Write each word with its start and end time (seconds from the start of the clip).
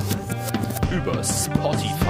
Über 0.90 1.22
Spotify 1.22 2.01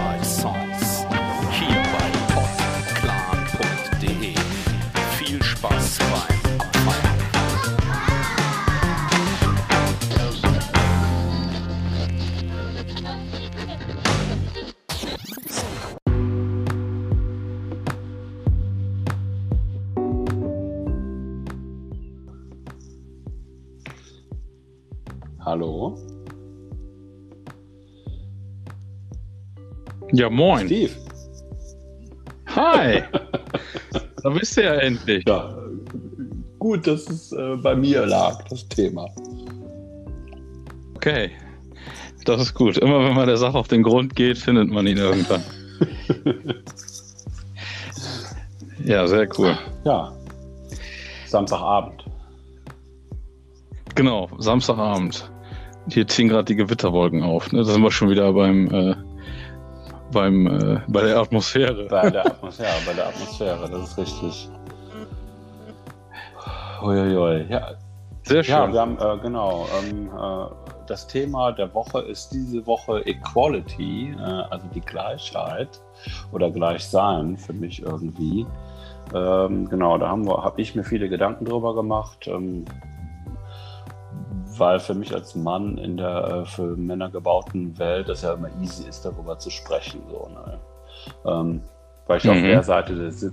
Ja, 30.12 30.28
moin. 30.28 30.66
Steve. 30.66 30.92
Hi. 32.54 33.02
da 34.22 34.30
bist 34.30 34.56
du 34.56 34.62
ja 34.62 34.74
endlich. 34.74 35.24
Ja, 35.26 35.56
gut, 36.58 36.86
dass 36.86 37.08
es 37.08 37.32
äh, 37.32 37.56
bei 37.56 37.74
mir 37.74 38.06
lag, 38.06 38.42
das 38.48 38.68
Thema. 38.68 39.08
Okay. 40.96 41.30
Das 42.24 42.40
ist 42.40 42.54
gut. 42.54 42.76
Immer 42.78 43.04
wenn 43.04 43.14
man 43.14 43.26
der 43.26 43.38
Sache 43.38 43.58
auf 43.58 43.68
den 43.68 43.82
Grund 43.82 44.14
geht, 44.14 44.38
findet 44.38 44.70
man 44.70 44.86
ihn 44.86 44.98
irgendwann. 44.98 45.42
ja, 48.84 49.06
sehr 49.06 49.28
cool. 49.38 49.58
Ja, 49.84 50.12
Samstagabend. 51.26 52.04
Genau, 53.94 54.28
Samstagabend. 54.38 55.30
Hier 55.88 56.06
ziehen 56.06 56.28
gerade 56.28 56.44
die 56.44 56.56
Gewitterwolken 56.56 57.22
auf. 57.22 57.50
Ne? 57.50 57.60
Da 57.60 57.64
sind 57.64 57.82
wir 57.82 57.90
schon 57.90 58.10
wieder 58.10 58.32
beim, 58.34 58.68
äh, 58.72 58.94
beim, 60.12 60.46
äh, 60.46 60.80
bei 60.88 61.02
der 61.02 61.18
Atmosphäre. 61.18 61.86
Bei 61.88 62.10
der 62.10 62.26
Atmosphäre, 62.26 62.74
bei 62.86 62.92
der 62.92 63.08
Atmosphäre, 63.08 63.68
das 63.70 63.90
ist 63.90 63.98
richtig. 63.98 64.50
Uiuiui. 66.82 67.46
Ja, 67.48 67.72
Sehr 68.24 68.42
schön. 68.42 68.54
ja 68.54 68.72
wir 68.72 68.80
haben, 68.80 68.98
äh, 68.98 69.22
genau, 69.22 69.66
ähm, 69.80 70.08
äh, 70.08 70.46
das 70.86 71.06
Thema 71.06 71.52
der 71.52 71.72
Woche 71.74 72.00
ist 72.00 72.30
diese 72.30 72.66
Woche 72.66 73.00
Equality, 73.06 74.14
äh, 74.18 74.22
also 74.22 74.66
die 74.74 74.80
Gleichheit 74.80 75.80
oder 76.32 76.50
Gleichsein 76.50 77.36
für 77.36 77.52
mich 77.52 77.82
irgendwie. 77.82 78.46
Ähm, 79.14 79.68
genau, 79.68 79.98
da 79.98 80.08
haben 80.08 80.26
wir, 80.26 80.42
habe 80.42 80.60
ich 80.60 80.74
mir 80.74 80.84
viele 80.84 81.08
Gedanken 81.08 81.44
drüber 81.44 81.74
gemacht, 81.74 82.26
ähm, 82.26 82.64
weil 84.58 84.80
für 84.80 84.94
mich 84.94 85.14
als 85.14 85.34
Mann 85.34 85.78
in 85.78 85.96
der 85.96 86.24
äh, 86.24 86.44
für 86.46 86.76
Männer 86.76 87.08
gebauten 87.10 87.78
Welt 87.78 88.08
das 88.08 88.22
ja 88.22 88.34
immer 88.34 88.48
easy 88.60 88.88
ist, 88.88 89.04
darüber 89.04 89.38
zu 89.38 89.50
sprechen. 89.50 90.00
So, 90.10 90.28
ne? 90.28 90.58
ähm, 91.24 91.60
weil 92.06 92.18
ich 92.18 92.28
auf 92.28 92.36
Mhm. 92.36 92.46
der 92.46 92.62
Seite 92.62 92.94
der, 92.96 93.12
Sit- 93.12 93.32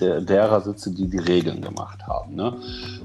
der, 0.00 0.20
derer 0.20 0.60
sitze, 0.60 0.92
die 0.92 1.08
die 1.08 1.18
Regeln 1.18 1.62
gemacht 1.62 2.04
haben. 2.06 2.34
Ne? 2.34 2.52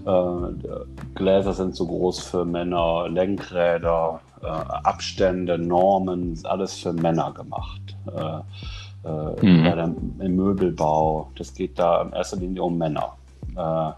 Äh, 0.05 0.67
Gläser 1.16 1.53
sind 1.53 1.75
zu 1.75 1.85
groß 1.88 2.19
für 2.23 2.44
Männer, 2.44 3.07
Lenkräder, 3.07 4.19
äh, 4.41 4.47
Abstände, 4.47 5.57
Normen, 5.59 6.39
alles 6.44 6.73
für 6.79 6.91
Männer 6.91 7.31
gemacht. 7.31 7.95
Äh, 8.07 8.39
äh, 9.07 9.45
Mhm. 9.45 9.63
der, 9.63 9.83
Im 10.19 10.35
Möbelbau, 10.35 11.29
das 11.38 11.53
geht 11.53 11.77
da 11.77 12.01
in 12.01 12.13
erster 12.13 12.38
Linie 12.38 12.63
um 12.63 12.78
Männer. 12.78 13.13
Äh, 13.56 13.91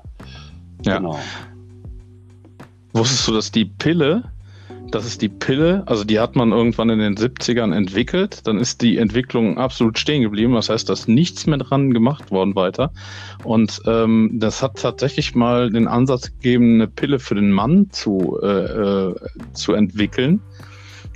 Ja. 0.84 1.00
Wusstest 2.96 3.28
du, 3.28 3.34
dass 3.34 3.52
die 3.52 3.66
Pille, 3.66 4.24
das 4.90 5.06
ist 5.06 5.22
die 5.22 5.28
Pille, 5.28 5.84
also 5.86 6.06
die 6.06 6.18
hat 6.18 6.38
man 6.38 6.54
irgendwann 6.54 6.90
in 6.90 7.00
den 7.00 7.18
70ern 7.18 7.76
entwickelt, 7.76 8.48
dann 8.48 8.58
ist 8.58 8.82
die 8.82 8.98
Entwicklung 8.98 9.58
absolut 9.58 10.00
stehen 10.00 10.22
geblieben, 10.22 10.54
das 10.54 10.70
heißt, 10.70 10.88
da 10.88 10.94
ist 10.94 11.10
nichts 11.10 11.46
mehr 11.46 11.58
dran 11.58 11.92
gemacht 11.92 12.32
worden 12.32 12.56
weiter. 12.56 12.94
Und 13.44 13.82
ähm, 13.86 14.32
das 14.36 14.64
hat 14.64 14.78
tatsächlich 14.78 15.36
mal 15.36 15.72
den 15.72 15.90
Ansatz 15.90 16.32
gegeben, 16.32 16.76
eine 16.76 16.88
Pille 16.88 17.20
für 17.20 17.36
den 17.36 17.52
Mann 17.52 17.90
zu, 17.92 18.40
äh, 18.42 18.48
äh, 18.48 19.16
zu 19.52 19.74
entwickeln. 19.74 20.40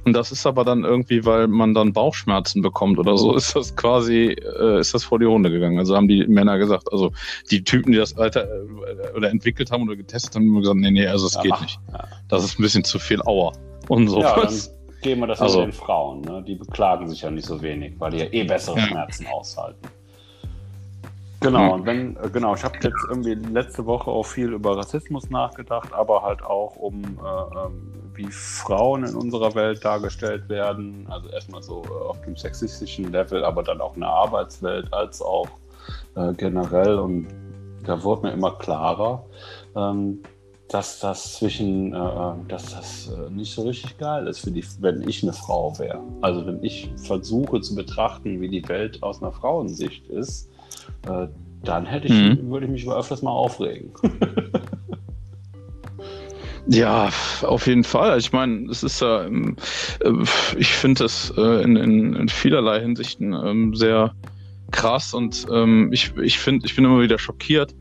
Und 0.05 0.13
das 0.13 0.31
ist 0.31 0.45
aber 0.45 0.63
dann 0.63 0.83
irgendwie, 0.83 1.25
weil 1.25 1.47
man 1.47 1.73
dann 1.73 1.93
Bauchschmerzen 1.93 2.61
bekommt 2.61 2.99
oder 2.99 3.17
so, 3.17 3.35
ist 3.35 3.55
das 3.55 3.75
quasi, 3.75 4.27
äh, 4.59 4.79
ist 4.79 4.93
das 4.93 5.03
vor 5.03 5.19
die 5.19 5.25
Runde 5.25 5.51
gegangen. 5.51 5.77
Also 5.79 5.95
haben 5.95 6.07
die 6.07 6.25
Männer 6.27 6.57
gesagt, 6.57 6.91
also 6.91 7.11
die 7.51 7.63
Typen, 7.63 7.91
die 7.91 7.97
das 7.97 8.17
Alter 8.17 8.45
äh, 8.47 9.15
oder 9.15 9.29
entwickelt 9.29 9.71
haben 9.71 9.83
oder 9.83 9.95
getestet 9.95 10.35
haben, 10.35 10.47
haben 10.53 10.61
gesagt, 10.61 10.77
nee, 10.79 10.91
nee, 10.91 11.07
also 11.07 11.27
es 11.27 11.35
Ja, 11.35 11.41
geht 11.41 11.61
nicht. 11.61 11.79
Ja. 11.91 12.07
Das 12.27 12.43
ist 12.43 12.59
ein 12.59 12.63
bisschen 12.63 12.83
zu 12.83 12.99
viel 12.99 13.21
Auer. 13.23 13.53
Und 13.87 14.07
so. 14.07 14.21
Ja, 14.21 14.35
dann 14.39 14.53
geben 15.01 15.21
wir 15.21 15.27
das 15.27 15.41
Also- 15.41 15.59
also, 15.59 15.71
den 15.71 15.73
Frauen. 15.73 16.21
Ne? 16.21 16.43
Die 16.47 16.55
beklagen 16.55 17.07
sich 17.09 17.21
ja 17.21 17.31
nicht 17.31 17.45
so 17.45 17.61
wenig, 17.61 17.93
weil 17.99 18.11
die 18.11 18.17
ja 18.19 18.25
eh 18.31 18.43
bessere 18.43 18.77
Ja. 18.77 18.85
Schmerzen 18.87 19.27
aushalten. 19.27 19.87
Genau, 21.41 21.59
Ja. 21.59 21.67
und 21.69 21.85
wenn, 21.85 22.17
äh, 22.17 22.29
genau, 22.31 22.53
ich 22.55 22.63
habe 22.63 22.75
jetzt 22.81 23.05
irgendwie 23.07 23.33
letzte 23.33 23.85
Woche 23.85 24.11
auch 24.11 24.25
viel 24.25 24.51
über 24.51 24.77
Rassismus 24.77 25.29
nachgedacht, 25.29 25.93
aber 25.93 26.21
halt 26.21 26.43
auch 26.43 26.75
um, 26.75 27.01
äh, 27.03 27.65
ähm, 27.65 27.93
wie 28.13 28.27
Frauen 28.29 29.05
in 29.05 29.15
unserer 29.15 29.55
Welt 29.55 29.83
dargestellt 29.85 30.49
werden. 30.49 31.07
Also 31.09 31.29
erstmal 31.29 31.63
so 31.63 31.83
äh, 31.85 32.09
auf 32.09 32.19
dem 32.21 32.35
sexistischen 32.35 33.11
Level, 33.11 33.45
aber 33.45 33.63
dann 33.63 33.79
auch 33.79 33.95
in 33.95 34.01
der 34.01 34.09
Arbeitswelt 34.09 34.93
als 34.93 35.21
auch 35.21 35.47
äh, 36.15 36.33
generell. 36.33 36.99
Und 36.99 37.27
da 37.85 38.03
wurde 38.03 38.23
mir 38.27 38.33
immer 38.33 38.51
klarer, 38.57 39.25
ähm, 39.77 40.21
dass 40.67 40.99
das 40.99 41.35
zwischen, 41.37 41.93
äh, 41.93 42.33
dass 42.49 42.75
das 42.75 43.11
äh, 43.11 43.31
nicht 43.31 43.53
so 43.55 43.63
richtig 43.63 43.97
geil 43.97 44.27
ist 44.27 44.39
für 44.39 44.51
die, 44.51 44.65
wenn 44.81 45.07
ich 45.07 45.23
eine 45.23 45.33
Frau 45.33 45.77
wäre. 45.79 46.01
Also 46.19 46.45
wenn 46.45 46.61
ich 46.63 46.91
versuche 46.97 47.61
zu 47.61 47.75
betrachten, 47.75 48.41
wie 48.41 48.49
die 48.49 48.67
Welt 48.67 49.01
aus 49.01 49.21
einer 49.21 49.31
Frauensicht 49.31 50.07
ist, 50.09 50.49
äh, 51.07 51.27
dann 51.63 51.85
hätte 51.85 52.07
ich, 52.07 52.13
Mhm. 52.13 52.49
würde 52.49 52.65
ich 52.65 52.71
mich 52.71 52.89
öfters 52.89 53.21
mal 53.21 53.31
aufregen. 53.31 53.91
Ja, 56.71 57.09
auf 57.41 57.65
jeden 57.65 57.83
Fall. 57.83 58.19
Ich 58.19 58.31
meine, 58.31 58.69
es 58.69 58.83
ist 58.83 59.01
ja, 59.01 59.25
ähm, 59.25 59.55
äh, 60.01 60.11
ich 60.55 60.67
finde 60.67 61.05
es 61.05 61.33
äh, 61.35 61.63
in, 61.63 61.75
in, 61.75 62.13
in 62.13 62.29
vielerlei 62.29 62.79
Hinsichten 62.81 63.33
ähm, 63.33 63.73
sehr 63.73 64.13
krass 64.69 65.15
und 65.15 65.47
ähm, 65.51 65.89
ich, 65.91 66.15
ich 66.17 66.37
finde, 66.37 66.67
ich 66.67 66.75
bin 66.75 66.85
immer 66.85 67.01
wieder 67.01 67.17
schockiert. 67.17 67.73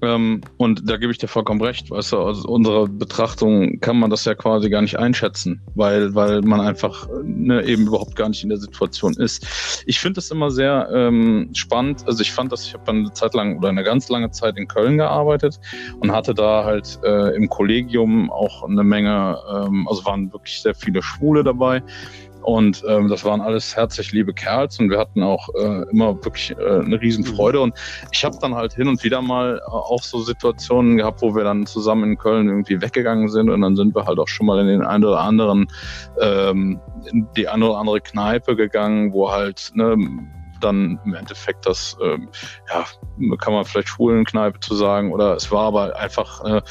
Ähm, 0.00 0.42
und 0.56 0.88
da 0.88 0.96
gebe 0.96 1.10
ich 1.10 1.18
dir 1.18 1.28
vollkommen 1.28 1.60
recht, 1.60 1.90
weißt 1.90 2.12
du, 2.12 2.18
aus 2.18 2.44
unserer 2.44 2.86
Betrachtung 2.86 3.80
kann 3.80 3.98
man 3.98 4.10
das 4.10 4.24
ja 4.24 4.34
quasi 4.34 4.70
gar 4.70 4.82
nicht 4.82 4.98
einschätzen, 4.98 5.60
weil, 5.74 6.14
weil 6.14 6.42
man 6.42 6.60
einfach 6.60 7.08
ne, 7.24 7.64
eben 7.64 7.86
überhaupt 7.86 8.14
gar 8.14 8.28
nicht 8.28 8.42
in 8.42 8.48
der 8.48 8.58
Situation 8.58 9.14
ist. 9.14 9.82
Ich 9.86 9.98
finde 9.98 10.20
es 10.20 10.30
immer 10.30 10.50
sehr 10.50 10.88
ähm, 10.92 11.50
spannend. 11.52 12.04
Also 12.06 12.22
ich 12.22 12.32
fand 12.32 12.52
das, 12.52 12.66
ich 12.66 12.74
habe 12.74 12.90
eine 12.90 13.12
Zeit 13.12 13.34
lang 13.34 13.58
oder 13.58 13.70
eine 13.70 13.82
ganz 13.82 14.08
lange 14.08 14.30
Zeit 14.30 14.56
in 14.56 14.68
Köln 14.68 14.98
gearbeitet 14.98 15.58
und 16.00 16.12
hatte 16.12 16.34
da 16.34 16.64
halt 16.64 17.00
äh, 17.04 17.34
im 17.34 17.48
Kollegium 17.48 18.30
auch 18.30 18.62
eine 18.62 18.84
Menge, 18.84 19.38
ähm, 19.52 19.88
also 19.88 20.04
waren 20.04 20.32
wirklich 20.32 20.62
sehr 20.62 20.74
viele 20.74 21.02
Schwule 21.02 21.42
dabei. 21.42 21.82
Und 22.42 22.82
ähm, 22.88 23.08
das 23.08 23.24
waren 23.24 23.40
alles 23.40 23.76
herzlich 23.76 24.12
liebe 24.12 24.32
Kerls 24.32 24.78
und 24.78 24.90
wir 24.90 24.98
hatten 24.98 25.22
auch 25.22 25.48
äh, 25.54 25.82
immer 25.90 26.14
wirklich 26.24 26.52
äh, 26.58 26.80
eine 26.80 27.00
Riesenfreude. 27.00 27.60
Und 27.60 27.74
ich 28.12 28.24
habe 28.24 28.36
dann 28.40 28.54
halt 28.54 28.72
hin 28.74 28.88
und 28.88 29.02
wieder 29.04 29.20
mal 29.20 29.58
äh, 29.58 29.70
auch 29.70 30.02
so 30.02 30.20
Situationen 30.20 30.96
gehabt, 30.96 31.20
wo 31.20 31.34
wir 31.34 31.44
dann 31.44 31.66
zusammen 31.66 32.12
in 32.12 32.18
Köln 32.18 32.48
irgendwie 32.48 32.80
weggegangen 32.80 33.28
sind 33.28 33.50
und 33.50 33.60
dann 33.60 33.76
sind 33.76 33.94
wir 33.94 34.04
halt 34.06 34.18
auch 34.18 34.28
schon 34.28 34.46
mal 34.46 34.58
in 34.60 34.66
den 34.66 34.82
einen 34.82 35.04
oder 35.04 35.20
anderen, 35.20 35.66
ähm, 36.20 36.80
in 37.10 37.28
die 37.36 37.48
eine 37.48 37.66
oder 37.68 37.78
andere 37.78 38.00
Kneipe 38.00 38.56
gegangen, 38.56 39.12
wo 39.12 39.30
halt 39.30 39.70
ne, 39.74 39.96
dann 40.60 40.98
im 41.04 41.14
Endeffekt 41.14 41.66
das, 41.66 41.96
ähm, 42.02 42.28
ja, 42.68 42.84
kann 43.36 43.52
man 43.52 43.64
vielleicht 43.64 43.88
Schwulenkneipe 43.88 44.60
zu 44.60 44.74
sagen, 44.74 45.12
oder 45.12 45.34
es 45.34 45.50
war 45.50 45.66
aber 45.66 45.96
einfach 45.96 46.44
äh, 46.44 46.62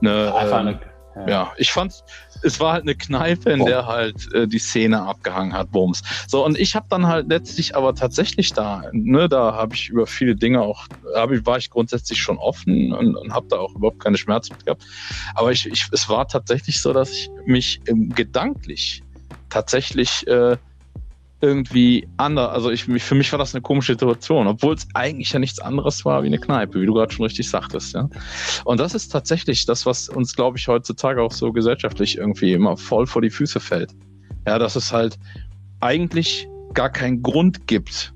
eine, 0.00 0.34
Einfach 0.34 0.60
ähm, 0.60 0.78
eine, 1.14 1.30
ja, 1.30 1.52
ich 1.56 1.72
fand, 1.72 2.04
es 2.42 2.60
war 2.60 2.72
halt 2.74 2.82
eine 2.82 2.94
Kneipe, 2.94 3.50
in 3.50 3.58
Bum. 3.60 3.68
der 3.68 3.86
halt 3.86 4.32
äh, 4.32 4.46
die 4.46 4.58
Szene 4.58 5.02
abgehangen 5.02 5.52
hat, 5.52 5.70
Bums. 5.70 6.02
So, 6.26 6.44
und 6.44 6.58
ich 6.58 6.74
habe 6.74 6.86
dann 6.88 7.06
halt 7.06 7.28
letztlich 7.28 7.76
aber 7.76 7.94
tatsächlich 7.94 8.52
da, 8.52 8.84
ne, 8.92 9.28
da 9.28 9.54
habe 9.54 9.74
ich 9.74 9.88
über 9.88 10.06
viele 10.06 10.36
Dinge 10.36 10.62
auch, 10.62 10.86
hab 11.14 11.30
ich, 11.32 11.44
war 11.46 11.58
ich 11.58 11.70
grundsätzlich 11.70 12.20
schon 12.20 12.38
offen 12.38 12.92
und, 12.92 13.16
und 13.16 13.32
habe 13.32 13.46
da 13.48 13.58
auch 13.58 13.74
überhaupt 13.74 14.00
keine 14.00 14.16
Schmerzen 14.16 14.56
gehabt. 14.64 14.84
Aber 15.34 15.52
ich, 15.52 15.66
ich, 15.66 15.86
es 15.92 16.08
war 16.08 16.28
tatsächlich 16.28 16.80
so, 16.80 16.92
dass 16.92 17.10
ich 17.10 17.30
mich 17.44 17.80
ähm, 17.86 18.14
gedanklich 18.14 19.02
tatsächlich 19.48 20.26
äh, 20.26 20.56
irgendwie 21.40 22.08
anders, 22.16 22.50
also 22.50 22.70
ich, 22.70 22.84
für 22.84 23.14
mich 23.14 23.30
war 23.32 23.38
das 23.38 23.54
eine 23.54 23.60
komische 23.60 23.92
Situation, 23.92 24.46
obwohl 24.46 24.74
es 24.74 24.86
eigentlich 24.94 25.32
ja 25.32 25.38
nichts 25.38 25.58
anderes 25.58 26.04
war 26.04 26.22
wie 26.22 26.28
eine 26.28 26.38
Kneipe, 26.38 26.80
wie 26.80 26.86
du 26.86 26.94
gerade 26.94 27.12
schon 27.12 27.24
richtig 27.24 27.48
sagtest, 27.48 27.94
ja. 27.94 28.08
Und 28.64 28.80
das 28.80 28.94
ist 28.94 29.08
tatsächlich 29.08 29.66
das, 29.66 29.84
was 29.84 30.08
uns, 30.08 30.34
glaube 30.34 30.56
ich, 30.56 30.66
heutzutage 30.66 31.22
auch 31.22 31.32
so 31.32 31.52
gesellschaftlich 31.52 32.16
irgendwie 32.16 32.52
immer 32.52 32.76
voll 32.76 33.06
vor 33.06 33.20
die 33.20 33.30
Füße 33.30 33.60
fällt. 33.60 33.92
Ja, 34.46 34.58
dass 34.58 34.76
es 34.76 34.92
halt 34.92 35.18
eigentlich 35.80 36.48
gar 36.72 36.90
keinen 36.90 37.22
Grund 37.22 37.66
gibt, 37.66 38.14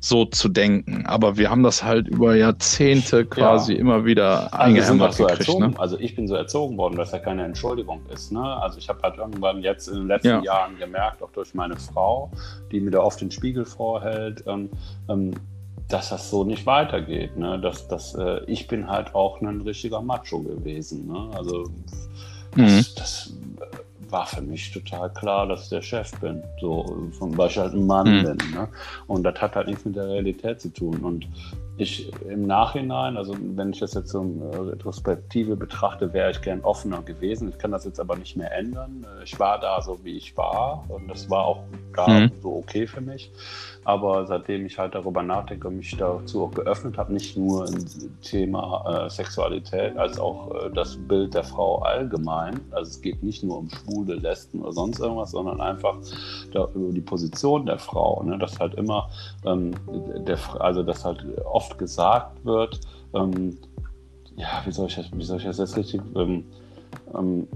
so 0.00 0.24
zu 0.24 0.48
denken. 0.48 1.04
Aber 1.06 1.36
wir 1.36 1.50
haben 1.50 1.62
das 1.62 1.82
halt 1.82 2.08
über 2.08 2.36
Jahrzehnte 2.36 3.26
quasi 3.26 3.74
ja. 3.74 3.80
immer 3.80 4.04
wieder 4.04 4.54
eingehämmert 4.54 5.08
also 5.08 5.26
gekriegt. 5.26 5.50
So 5.50 5.58
ne? 5.58 5.72
Also 5.76 5.98
ich 5.98 6.14
bin 6.14 6.28
so 6.28 6.34
erzogen 6.34 6.76
worden, 6.76 6.96
dass 6.96 7.12
ja 7.12 7.18
keine 7.18 7.44
Entschuldigung 7.44 8.00
ist. 8.12 8.30
Ne? 8.30 8.42
Also 8.42 8.78
ich 8.78 8.88
habe 8.88 9.00
halt 9.02 9.16
irgendwann 9.16 9.62
jetzt 9.62 9.88
in 9.88 9.94
den 9.94 10.06
letzten 10.06 10.28
ja. 10.28 10.42
Jahren 10.42 10.78
gemerkt, 10.78 11.22
auch 11.22 11.32
durch 11.32 11.54
meine 11.54 11.76
Frau, 11.76 12.30
die 12.70 12.80
mir 12.80 12.92
da 12.92 13.00
oft 13.00 13.20
den 13.20 13.30
Spiegel 13.30 13.64
vorhält, 13.64 14.44
ähm, 14.46 14.70
ähm, 15.08 15.34
dass 15.88 16.10
das 16.10 16.30
so 16.30 16.44
nicht 16.44 16.64
weitergeht. 16.66 17.36
Ne? 17.36 17.58
Dass, 17.58 17.88
dass, 17.88 18.14
äh, 18.14 18.44
ich 18.46 18.68
bin 18.68 18.88
halt 18.88 19.14
auch 19.14 19.40
ein 19.40 19.62
richtiger 19.62 20.00
Macho 20.00 20.40
gewesen. 20.40 21.08
Ne? 21.08 21.30
Also 21.34 21.64
das, 22.56 22.56
mhm. 22.56 22.86
das 22.96 23.32
war 24.10 24.26
für 24.26 24.40
mich 24.40 24.72
total 24.72 25.12
klar, 25.12 25.46
dass 25.46 25.64
ich 25.64 25.68
der 25.70 25.82
Chef 25.82 26.10
bin. 26.20 26.42
So, 26.60 27.08
von 27.18 27.36
weil 27.36 27.48
ich 27.48 27.58
halt 27.58 27.74
ein 27.74 27.86
Mann 27.86 28.18
mhm. 28.18 28.22
bin. 28.24 28.36
Ne? 28.54 28.68
Und 29.06 29.22
das 29.24 29.40
hat 29.40 29.56
halt 29.56 29.68
nichts 29.68 29.84
mit 29.84 29.96
der 29.96 30.08
Realität 30.08 30.60
zu 30.60 30.72
tun. 30.72 30.98
Und 31.04 31.26
ich 31.76 32.10
im 32.28 32.46
Nachhinein, 32.46 33.16
also 33.16 33.36
wenn 33.38 33.70
ich 33.70 33.78
das 33.78 33.94
jetzt 33.94 34.10
so 34.10 34.20
in 34.20 34.42
Retrospektive 34.42 35.56
betrachte, 35.56 36.12
wäre 36.12 36.30
ich 36.32 36.40
gern 36.40 36.60
offener 36.62 37.02
gewesen. 37.02 37.48
Ich 37.50 37.58
kann 37.58 37.70
das 37.70 37.84
jetzt 37.84 38.00
aber 38.00 38.16
nicht 38.16 38.36
mehr 38.36 38.52
ändern. 38.52 39.06
Ich 39.24 39.38
war 39.38 39.60
da 39.60 39.80
so, 39.80 40.00
wie 40.02 40.16
ich 40.16 40.36
war. 40.36 40.84
Und 40.88 41.08
das 41.08 41.30
war 41.30 41.44
auch 41.44 41.62
da 41.94 42.08
mhm. 42.08 42.32
so 42.42 42.56
okay 42.56 42.86
für 42.86 43.00
mich. 43.00 43.30
Aber 43.88 44.26
seitdem 44.26 44.66
ich 44.66 44.78
halt 44.78 44.94
darüber 44.94 45.22
nachdenke 45.22 45.66
und 45.66 45.78
mich 45.78 45.96
dazu 45.96 46.44
auch 46.44 46.50
geöffnet 46.50 46.98
habe, 46.98 47.10
nicht 47.10 47.38
nur 47.38 47.66
im 47.66 48.20
Thema 48.20 49.06
äh, 49.06 49.08
Sexualität, 49.08 49.96
als 49.96 50.18
auch 50.18 50.54
äh, 50.54 50.70
das 50.74 50.98
Bild 50.98 51.32
der 51.32 51.42
Frau 51.42 51.78
allgemein. 51.78 52.60
Also 52.70 52.90
es 52.90 53.00
geht 53.00 53.22
nicht 53.22 53.42
nur 53.42 53.56
um 53.56 53.70
Schwule, 53.70 54.16
Lesben 54.16 54.60
oder 54.60 54.74
sonst 54.74 55.00
irgendwas, 55.00 55.30
sondern 55.30 55.62
einfach 55.62 55.96
da, 56.52 56.68
über 56.74 56.92
die 56.92 57.00
Position 57.00 57.64
der 57.64 57.78
Frau. 57.78 58.22
Ne? 58.24 58.36
Dass 58.36 58.60
halt 58.60 58.74
immer, 58.74 59.08
ähm, 59.46 59.72
der, 60.26 60.36
also 60.60 60.82
dass 60.82 61.06
halt 61.06 61.24
oft 61.46 61.78
gesagt 61.78 62.44
wird, 62.44 62.80
ähm, 63.14 63.56
ja, 64.36 64.60
wie 64.66 64.72
soll 64.72 64.88
ich 64.88 64.96
das, 64.96 65.06
wie 65.14 65.24
soll 65.24 65.38
ich 65.38 65.44
das 65.44 65.56
jetzt 65.56 65.78
richtig, 65.78 66.02
ähm, 66.14 66.44
ähm 67.14 67.48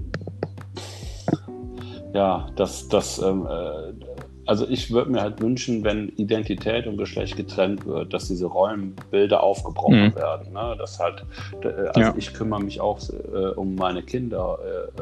ja, 2.15 2.47
dass, 2.55 2.87
dass 2.87 3.19
ähm, 3.19 3.45
äh, 3.45 3.93
also 4.45 4.67
ich 4.67 4.91
würde 4.91 5.11
mir 5.11 5.21
halt 5.21 5.41
wünschen, 5.41 5.83
wenn 5.83 6.09
Identität 6.09 6.87
und 6.87 6.97
Geschlecht 6.97 7.37
getrennt 7.37 7.85
wird, 7.85 8.13
dass 8.13 8.27
diese 8.27 8.45
Rollenbilder 8.45 9.41
aufgebrochen 9.41 10.07
mhm. 10.07 10.15
werden. 10.15 10.53
Ne? 10.53 10.75
Das 10.77 10.99
halt, 10.99 11.25
äh, 11.61 11.67
also 11.67 11.99
ja. 11.99 12.13
ich 12.17 12.33
kümmere 12.33 12.61
mich 12.61 12.81
auch 12.81 12.99
äh, 13.09 13.49
um 13.55 13.75
meine 13.75 14.03
Kinder 14.03 14.59
äh, 14.97 15.01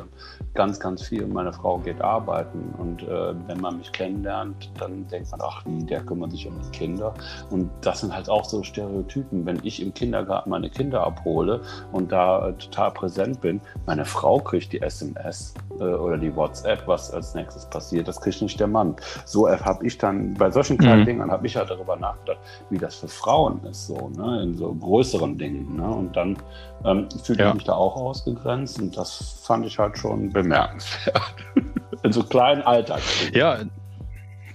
ganz, 0.53 0.79
ganz 0.79 1.07
viel. 1.07 1.25
Meine 1.27 1.53
Frau 1.53 1.79
geht 1.79 2.01
arbeiten 2.01 2.73
und 2.77 3.03
äh, 3.03 3.33
wenn 3.47 3.59
man 3.61 3.77
mich 3.77 3.91
kennenlernt, 3.91 4.71
dann 4.79 5.07
denkt 5.07 5.31
man, 5.31 5.41
ach 5.43 5.65
wie, 5.65 5.83
der 5.85 6.01
kümmert 6.01 6.31
sich 6.31 6.47
um 6.47 6.59
die 6.61 6.77
Kinder. 6.77 7.13
Und 7.49 7.69
das 7.81 8.01
sind 8.01 8.13
halt 8.13 8.29
auch 8.29 8.45
so 8.45 8.63
Stereotypen. 8.63 9.45
Wenn 9.45 9.59
ich 9.63 9.81
im 9.81 9.93
Kindergarten 9.93 10.49
meine 10.49 10.69
Kinder 10.69 11.03
abhole 11.03 11.61
und 11.91 12.11
da 12.11 12.49
äh, 12.49 12.53
total 12.53 12.91
präsent 12.91 13.41
bin, 13.41 13.61
meine 13.85 14.05
Frau 14.05 14.39
kriegt 14.39 14.73
die 14.73 14.81
SMS 14.81 15.53
äh, 15.79 15.83
oder 15.83 16.17
die 16.17 16.35
WhatsApp, 16.35 16.87
was 16.87 17.11
als 17.11 17.33
nächstes 17.33 17.65
passiert. 17.69 18.07
Das 18.07 18.19
kriegt 18.19 18.41
nicht 18.41 18.59
der 18.59 18.67
Mann 18.67 18.95
so 19.31 19.49
habe 19.49 19.85
ich 19.85 19.97
dann, 19.97 20.33
bei 20.33 20.51
solchen 20.51 20.77
kleinen 20.77 21.01
mhm. 21.01 21.05
Dingen, 21.05 21.31
habe 21.31 21.47
ich 21.47 21.55
halt 21.55 21.69
darüber 21.69 21.95
nachgedacht, 21.95 22.39
wie 22.69 22.77
das 22.77 22.95
für 22.95 23.07
Frauen 23.07 23.63
ist, 23.63 23.87
so, 23.87 24.09
ne, 24.15 24.43
in 24.43 24.57
so 24.57 24.73
größeren 24.73 25.37
Dingen. 25.37 25.77
Ne? 25.77 25.89
Und 25.89 26.15
dann 26.15 26.37
ähm, 26.83 27.07
fühlte 27.23 27.43
ja. 27.43 27.49
ich 27.49 27.55
mich 27.55 27.63
da 27.63 27.73
auch 27.73 27.95
ausgegrenzt 27.95 28.79
und 28.79 28.95
das 28.97 29.39
fand 29.43 29.65
ich 29.65 29.79
halt 29.79 29.97
schon 29.97 30.29
bemerkenswert. 30.29 31.21
in 32.03 32.11
so 32.11 32.23
kleinen 32.23 32.61
Alltag. 32.63 33.01
Ja, 33.33 33.59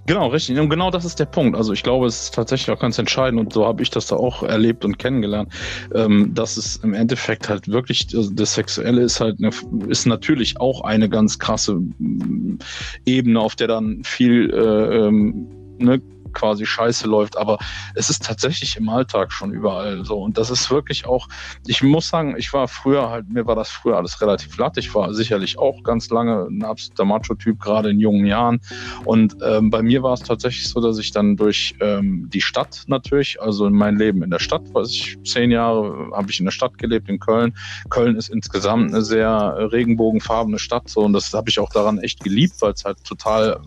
Genau, 0.06 0.28
richtig. 0.28 0.58
Und 0.58 0.70
genau 0.70 0.90
das 0.90 1.04
ist 1.04 1.18
der 1.18 1.26
Punkt. 1.26 1.56
Also 1.56 1.72
ich 1.72 1.82
glaube, 1.82 2.06
es 2.06 2.22
ist 2.22 2.34
tatsächlich 2.34 2.70
auch 2.70 2.80
ganz 2.80 2.96
entscheidend 2.98 3.40
und 3.40 3.52
so 3.52 3.66
habe 3.66 3.82
ich 3.82 3.90
das 3.90 4.06
da 4.06 4.16
auch 4.16 4.44
erlebt 4.44 4.84
und 4.84 4.98
kennengelernt, 4.98 5.52
ähm, 5.94 6.32
dass 6.32 6.56
es 6.56 6.76
im 6.76 6.94
Endeffekt 6.94 7.48
halt 7.48 7.66
wirklich, 7.68 8.06
also 8.14 8.30
das 8.32 8.54
Sexuelle 8.54 9.02
ist 9.02 9.20
halt, 9.20 9.38
eine, 9.38 9.50
ist 9.88 10.06
natürlich 10.06 10.60
auch 10.60 10.82
eine 10.82 11.08
ganz 11.08 11.40
krasse 11.40 11.74
mm, 11.74 12.58
Ebene, 13.04 13.40
auf 13.40 13.56
der 13.56 13.66
dann 13.66 14.02
viel 14.04 14.50
äh, 14.50 15.06
ähm, 15.08 15.48
ne, 15.78 16.00
quasi 16.36 16.66
scheiße 16.66 17.08
läuft, 17.08 17.36
aber 17.36 17.58
es 17.94 18.10
ist 18.10 18.24
tatsächlich 18.24 18.76
im 18.76 18.88
Alltag 18.88 19.32
schon 19.32 19.52
überall 19.52 20.04
so. 20.04 20.18
Und 20.18 20.36
das 20.36 20.50
ist 20.50 20.70
wirklich 20.70 21.06
auch, 21.06 21.28
ich 21.66 21.82
muss 21.82 22.08
sagen, 22.08 22.36
ich 22.36 22.52
war 22.52 22.68
früher 22.68 23.08
halt, 23.08 23.28
mir 23.28 23.46
war 23.46 23.56
das 23.56 23.70
früher 23.70 23.96
alles 23.96 24.20
relativ 24.20 24.56
latt. 24.58 24.76
Ich 24.76 24.94
war 24.94 25.14
sicherlich 25.14 25.58
auch 25.58 25.82
ganz 25.82 26.10
lange 26.10 26.46
ein 26.46 26.62
absoluter 26.62 27.06
Macho-Typ, 27.06 27.58
gerade 27.58 27.90
in 27.90 28.00
jungen 28.00 28.26
Jahren. 28.26 28.60
Und 29.04 29.36
ähm, 29.42 29.70
bei 29.70 29.82
mir 29.82 30.02
war 30.02 30.12
es 30.12 30.20
tatsächlich 30.20 30.68
so, 30.68 30.80
dass 30.80 30.98
ich 30.98 31.10
dann 31.10 31.36
durch 31.36 31.74
ähm, 31.80 32.28
die 32.32 32.42
Stadt 32.42 32.84
natürlich, 32.86 33.40
also 33.40 33.66
in 33.66 33.74
mein 33.74 33.96
Leben 33.96 34.22
in 34.22 34.30
der 34.30 34.38
Stadt, 34.38 34.62
weiß 34.74 34.90
ich, 34.90 35.18
zehn 35.24 35.50
Jahre 35.50 36.10
habe 36.12 36.30
ich 36.30 36.38
in 36.38 36.44
der 36.44 36.52
Stadt 36.52 36.76
gelebt, 36.76 37.08
in 37.08 37.18
Köln. 37.18 37.54
Köln 37.88 38.16
ist 38.16 38.28
insgesamt 38.28 38.92
eine 38.92 39.02
sehr 39.02 39.70
regenbogenfarbene 39.72 40.58
Stadt, 40.58 40.88
so 40.88 41.00
und 41.00 41.14
das 41.14 41.32
habe 41.32 41.48
ich 41.48 41.58
auch 41.58 41.70
daran 41.70 41.98
echt 41.98 42.22
geliebt, 42.22 42.56
weil 42.60 42.72
es 42.72 42.84
halt 42.84 43.02
total 43.04 43.60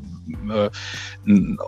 äh, 0.49 0.69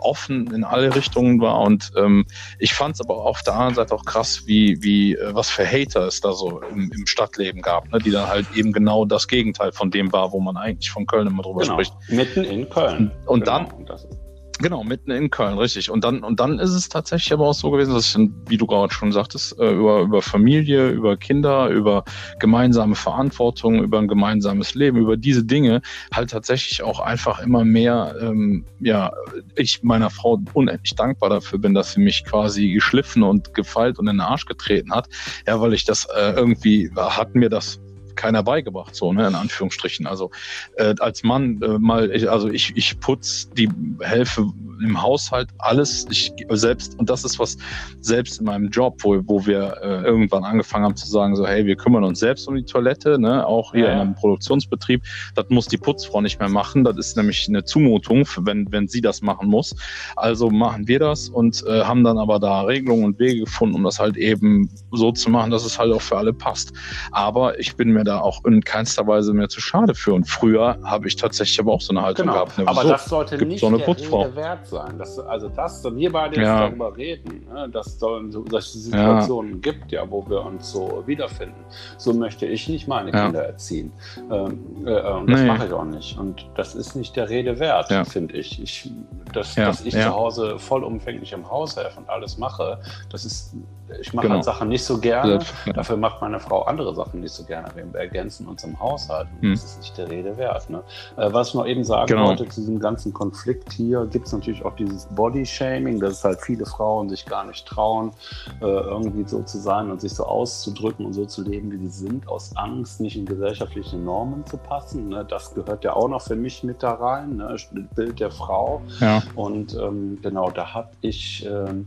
offen 0.00 0.52
in 0.52 0.64
alle 0.64 0.94
Richtungen 0.94 1.40
war. 1.40 1.60
Und 1.60 1.92
ähm, 1.96 2.26
ich 2.58 2.74
fand 2.74 2.94
es 2.94 3.00
aber 3.00 3.16
auf 3.16 3.42
der 3.42 3.54
anderen 3.54 3.74
Seite 3.74 3.94
auch 3.94 4.04
krass, 4.04 4.42
wie, 4.46 4.82
wie 4.82 5.14
äh, 5.14 5.34
was 5.34 5.50
für 5.50 5.66
Hater 5.66 6.06
es 6.06 6.20
da 6.20 6.32
so 6.32 6.62
im, 6.62 6.90
im 6.92 7.06
Stadtleben 7.06 7.62
gab, 7.62 7.90
ne? 7.92 7.98
die 7.98 8.10
dann 8.10 8.28
halt 8.28 8.46
eben 8.54 8.72
genau 8.72 9.04
das 9.04 9.28
Gegenteil 9.28 9.72
von 9.72 9.90
dem 9.90 10.12
war, 10.12 10.32
wo 10.32 10.40
man 10.40 10.56
eigentlich 10.56 10.90
von 10.90 11.06
Köln 11.06 11.26
immer 11.26 11.42
drüber 11.42 11.62
genau. 11.62 11.74
spricht. 11.74 11.94
Mitten 12.08 12.44
in 12.44 12.68
Köln. 12.68 13.10
Und 13.26 13.44
genau. 13.44 13.58
dann. 13.58 14.21
Genau, 14.62 14.84
mitten 14.84 15.10
in 15.10 15.28
Köln, 15.28 15.58
richtig. 15.58 15.90
Und 15.90 16.04
dann, 16.04 16.22
und 16.22 16.38
dann 16.38 16.60
ist 16.60 16.70
es 16.70 16.88
tatsächlich 16.88 17.32
aber 17.32 17.48
auch 17.48 17.54
so 17.54 17.72
gewesen, 17.72 17.94
dass 17.94 18.14
ich, 18.14 18.30
wie 18.46 18.56
du 18.56 18.66
gerade 18.68 18.94
schon 18.94 19.10
sagtest, 19.10 19.58
äh, 19.58 19.72
über, 19.72 20.02
über 20.02 20.22
Familie, 20.22 20.90
über 20.90 21.16
Kinder, 21.16 21.68
über 21.68 22.04
gemeinsame 22.38 22.94
Verantwortung, 22.94 23.82
über 23.82 23.98
ein 23.98 24.06
gemeinsames 24.06 24.76
Leben, 24.76 24.98
über 24.98 25.16
diese 25.16 25.44
Dinge 25.44 25.82
halt 26.14 26.30
tatsächlich 26.30 26.80
auch 26.84 27.00
einfach 27.00 27.40
immer 27.40 27.64
mehr, 27.64 28.14
ähm, 28.20 28.64
ja, 28.78 29.10
ich 29.56 29.82
meiner 29.82 30.10
Frau 30.10 30.40
unendlich 30.52 30.94
dankbar 30.94 31.30
dafür 31.30 31.58
bin, 31.58 31.74
dass 31.74 31.94
sie 31.94 32.00
mich 32.00 32.24
quasi 32.24 32.72
geschliffen 32.72 33.24
und 33.24 33.54
gefeilt 33.54 33.98
und 33.98 34.06
in 34.06 34.14
den 34.14 34.20
Arsch 34.20 34.46
getreten 34.46 34.94
hat. 34.94 35.08
Ja, 35.44 35.60
weil 35.60 35.72
ich 35.72 35.84
das 35.84 36.04
äh, 36.04 36.34
irgendwie, 36.36 36.88
hat 36.94 37.34
mir 37.34 37.48
das 37.50 37.80
keiner 38.16 38.42
beigebracht, 38.42 38.94
so, 38.94 39.12
ne, 39.12 39.26
in 39.28 39.34
Anführungsstrichen. 39.34 40.06
Also 40.06 40.30
äh, 40.76 40.94
als 40.98 41.22
Mann 41.22 41.60
äh, 41.62 41.78
mal, 41.78 42.10
ich, 42.10 42.30
also 42.30 42.48
ich, 42.48 42.76
ich 42.76 42.98
putz 43.00 43.50
die 43.50 43.68
helfe 44.00 44.52
im 44.82 45.00
Haushalt 45.00 45.48
alles, 45.58 46.06
ich 46.10 46.32
selbst, 46.50 46.98
und 46.98 47.08
das 47.08 47.24
ist 47.24 47.38
was 47.38 47.56
selbst 48.00 48.40
in 48.40 48.46
meinem 48.46 48.68
Job, 48.70 48.98
wo, 49.02 49.20
wo 49.26 49.46
wir 49.46 49.76
äh, 49.82 50.02
irgendwann 50.02 50.44
angefangen 50.44 50.84
haben 50.84 50.96
zu 50.96 51.08
sagen, 51.08 51.36
so, 51.36 51.46
hey, 51.46 51.64
wir 51.66 51.76
kümmern 51.76 52.04
uns 52.04 52.18
selbst 52.20 52.48
um 52.48 52.56
die 52.56 52.64
Toilette, 52.64 53.18
ne, 53.18 53.46
auch 53.46 53.72
hier 53.72 53.86
ja. 53.86 53.92
in 53.92 53.98
einem 53.98 54.14
Produktionsbetrieb, 54.14 55.02
das 55.34 55.46
muss 55.50 55.66
die 55.66 55.78
Putzfrau 55.78 56.20
nicht 56.20 56.40
mehr 56.40 56.48
machen, 56.48 56.84
das 56.84 56.96
ist 56.96 57.16
nämlich 57.16 57.48
eine 57.48 57.64
Zumutung, 57.64 58.26
wenn, 58.38 58.70
wenn 58.72 58.88
sie 58.88 59.00
das 59.00 59.22
machen 59.22 59.48
muss. 59.48 59.74
Also 60.16 60.50
machen 60.50 60.88
wir 60.88 60.98
das 60.98 61.28
und 61.28 61.64
äh, 61.66 61.82
haben 61.82 62.04
dann 62.04 62.18
aber 62.18 62.38
da 62.38 62.62
Regelungen 62.62 63.04
und 63.04 63.18
Wege 63.18 63.40
gefunden, 63.40 63.76
um 63.76 63.84
das 63.84 63.98
halt 63.98 64.16
eben 64.16 64.68
so 64.90 65.12
zu 65.12 65.30
machen, 65.30 65.50
dass 65.50 65.64
es 65.64 65.78
halt 65.78 65.92
auch 65.92 66.02
für 66.02 66.16
alle 66.16 66.32
passt. 66.32 66.72
Aber 67.10 67.58
ich 67.58 67.76
bin 67.76 67.90
mir 67.90 68.01
da 68.04 68.20
auch 68.20 68.44
in 68.44 68.62
keinster 68.62 69.06
Weise 69.06 69.32
mehr 69.32 69.48
zu 69.48 69.60
schade 69.60 69.94
für. 69.94 70.14
Und 70.14 70.28
früher 70.28 70.78
habe 70.84 71.08
ich 71.08 71.16
tatsächlich 71.16 71.58
aber 71.60 71.72
auch 71.72 71.80
so 71.80 71.92
eine 71.92 72.02
Haltung 72.02 72.26
genau. 72.26 72.44
gehabt. 72.44 72.58
Ne, 72.58 72.68
aber 72.68 72.82
so, 72.82 72.88
das 72.88 73.04
sollte 73.06 73.44
nicht 73.44 73.60
so 73.60 73.68
eine 73.68 73.78
der 73.78 73.84
Putzfrau. 73.84 74.22
Rede 74.22 74.36
wert 74.36 74.66
sein. 74.66 74.98
Das, 74.98 75.18
also 75.18 75.48
das, 75.48 75.84
wir 75.84 76.12
beide 76.12 76.36
jetzt 76.36 76.46
ja. 76.46 76.60
darüber 76.68 76.96
reden, 76.96 77.46
ne, 77.52 77.68
dass 77.68 77.86
es 77.86 77.98
so, 77.98 78.20
solche 78.30 78.78
Situationen 78.78 79.52
ja. 79.54 79.58
gibt, 79.60 79.92
ja, 79.92 80.10
wo 80.10 80.28
wir 80.28 80.44
uns 80.44 80.70
so 80.70 81.02
wiederfinden. 81.06 81.64
So 81.98 82.12
möchte 82.12 82.46
ich 82.46 82.68
nicht 82.68 82.88
meine 82.88 83.12
ja. 83.12 83.24
Kinder 83.24 83.44
erziehen. 83.44 83.92
Ähm, 84.30 84.86
äh, 84.86 85.00
und 85.12 85.30
das 85.30 85.40
nee. 85.40 85.46
mache 85.46 85.66
ich 85.66 85.72
auch 85.72 85.84
nicht. 85.84 86.18
Und 86.18 86.46
das 86.54 86.74
ist 86.74 86.96
nicht 86.96 87.16
der 87.16 87.28
Rede 87.28 87.58
wert, 87.58 87.92
finde 88.08 88.34
ich. 88.34 88.62
ich. 88.62 88.90
dass, 89.32 89.54
dass 89.54 89.84
ich 89.84 89.94
zu 89.94 90.10
Hause 90.10 90.58
vollumfänglich 90.58 91.32
im 91.32 91.48
Haus 91.50 91.76
helfe 91.76 92.00
und 92.00 92.08
alles 92.08 92.38
mache, 92.38 92.78
das 93.10 93.24
ist 93.24 93.54
ich 94.00 94.12
mache 94.12 94.26
genau. 94.26 94.36
halt 94.36 94.44
Sachen 94.44 94.68
nicht 94.68 94.84
so 94.84 94.98
gerne. 94.98 95.40
Dafür 95.74 95.96
macht 95.96 96.20
meine 96.20 96.40
Frau 96.40 96.62
andere 96.62 96.94
Sachen 96.94 97.20
nicht 97.20 97.32
so 97.32 97.44
gerne. 97.44 97.68
Wir 97.74 97.84
ergänzen 97.94 98.46
uns 98.46 98.64
im 98.64 98.78
Haushalt. 98.78 99.28
Und 99.36 99.42
hm. 99.42 99.52
Das 99.52 99.64
ist 99.64 99.78
nicht 99.78 99.98
der 99.98 100.10
Rede 100.10 100.36
wert. 100.36 100.68
Ne? 100.70 100.82
Äh, 101.16 101.32
was 101.32 101.48
ich 101.48 101.54
noch 101.54 101.66
eben 101.66 101.84
sagen 101.84 102.06
genau. 102.06 102.28
wollte 102.28 102.48
zu 102.48 102.60
diesem 102.60 102.78
ganzen 102.78 103.12
Konflikt 103.12 103.72
hier, 103.72 104.06
gibt 104.06 104.26
es 104.26 104.32
natürlich 104.32 104.64
auch 104.64 104.76
dieses 104.76 105.06
Body-Shaming, 105.06 106.00
dass 106.00 106.24
halt 106.24 106.40
viele 106.40 106.66
Frauen 106.66 107.08
sich 107.08 107.26
gar 107.26 107.44
nicht 107.44 107.66
trauen, 107.66 108.12
äh, 108.60 108.64
irgendwie 108.64 109.28
so 109.28 109.42
zu 109.42 109.58
sein 109.58 109.90
und 109.90 110.00
sich 110.00 110.12
so 110.12 110.24
auszudrücken 110.24 111.06
und 111.06 111.12
so 111.12 111.24
zu 111.26 111.42
leben, 111.42 111.70
wie 111.72 111.78
sie 111.86 112.06
sind, 112.06 112.28
aus 112.28 112.56
Angst, 112.56 113.00
nicht 113.00 113.16
in 113.16 113.26
gesellschaftliche 113.26 113.96
Normen 113.96 114.44
zu 114.46 114.56
passen. 114.56 115.08
Ne? 115.08 115.24
Das 115.28 115.54
gehört 115.54 115.84
ja 115.84 115.94
auch 115.94 116.08
noch 116.08 116.22
für 116.22 116.36
mich 116.36 116.62
mit 116.62 116.82
da 116.82 116.92
rein. 116.92 117.36
Ne? 117.36 117.56
Bild 117.94 118.20
der 118.20 118.30
Frau. 118.30 118.82
Ja. 119.00 119.22
Und 119.34 119.74
ähm, 119.74 120.18
genau, 120.22 120.50
da 120.50 120.74
habe 120.74 120.90
ich 121.00 121.46
ähm, 121.46 121.86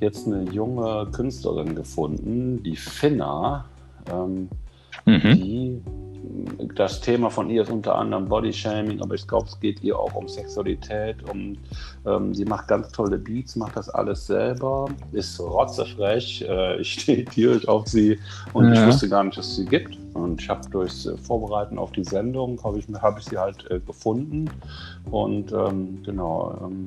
jetzt 0.00 0.26
eine 0.26 0.42
junge 0.50 1.06
Künstlerin 1.12 1.74
gefunden, 1.74 2.62
die 2.62 2.76
Finna, 2.76 3.64
ähm, 4.10 4.48
mhm. 5.04 5.34
die 5.34 5.82
das 6.74 7.00
Thema 7.00 7.30
von 7.30 7.50
ihr 7.50 7.62
ist 7.62 7.70
unter 7.70 7.96
anderem 7.96 8.28
Bodyshaming, 8.28 9.00
aber 9.00 9.14
ich 9.14 9.26
glaube, 9.26 9.46
es 9.46 9.58
geht 9.60 9.82
ihr 9.82 9.98
auch 9.98 10.14
um 10.14 10.28
Sexualität. 10.28 11.16
Um, 11.28 11.56
ähm, 12.06 12.34
sie 12.34 12.44
macht 12.44 12.68
ganz 12.68 12.90
tolle 12.90 13.18
Beats, 13.18 13.56
macht 13.56 13.76
das 13.76 13.88
alles 13.88 14.26
selber, 14.26 14.86
ist 15.12 15.38
rotzefrech. 15.40 16.44
Äh, 16.48 16.80
ich 16.80 16.92
stehe 17.00 17.24
tierisch 17.24 17.66
auf 17.68 17.86
sie 17.86 18.18
und 18.52 18.72
ja. 18.72 18.80
ich 18.80 18.86
wusste 18.86 19.08
gar 19.08 19.24
nicht, 19.24 19.36
dass 19.36 19.48
es 19.48 19.56
sie 19.56 19.66
gibt. 19.66 19.98
Und 20.14 20.40
ich 20.40 20.48
habe 20.48 20.68
durchs 20.70 21.06
äh, 21.06 21.16
Vorbereiten 21.18 21.78
auf 21.78 21.92
die 21.92 22.04
Sendung, 22.04 22.62
habe 22.64 22.78
ich, 22.78 22.86
hab 23.00 23.18
ich 23.18 23.24
sie 23.24 23.38
halt 23.38 23.70
äh, 23.70 23.80
gefunden. 23.80 24.50
Und 25.10 25.52
ähm, 25.52 26.02
genau. 26.04 26.58
Ähm, 26.62 26.84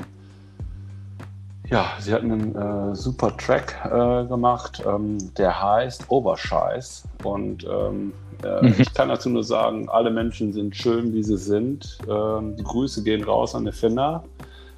ja, 1.70 1.94
sie 2.00 2.14
hat 2.14 2.22
einen 2.22 2.56
äh, 2.56 2.96
super 2.96 3.36
Track 3.38 3.76
äh, 3.86 4.26
gemacht, 4.28 4.84
ähm, 4.86 5.18
der 5.36 5.62
heißt 5.62 6.10
Oberscheiß. 6.10 7.08
Und 7.24 7.66
ähm, 7.66 8.14
äh, 8.44 8.62
mhm. 8.62 8.76
ich 8.78 8.94
kann 8.94 9.10
dazu 9.10 9.30
nur 9.30 9.44
sagen, 9.44 9.90
alle 9.90 10.12
Menschen 10.12 10.54
sind 10.54 10.76
schön, 10.76 11.14
wie 11.14 11.24
sie 11.24 11.38
sind. 11.38 11.98
Ähm, 12.08 12.56
die 12.56 12.64
Grüße 12.64 13.04
gehen 13.04 13.24
raus 13.24 13.56
an 13.56 13.66
die 13.66 13.72
Finna. 13.72 14.24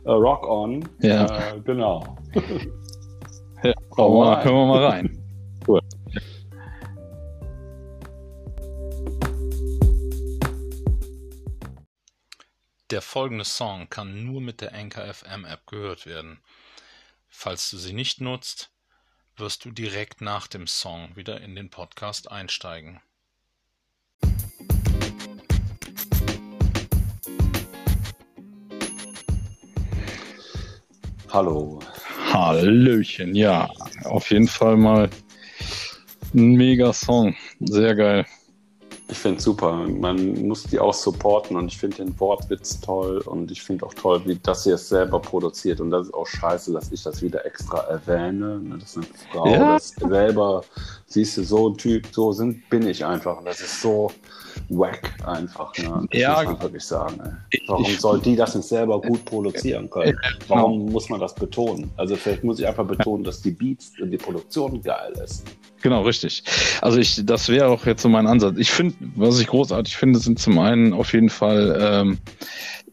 Äh, 0.05 0.11
rock 0.11 0.47
on. 0.47 0.87
Ja. 1.01 1.25
Äh, 1.25 1.59
genau. 1.65 2.17
ja, 3.63 3.73
hören 3.95 4.13
wir, 4.13 4.25
mal, 4.25 4.45
wir 4.45 4.65
mal 4.65 4.85
rein. 4.85 5.13
Cool. 5.67 5.81
Der 12.89 13.01
folgende 13.01 13.43
Song 13.43 13.89
kann 13.89 14.23
nur 14.23 14.39
mit 14.39 14.61
der 14.61 14.73
Anchor 14.73 15.03
FM 15.13 15.43
App 15.43 15.67
gehört 15.67 16.05
werden. 16.05 16.39
Falls 17.39 17.69
du 17.69 17.77
sie 17.77 17.93
nicht 17.93 18.19
nutzt, 18.19 18.71
wirst 19.35 19.63
du 19.63 19.69
direkt 19.69 20.21
nach 20.21 20.47
dem 20.47 20.65
Song 20.65 21.15
wieder 21.15 21.39
in 21.39 21.53
den 21.53 21.69
Podcast 21.69 22.31
einsteigen. 22.31 22.99
Hallo. 31.29 31.79
Hallöchen, 32.33 33.35
ja, 33.35 33.69
auf 34.05 34.31
jeden 34.31 34.47
Fall 34.47 34.75
mal 34.75 35.07
ein 36.33 36.53
mega 36.55 36.91
Song. 36.91 37.35
Sehr 37.59 37.93
geil. 37.93 38.25
Ich 39.09 39.17
finde 39.17 39.37
es 39.37 39.43
super. 39.45 39.87
Man 39.87 40.47
muss 40.47 40.63
die 40.63 40.79
auch 40.79 40.93
supporten 40.93 41.55
und 41.55 41.67
ich 41.67 41.77
finde 41.77 41.97
den 41.97 42.19
Wortwitz 42.19 42.81
toll 42.81 43.19
und 43.25 43.49
ich 43.51 43.61
finde 43.61 43.85
auch 43.85 43.93
toll, 43.93 44.21
wie 44.25 44.35
dass 44.35 44.63
sie 44.63 44.71
es 44.71 44.89
selber 44.89 45.19
produziert. 45.19 45.79
Und 45.79 45.91
das 45.91 46.07
ist 46.07 46.13
auch 46.13 46.27
scheiße, 46.27 46.73
dass 46.73 46.91
ich 46.91 47.03
das 47.03 47.21
wieder 47.21 47.45
extra 47.45 47.79
erwähne. 47.83 48.59
Ne, 48.59 48.77
dass 48.77 48.97
eine 48.97 49.05
Frau 49.31 49.47
ja. 49.47 49.73
das 49.73 49.89
selber, 49.89 50.63
siehst 51.05 51.37
du, 51.37 51.43
so 51.43 51.69
ein 51.69 51.77
Typ, 51.77 52.07
so 52.11 52.33
sind, 52.33 52.69
bin 52.69 52.85
ich 52.85 53.05
einfach. 53.05 53.37
Und 53.37 53.45
das 53.45 53.61
ist 53.61 53.81
so 53.81 54.11
wack 54.69 55.13
einfach. 55.25 55.75
Ne? 55.77 56.07
Das 56.11 56.19
ja, 56.19 56.35
muss 56.35 56.45
man 56.45 56.61
wirklich 56.61 56.83
sagen. 56.83 57.37
Ey. 57.51 57.61
Warum 57.67 57.83
ich, 57.83 57.99
soll 57.99 58.19
die 58.19 58.35
das 58.35 58.55
nicht 58.55 58.67
selber 58.67 58.99
gut 59.01 59.23
produzieren 59.23 59.89
können? 59.89 60.19
Warum 60.47 60.79
genau. 60.79 60.91
muss 60.91 61.09
man 61.09 61.21
das 61.21 61.33
betonen? 61.33 61.91
Also 61.95 62.17
vielleicht 62.17 62.43
muss 62.43 62.59
ich 62.59 62.67
einfach 62.67 62.85
betonen, 62.85 63.23
dass 63.23 63.41
die 63.41 63.51
Beats 63.51 63.93
und 64.01 64.11
die 64.11 64.17
Produktion 64.17 64.81
geil 64.81 65.13
ist. 65.23 65.43
Genau, 65.81 66.01
richtig. 66.01 66.43
Also 66.81 66.97
ich, 66.97 67.21
das 67.25 67.49
wäre 67.49 67.67
auch 67.67 67.85
jetzt 67.85 68.01
so 68.01 68.09
mein 68.09 68.27
Ansatz. 68.27 68.55
Ich 68.57 68.71
finde, 68.71 68.95
was 69.15 69.39
ich 69.39 69.47
großartig 69.47 69.95
finde, 69.95 70.19
sind 70.19 70.39
zum 70.39 70.57
einen 70.59 70.93
auf 70.93 71.13
jeden 71.13 71.29
Fall 71.29 71.77
ähm, 71.79 72.17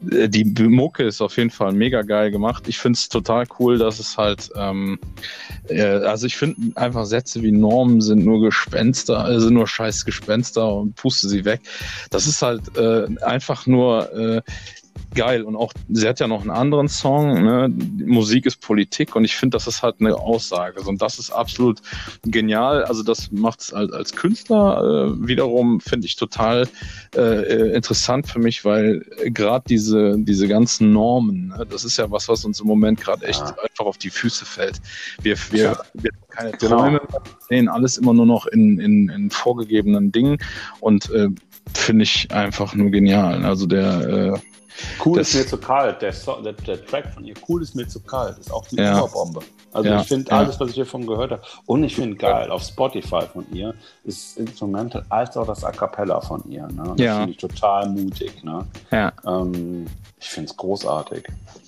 die 0.04 0.44
Mucke 0.44 1.04
ist 1.04 1.20
auf 1.20 1.36
jeden 1.36 1.50
Fall 1.50 1.72
mega 1.72 2.02
geil 2.02 2.30
gemacht. 2.30 2.64
Ich 2.68 2.78
finde 2.78 2.96
es 2.96 3.08
total 3.08 3.46
cool, 3.58 3.78
dass 3.78 3.98
es 3.98 4.16
halt, 4.16 4.50
ähm, 4.56 4.98
äh, 5.68 5.82
also 5.82 6.26
ich 6.26 6.36
finde 6.36 6.76
einfach 6.76 7.06
Sätze 7.06 7.42
wie 7.42 7.52
Normen 7.52 8.00
sind 8.00 8.24
nur 8.24 8.40
Gespenster, 8.40 9.28
äh, 9.28 9.40
sind 9.40 9.54
nur 9.54 9.66
scheiß 9.66 10.04
Gespenster 10.04 10.72
und 10.72 10.94
puste 10.96 11.28
sie 11.28 11.44
weg. 11.44 11.60
Das 12.10 12.26
ist 12.26 12.42
halt 12.42 12.76
äh, 12.76 13.06
einfach 13.22 13.66
nur 13.66 14.12
äh, 14.12 14.42
geil. 15.14 15.42
Und 15.42 15.56
auch, 15.56 15.72
sie 15.88 16.06
hat 16.08 16.20
ja 16.20 16.26
noch 16.26 16.42
einen 16.42 16.50
anderen 16.50 16.88
Song, 16.88 17.42
ne? 17.42 17.68
Musik 18.04 18.46
ist 18.46 18.60
Politik 18.60 19.16
und 19.16 19.24
ich 19.24 19.36
finde, 19.36 19.56
das 19.56 19.66
ist 19.66 19.82
halt 19.82 19.96
eine 20.00 20.16
Aussage. 20.16 20.80
Und 20.82 21.00
das 21.02 21.18
ist 21.18 21.30
absolut 21.30 21.80
genial. 22.24 22.84
Also 22.84 23.02
das 23.02 23.30
macht 23.30 23.60
es 23.60 23.72
halt 23.72 23.92
als 23.92 24.12
Künstler 24.12 24.82
äh, 25.08 25.26
wiederum, 25.28 25.80
finde 25.80 26.06
ich, 26.06 26.16
total 26.16 26.68
äh, 27.14 27.20
äh 27.20 27.74
interessant 27.74 28.28
für 28.28 28.38
mich, 28.38 28.64
weil 28.64 29.04
gerade 29.26 29.64
diese, 29.68 30.16
diese 30.18 30.48
ganzen 30.48 30.92
Normen, 30.92 31.48
ne? 31.48 31.66
das 31.68 31.84
ist 31.84 31.96
ja 31.96 32.10
was, 32.10 32.28
was 32.28 32.44
uns 32.44 32.60
im 32.60 32.66
Moment 32.66 33.00
gerade 33.00 33.26
echt 33.26 33.40
ja. 33.40 33.46
einfach 33.46 33.86
auf 33.86 33.98
die 33.98 34.10
Füße 34.10 34.44
fällt. 34.44 34.80
Wir, 35.22 35.36
wir, 35.50 35.62
ja. 35.62 35.78
wir 35.94 36.10
haben 36.12 36.28
keine 36.28 36.52
genau. 36.52 36.78
Träume, 36.78 37.00
sehen 37.48 37.68
alles 37.68 37.98
immer 37.98 38.14
nur 38.14 38.26
noch 38.26 38.46
in, 38.46 38.78
in, 38.78 39.08
in 39.08 39.30
vorgegebenen 39.30 40.12
Dingen 40.12 40.38
und 40.80 41.10
äh, 41.10 41.28
finde 41.72 42.04
ich 42.04 42.30
einfach 42.30 42.74
nur 42.74 42.90
genial. 42.90 43.44
Also 43.44 43.66
der 43.66 44.34
äh, 44.34 44.38
Cool 45.04 45.18
das, 45.18 45.28
ist 45.28 45.34
mir 45.34 45.46
zu 45.46 45.58
kalt. 45.58 46.02
Der, 46.02 46.12
so 46.12 46.40
der, 46.40 46.52
der, 46.52 46.84
Track 46.84 47.12
von 47.14 47.24
ihr, 47.24 47.34
cool 47.48 47.62
ist 47.62 47.74
mir 47.74 47.86
zu 47.86 48.00
kalt, 48.00 48.38
ist 48.38 48.52
auch 48.52 48.66
die 48.66 48.76
ja. 48.76 48.98
Überbombe. 48.98 49.40
Also 49.72 49.88
ja. 49.88 50.00
ich 50.00 50.08
finde 50.08 50.30
ja. 50.30 50.38
alles, 50.38 50.58
was 50.58 50.70
ich 50.70 50.74
hiervon 50.76 51.06
gehört 51.06 51.32
habe. 51.32 51.42
Und 51.66 51.84
ich 51.84 51.94
finde 51.94 52.16
geil, 52.16 52.50
auf 52.50 52.62
Spotify 52.62 53.22
von 53.32 53.46
ihr 53.52 53.74
ist 54.04 54.36
Instrumental 54.38 55.04
als 55.08 55.36
auch 55.36 55.46
das 55.46 55.64
A 55.64 55.70
Cappella 55.70 56.20
von 56.20 56.42
ihr. 56.50 56.66
Ne? 56.68 56.94
Das 56.96 57.16
finde 57.16 57.30
ich 57.30 57.36
total 57.36 57.88
mutig. 57.88 58.42
Ne? 58.42 58.64
Ja. 58.90 59.12
Ähm, 59.26 59.86
ich 60.24 60.30
finde 60.30 60.50
es 60.50 60.56
großartig. 60.56 61.24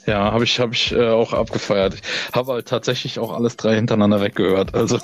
Ja, 0.07 0.33
habe 0.33 0.45
ich, 0.45 0.59
hab 0.59 0.73
ich 0.73 0.91
äh, 0.91 1.11
auch 1.11 1.35
abgefeiert. 1.35 1.95
Ich 1.95 2.01
habe 2.35 2.55
halt 2.55 2.67
tatsächlich 2.67 3.19
auch 3.19 3.31
alles 3.31 3.59
drei 3.59 3.75
hintereinander 3.75 4.23
weggehört. 4.23 4.75
Also 4.75 4.99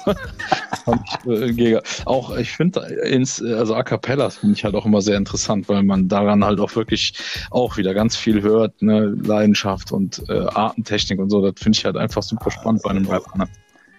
ich, 1.26 1.58
äh, 1.58 1.82
auch 2.06 2.34
ich 2.38 2.52
finde 2.52 2.80
ins 3.04 3.42
also 3.42 3.74
A 3.74 3.82
cappellas 3.82 4.38
finde 4.38 4.56
ich 4.56 4.64
halt 4.64 4.74
auch 4.74 4.86
immer 4.86 5.02
sehr 5.02 5.18
interessant, 5.18 5.68
weil 5.68 5.82
man 5.82 6.08
daran 6.08 6.42
halt 6.42 6.60
auch 6.60 6.74
wirklich 6.76 7.12
auch 7.50 7.76
wieder 7.76 7.92
ganz 7.92 8.16
viel 8.16 8.40
hört, 8.40 8.80
ne, 8.80 9.00
Leidenschaft 9.22 9.92
und 9.92 10.24
äh, 10.30 10.46
Artentechnik 10.46 11.20
und 11.20 11.28
so. 11.28 11.42
Das 11.42 11.62
finde 11.62 11.76
ich 11.76 11.84
halt 11.84 11.98
einfach 11.98 12.22
super 12.22 12.50
spannend 12.50 12.82
bei 12.82 12.90
einem 12.90 13.06
Rapper. 13.06 13.36
Ne? 13.36 13.48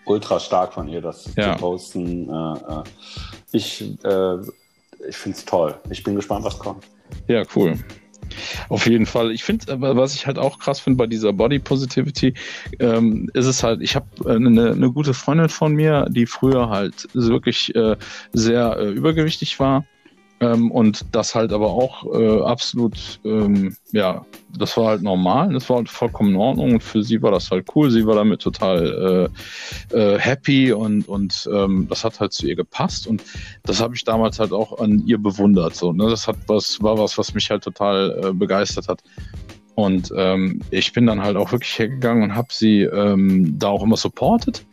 Ultra 0.06 0.40
stark 0.40 0.74
von 0.74 0.88
ihr, 0.88 1.00
das 1.00 1.30
ja. 1.36 1.54
zu 1.54 1.60
posten. 1.60 2.28
Äh, 2.28 2.54
äh 2.54 2.84
ich 3.52 4.04
äh, 4.04 4.38
ich 5.08 5.16
finde 5.16 5.38
es 5.38 5.46
toll. 5.46 5.76
Ich 5.92 6.02
bin 6.02 6.16
gespannt, 6.16 6.44
was 6.44 6.58
kommt. 6.58 6.86
Ja, 7.28 7.44
cool. 7.56 7.78
Auf 8.70 8.88
jeden 8.88 9.06
Fall. 9.06 9.32
Ich 9.32 9.44
finde, 9.44 9.66
was 9.80 10.16
ich 10.16 10.28
halt 10.28 10.38
auch 10.38 10.60
krass 10.60 10.80
finde 10.80 10.98
bei 10.98 11.08
dieser 11.08 11.34
Body 11.34 11.60
Positivity, 11.60 12.34
ähm, 12.80 13.30
ist 13.34 13.46
es 13.46 13.64
halt, 13.64 13.82
ich 13.82 13.96
habe 13.96 14.08
eine, 14.26 14.72
eine 14.72 14.92
gute 14.92 15.14
Freundin 15.14 15.50
von 15.50 15.74
mir, 15.74 16.08
die 16.10 16.26
früher 16.26 16.70
halt 16.70 17.08
wirklich 17.14 17.76
äh, 17.76 17.96
sehr 18.32 18.78
äh, 18.78 18.90
übergewichtig 18.90 19.60
war 19.60 19.86
ähm, 20.44 20.72
und 20.72 21.06
das 21.12 21.36
halt 21.36 21.54
aber 21.54 21.68
auch 21.68 22.06
äh, 22.14 22.42
absolut, 22.42 23.20
ähm, 23.24 23.76
ja, 23.92 24.26
das 24.58 24.76
war 24.76 24.88
halt 24.88 25.02
normal, 25.02 25.54
das 25.54 25.70
war 25.70 25.78
halt 25.78 25.90
vollkommen 25.90 26.32
in 26.32 26.36
Ordnung 26.36 26.74
und 26.74 26.84
für 26.84 27.02
sie 27.02 27.22
war 27.22 27.32
das 27.32 27.50
halt 27.50 27.68
cool. 27.76 27.90
Sie 27.92 28.06
war 28.06 28.16
damit 28.16 28.42
total 28.42 29.30
äh, 29.92 29.98
äh, 29.98 30.20
happy 30.20 30.74
und, 30.74 31.08
und 31.08 31.50
ähm, 31.52 31.88
das 31.90 32.04
hat 32.04 32.20
halt 32.20 32.34
zu 32.34 32.48
ihr 32.48 32.56
gepasst 32.56 33.08
und 33.08 33.24
das 33.64 33.82
habe 33.82 33.96
ich 33.96 34.04
damals 34.04 34.40
halt 34.40 34.52
auch 34.52 34.80
an 34.80 35.04
ihr 35.06 35.18
bewundert. 35.18 35.76
So, 35.76 35.94
ne? 35.94 36.10
Das 36.10 36.28
hat 36.28 36.38
was, 36.48 36.82
war 36.82 36.98
was, 36.98 37.18
was 37.18 37.34
mich 37.34 37.50
halt 37.50 37.64
total 37.64 38.20
äh, 38.24 38.34
begeistert 38.34 38.88
hat. 38.88 39.02
Und 39.76 40.14
ähm, 40.16 40.62
ich 40.70 40.94
bin 40.94 41.08
dann 41.08 41.24
halt 41.24 41.36
auch 41.36 41.52
wirklich 41.52 41.80
hergegangen 41.80 42.24
und 42.24 42.36
habe 42.36 42.50
sie 42.52 42.82
ähm, 42.82 43.58
da 43.58 43.70
auch 43.70 43.84
immer 43.84 43.98
supportet. 43.98 44.66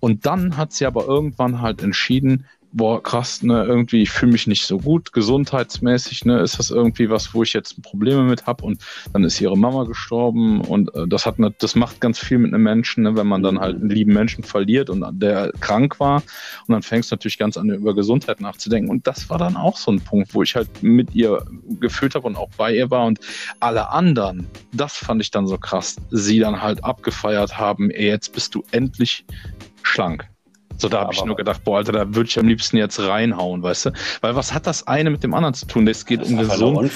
Und 0.00 0.26
dann 0.26 0.56
hat 0.56 0.72
sie 0.72 0.86
aber 0.86 1.06
irgendwann 1.06 1.62
halt 1.62 1.82
entschieden, 1.82 2.46
boah, 2.74 3.00
krass, 3.00 3.42
ne, 3.42 3.64
irgendwie, 3.64 4.02
ich 4.02 4.10
fühle 4.10 4.32
mich 4.32 4.48
nicht 4.48 4.66
so 4.66 4.78
gut, 4.78 5.12
gesundheitsmäßig, 5.12 6.24
ne, 6.24 6.40
ist 6.40 6.58
das 6.58 6.70
irgendwie 6.70 7.08
was, 7.08 7.32
wo 7.32 7.44
ich 7.44 7.52
jetzt 7.52 7.80
Probleme 7.82 8.24
mit 8.24 8.46
habe 8.46 8.64
und 8.64 8.84
dann 9.12 9.22
ist 9.22 9.40
ihre 9.40 9.56
Mama 9.56 9.84
gestorben 9.84 10.60
und 10.60 10.92
äh, 10.94 11.06
das 11.06 11.24
hat, 11.24 11.38
ne, 11.38 11.54
das 11.56 11.76
macht 11.76 12.00
ganz 12.00 12.18
viel 12.18 12.38
mit 12.38 12.52
einem 12.52 12.64
Menschen, 12.64 13.04
ne, 13.04 13.16
wenn 13.16 13.28
man 13.28 13.44
dann 13.44 13.60
halt 13.60 13.76
einen 13.76 13.90
lieben 13.90 14.12
Menschen 14.12 14.42
verliert 14.42 14.90
und 14.90 15.04
der 15.22 15.52
krank 15.60 16.00
war 16.00 16.16
und 16.66 16.72
dann 16.72 16.82
fängst 16.82 17.10
du 17.10 17.14
natürlich 17.14 17.38
ganz 17.38 17.56
an, 17.56 17.70
über 17.70 17.94
Gesundheit 17.94 18.40
nachzudenken 18.40 18.90
und 18.90 19.06
das 19.06 19.30
war 19.30 19.38
dann 19.38 19.56
auch 19.56 19.76
so 19.76 19.92
ein 19.92 20.00
Punkt, 20.00 20.34
wo 20.34 20.42
ich 20.42 20.56
halt 20.56 20.82
mit 20.82 21.14
ihr 21.14 21.44
gefühlt 21.78 22.16
habe 22.16 22.26
und 22.26 22.36
auch 22.36 22.50
bei 22.56 22.74
ihr 22.74 22.90
war 22.90 23.06
und 23.06 23.20
alle 23.60 23.90
anderen, 23.90 24.48
das 24.72 24.96
fand 24.96 25.22
ich 25.22 25.30
dann 25.30 25.46
so 25.46 25.58
krass, 25.58 25.96
sie 26.10 26.40
dann 26.40 26.60
halt 26.60 26.82
abgefeiert 26.82 27.56
haben, 27.56 27.90
ey, 27.90 28.08
jetzt 28.08 28.32
bist 28.32 28.52
du 28.56 28.64
endlich 28.72 29.24
schlank. 29.84 30.28
So, 30.76 30.88
da 30.88 31.00
habe 31.00 31.12
ich 31.12 31.24
nur 31.24 31.36
gedacht, 31.36 31.62
boah, 31.64 31.78
Alter, 31.78 31.92
da 31.92 32.14
würde 32.14 32.28
ich 32.28 32.38
am 32.38 32.48
liebsten 32.48 32.76
jetzt 32.76 32.98
reinhauen, 33.00 33.62
weißt 33.62 33.86
du? 33.86 33.90
Weil 34.20 34.34
was 34.36 34.52
hat 34.52 34.66
das 34.66 34.86
eine 34.86 35.10
mit 35.10 35.22
dem 35.22 35.34
anderen 35.34 35.54
zu 35.54 35.66
tun? 35.66 35.86
Das 35.86 36.04
geht 36.04 36.20
das 36.20 36.28
um 36.28 36.38
gesund. 36.38 36.90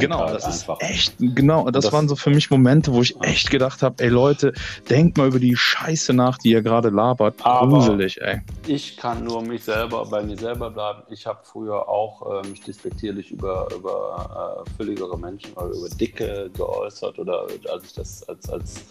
Genau, 0.00 0.26
das 0.28 0.46
ist 0.46 0.68
einfach. 0.68 0.80
echt, 0.80 1.14
genau, 1.18 1.70
das, 1.70 1.84
das, 1.84 1.92
waren 1.92 2.08
so 2.08 2.16
für 2.16 2.30
mich 2.30 2.50
Momente, 2.50 2.92
wo 2.92 3.02
ich 3.02 3.20
echt 3.22 3.50
gedacht 3.50 3.82
habe, 3.82 4.02
ey 4.02 4.08
Leute, 4.08 4.52
denkt 4.88 5.18
mal 5.18 5.28
über 5.28 5.38
die 5.38 5.56
Scheiße 5.56 6.12
nach, 6.12 6.38
die 6.38 6.50
ihr 6.50 6.62
gerade 6.62 6.90
labert. 6.90 7.38
Gruselig, 7.38 8.20
ey. 8.20 8.40
Ich 8.66 8.96
kann 8.96 9.24
nur 9.24 9.42
mich 9.42 9.64
selber, 9.64 10.06
bei 10.06 10.22
mir 10.22 10.36
selber 10.36 10.70
bleiben. 10.70 11.02
Ich 11.10 11.26
habe 11.26 11.40
früher 11.42 11.88
auch 11.88 12.44
äh, 12.44 12.48
mich 12.48 12.60
despektierlich 12.60 13.30
über, 13.30 13.68
über 13.74 14.64
äh, 14.66 14.70
fülligere 14.76 15.18
Menschen 15.18 15.52
oder 15.54 15.74
über 15.74 15.88
Dicke 15.88 16.50
geäußert 16.54 17.18
oder 17.18 17.46
als 17.72 17.84
ich 17.84 17.92
das 17.94 18.28
als, 18.28 18.48
als 18.48 18.84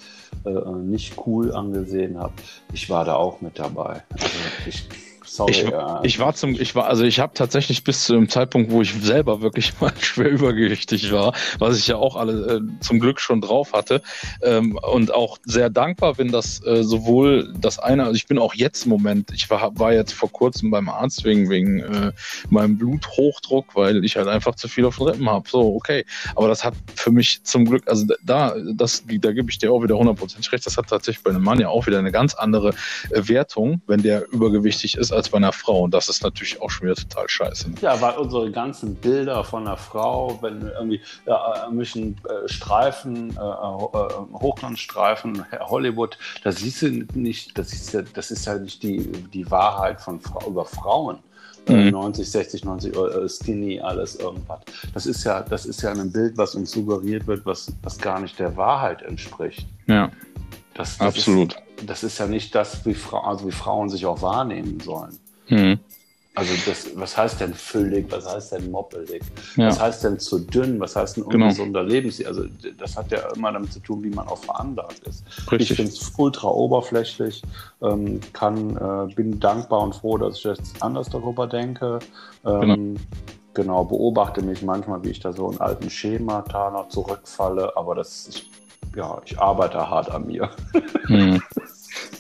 äh, 0.45 0.49
nicht 0.49 1.15
cool 1.25 1.53
angesehen 1.53 2.19
habe. 2.19 2.33
Ich 2.73 2.89
war 2.89 3.05
da 3.05 3.15
auch 3.15 3.41
mit 3.41 3.59
dabei. 3.59 4.03
Yeah. 4.33 5.12
Sorry, 5.25 5.51
ich, 5.51 5.63
ja. 5.63 6.01
ich 6.03 6.19
war 6.19 6.33
zum, 6.33 6.59
ich 6.59 6.75
war, 6.75 6.87
also 6.87 7.03
ich 7.03 7.19
habe 7.19 7.33
tatsächlich 7.33 7.83
bis 7.83 8.05
zu 8.05 8.13
dem 8.13 8.29
Zeitpunkt, 8.29 8.71
wo 8.71 8.81
ich 8.81 8.93
selber 8.93 9.41
wirklich 9.41 9.73
mal 9.81 9.93
schwer 9.99 10.29
übergewichtig 10.29 11.11
war, 11.11 11.33
was 11.59 11.77
ich 11.77 11.87
ja 11.87 11.95
auch 11.95 12.15
alle 12.15 12.57
äh, 12.57 12.61
zum 12.81 12.99
Glück 12.99 13.19
schon 13.19 13.41
drauf 13.41 13.73
hatte 13.73 14.01
ähm, 14.41 14.77
und 14.81 15.13
auch 15.13 15.37
sehr 15.45 15.69
dankbar 15.69 16.15
bin, 16.15 16.31
dass 16.31 16.65
äh, 16.65 16.83
sowohl 16.83 17.53
das 17.59 17.79
eine, 17.79 18.03
also 18.03 18.15
ich 18.15 18.27
bin 18.27 18.37
auch 18.37 18.53
jetzt 18.53 18.85
im 18.85 18.89
Moment, 18.89 19.31
ich 19.33 19.49
war, 19.49 19.77
war 19.79 19.93
jetzt 19.93 20.13
vor 20.13 20.31
kurzem 20.31 20.71
beim 20.71 20.89
Arzt 20.89 21.23
wegen 21.23 21.49
wegen 21.49 21.79
äh, 21.79 22.11
meinem 22.49 22.77
Bluthochdruck, 22.77 23.75
weil 23.75 24.03
ich 24.03 24.17
halt 24.17 24.27
einfach 24.27 24.55
zu 24.55 24.67
viel 24.67 24.85
auf 24.85 24.97
den 24.97 25.07
Rippen 25.07 25.29
habe. 25.29 25.47
So 25.49 25.75
okay, 25.75 26.05
aber 26.35 26.47
das 26.47 26.63
hat 26.63 26.73
für 26.95 27.11
mich 27.11 27.43
zum 27.43 27.65
Glück, 27.65 27.87
also 27.87 28.05
da, 28.23 28.55
das, 28.75 29.03
da 29.07 29.31
gebe 29.31 29.49
ich 29.49 29.57
dir 29.57 29.71
auch 29.71 29.83
wieder 29.83 29.97
hundertprozentig 29.97 30.51
recht. 30.51 30.65
Das 30.65 30.77
hat 30.77 30.87
tatsächlich 30.87 31.23
bei 31.23 31.31
einem 31.31 31.43
Mann 31.43 31.59
ja 31.59 31.69
auch 31.69 31.87
wieder 31.87 31.99
eine 31.99 32.11
ganz 32.11 32.33
andere 32.33 32.73
äh, 33.09 33.27
Wertung, 33.27 33.81
wenn 33.87 34.01
der 34.01 34.29
übergewichtig 34.31 34.97
ist 34.97 35.12
als 35.13 35.29
bei 35.29 35.37
einer 35.37 35.53
Frau. 35.53 35.81
Und 35.81 35.93
das 35.93 36.09
ist 36.09 36.23
natürlich 36.23 36.61
auch 36.61 36.69
schon 36.69 36.87
wieder 36.87 36.95
total 36.95 37.29
scheiße. 37.29 37.71
Ne? 37.71 37.75
Ja, 37.81 37.99
weil 38.01 38.15
unsere 38.17 38.51
ganzen 38.51 38.95
Bilder 38.95 39.43
von 39.43 39.67
einer 39.67 39.77
Frau, 39.77 40.37
wenn 40.41 40.61
irgendwie 40.61 41.01
ja, 41.25 41.69
müssen 41.71 42.17
äh, 42.27 42.47
Streifen, 42.47 43.31
äh, 43.31 43.39
äh, 43.39 44.39
Hochglanzstreifen, 44.39 45.45
Hollywood, 45.59 46.17
da 46.43 46.51
siehst 46.51 46.81
du 46.81 47.05
nicht, 47.13 47.57
das 47.57 47.73
ist 47.73 47.93
ja, 47.93 48.01
das 48.01 48.31
ist 48.31 48.45
ja 48.45 48.57
nicht 48.57 48.83
die, 48.83 49.11
die 49.33 49.49
Wahrheit 49.49 50.01
von 50.01 50.19
über 50.47 50.65
Frauen. 50.65 51.19
Mhm. 51.67 51.91
90, 51.91 52.29
60, 52.29 52.65
90 52.65 52.97
uh, 52.97 53.27
Skinny, 53.27 53.79
alles 53.79 54.15
irgendwas. 54.15 54.59
Das 54.93 55.05
ist 55.05 55.23
ja, 55.23 55.41
das 55.41 55.65
ist 55.65 55.81
ja 55.81 55.91
ein 55.91 56.11
Bild, 56.11 56.37
was 56.37 56.55
uns 56.55 56.71
suggeriert 56.71 57.25
wird, 57.25 57.45
was, 57.45 57.71
was 57.81 57.97
gar 57.97 58.19
nicht 58.19 58.37
der 58.37 58.57
Wahrheit 58.57 59.01
entspricht. 59.01 59.65
Ja. 59.87 60.11
Das, 60.73 60.97
das 60.97 61.15
Absolut. 61.15 61.53
Ist, 61.53 61.62
das 61.85 62.03
ist 62.03 62.17
ja 62.17 62.27
nicht 62.27 62.53
das, 62.55 62.85
wie, 62.85 62.93
Fra 62.93 63.19
also 63.21 63.47
wie 63.47 63.51
Frauen 63.51 63.89
sich 63.89 64.05
auch 64.05 64.21
wahrnehmen 64.21 64.79
sollen. 64.79 65.17
Mhm. 65.49 65.79
Also 66.35 66.53
das, 66.65 66.89
was 66.95 67.15
heißt 67.15 67.41
denn 67.41 67.53
füllig, 67.53 68.07
was 68.09 68.27
heißt 68.27 68.53
denn 68.53 68.71
moppelig, 68.71 69.21
ja. 69.55 69.67
was 69.67 69.79
heißt 69.79 70.03
denn 70.03 70.19
zu 70.19 70.39
dünn, 70.39 70.79
was 70.79 70.95
heißt 70.95 71.17
ein 71.17 71.29
genau. 71.29 71.45
ungesunder 71.45 71.81
genau. 71.81 71.93
Lebensstil? 71.93 72.25
Also 72.25 72.45
das 72.79 72.97
hat 72.97 73.11
ja 73.11 73.19
immer 73.35 73.51
damit 73.51 73.71
zu 73.71 73.79
tun, 73.79 74.03
wie 74.03 74.09
man 74.09 74.27
auch 74.27 74.39
veranlagt 74.39 74.99
ist. 75.07 75.23
Richtig. 75.51 75.69
Ich 75.69 75.77
finde 75.77 75.91
es 75.91 76.11
ultra 76.17 76.47
oberflächlich, 76.47 77.43
ähm, 77.83 78.19
kann, 78.33 78.75
äh, 78.77 79.13
bin 79.13 79.39
dankbar 79.39 79.81
und 79.81 79.93
froh, 79.93 80.17
dass 80.17 80.37
ich 80.37 80.43
jetzt 80.45 80.81
anders 80.81 81.07
darüber 81.09 81.45
denke. 81.45 81.99
Ähm, 82.43 82.59
genau. 82.59 82.99
genau. 83.53 83.83
beobachte 83.83 84.41
mich 84.41 84.63
manchmal, 84.63 85.03
wie 85.03 85.09
ich 85.09 85.19
da 85.19 85.33
so 85.33 85.51
in 85.51 85.61
alten 85.61 85.91
Schemata 85.91 86.71
noch 86.71 86.89
zurückfalle, 86.89 87.77
aber 87.77 87.93
das, 87.93 88.27
ich, 88.29 88.49
ja, 88.95 89.21
ich 89.23 89.37
arbeite 89.37 89.87
hart 89.87 90.09
an 90.09 90.25
mir. 90.25 90.49
Hm. 91.05 91.39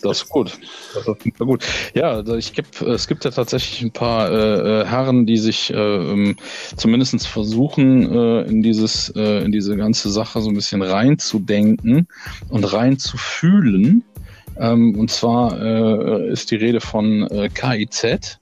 Das 0.03 0.17
ist 0.17 0.29
gut. 0.29 0.59
Das 0.93 1.07
ist 1.07 1.39
gut. 1.39 1.65
Ja, 1.93 2.11
also 2.11 2.35
ich 2.35 2.53
gibt, 2.53 2.81
es 2.81 3.07
gibt 3.07 3.23
ja 3.23 3.31
tatsächlich 3.31 3.81
ein 3.81 3.91
paar 3.91 4.29
äh, 4.29 4.81
äh 4.81 4.85
Herren, 4.85 5.25
die 5.25 5.37
sich 5.37 5.73
äh, 5.73 5.77
ähm, 5.77 6.35
zumindest 6.75 7.25
versuchen, 7.25 8.13
äh, 8.13 8.41
in 8.41 8.61
dieses, 8.61 9.09
äh, 9.15 9.43
in 9.43 9.53
diese 9.53 9.77
ganze 9.77 10.11
Sache 10.11 10.41
so 10.41 10.49
ein 10.49 10.55
bisschen 10.55 10.81
reinzudenken 10.81 12.07
und 12.49 12.73
reinzufühlen. 12.73 14.03
Ähm, 14.59 14.99
und 14.99 15.09
zwar 15.09 15.59
äh, 15.61 16.31
ist 16.31 16.51
die 16.51 16.57
Rede 16.57 16.81
von 16.81 17.25
äh, 17.29 17.49
KIZ 17.49 18.39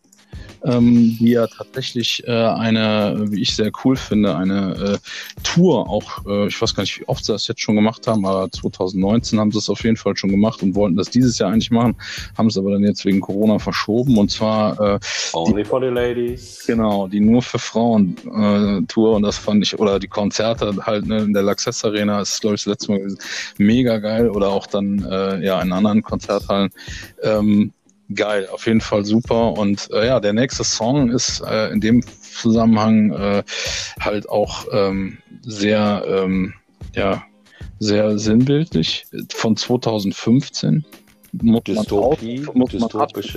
ähm, 0.64 1.18
die 1.20 1.32
ja 1.32 1.48
tatsächlich 1.48 2.24
äh, 2.28 2.32
eine, 2.32 3.26
wie 3.30 3.42
ich 3.42 3.56
sehr 3.56 3.72
cool 3.84 3.96
finde, 3.96 4.36
eine 4.36 4.76
äh, 4.76 4.98
Tour 5.44 5.90
auch, 5.90 6.26
äh, 6.26 6.48
ich 6.48 6.62
weiß 6.62 6.76
gar 6.76 6.84
nicht, 6.84 7.00
wie 7.00 7.08
oft 7.08 7.26
sie 7.26 7.32
das 7.32 7.48
jetzt 7.48 7.62
schon 7.62 7.76
gemacht 7.76 8.08
haben, 8.08 8.26
aber 8.26 8.52
2019 8.52 9.40
haben 9.40 9.52
sie 9.52 9.58
es 9.58 9.70
auf 9.70 9.84
jeden 9.84 9.98
Fall 9.98 10.16
schon 10.16 10.30
gemacht 10.30 10.62
und 10.62 10.76
wollten 10.76 10.96
das 10.96 11.10
dieses 11.10 11.38
Jahr 11.40 11.52
eigentlich 11.52 11.72
machen, 11.72 11.96
haben 12.38 12.48
es 12.48 12.58
aber 12.58 12.72
dann 12.72 12.84
jetzt 12.84 13.06
wegen 13.06 13.22
Corona 13.22 13.60
verschoben 13.60 14.18
und 14.18 14.30
zwar 14.30 14.80
äh, 14.80 15.00
Only 15.34 15.64
die, 15.64 15.70
for 15.70 15.82
the 15.82 15.88
Ladies. 15.88 16.64
Genau, 16.68 17.08
die 17.08 17.20
nur 17.20 17.42
für 17.42 17.60
Frauen 17.60 18.16
äh, 18.26 18.86
Tour 18.88 19.16
und 19.16 19.24
das 19.24 19.38
fand 19.38 19.64
ich, 19.64 19.80
oder 19.80 20.00
die 20.00 20.08
Konzerte 20.08 20.76
halt 20.86 21.08
ne, 21.08 21.20
in 21.20 21.34
der 21.34 21.44
Laxess 21.44 21.84
Arena, 21.84 22.22
ist 22.22 22.42
glaube 22.42 22.56
ich 22.56 22.64
das 22.64 22.72
letzte 22.72 22.92
Mal 22.92 23.00
gewesen, 23.00 23.20
mega 23.58 23.98
geil 23.98 24.30
oder 24.30 24.50
auch 24.50 24.68
dann 24.68 25.04
äh, 25.10 25.44
ja 25.44 25.62
in 25.62 25.72
anderen 25.72 26.02
Konzerthallen. 26.04 26.70
Ähm, 27.24 27.74
geil, 28.16 28.48
auf 28.52 28.66
jeden 28.68 28.82
Fall 28.82 29.06
super. 29.06 29.54
Und 29.58 29.90
äh, 29.92 30.08
ja, 30.08 30.20
der 30.20 30.34
nächste 30.34 30.64
Song 30.64 31.10
ist 31.10 31.42
äh, 31.42 31.70
in 31.70 31.82
dem 31.82 32.04
Zusammenhang 32.04 33.12
äh, 33.12 33.44
halt 34.00 34.30
auch 34.30 34.66
ähm, 34.72 35.18
sehr, 35.42 36.04
ähm, 36.08 36.54
ja, 36.96 37.24
sehr 37.80 38.18
sinnbildlich 38.18 39.06
von 39.30 39.56
2015 39.56 40.86
muss 41.34 41.64
Dystopie, 41.64 42.40
man, 42.40 42.58
muss, 42.58 42.74
man 42.74 42.90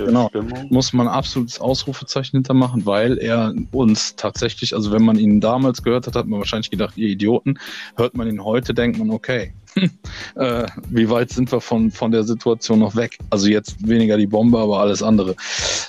genau, 0.05 0.29
muss 0.69 0.93
man 0.93 1.07
absolutes 1.07 1.59
Ausrufezeichen 1.61 2.37
hintermachen, 2.37 2.85
weil 2.85 3.17
er 3.17 3.53
uns 3.71 4.15
tatsächlich, 4.15 4.73
also 4.75 4.91
wenn 4.91 5.03
man 5.03 5.17
ihn 5.17 5.39
damals 5.39 5.81
gehört 5.81 6.07
hat, 6.07 6.15
hat 6.15 6.27
man 6.27 6.39
wahrscheinlich 6.39 6.69
gedacht, 6.69 6.97
ihr 6.97 7.07
Idioten. 7.07 7.57
Hört 7.95 8.15
man 8.15 8.27
ihn 8.27 8.43
heute, 8.43 8.73
denkt 8.73 8.97
man, 8.97 9.11
okay, 9.11 9.53
äh, 10.35 10.65
wie 10.89 11.09
weit 11.09 11.31
sind 11.31 11.51
wir 11.51 11.61
von, 11.61 11.91
von 11.91 12.11
der 12.11 12.23
Situation 12.23 12.79
noch 12.79 12.95
weg? 12.95 13.17
Also 13.29 13.47
jetzt 13.47 13.87
weniger 13.87 14.17
die 14.17 14.27
Bombe, 14.27 14.59
aber 14.59 14.79
alles 14.79 15.03
andere. 15.03 15.35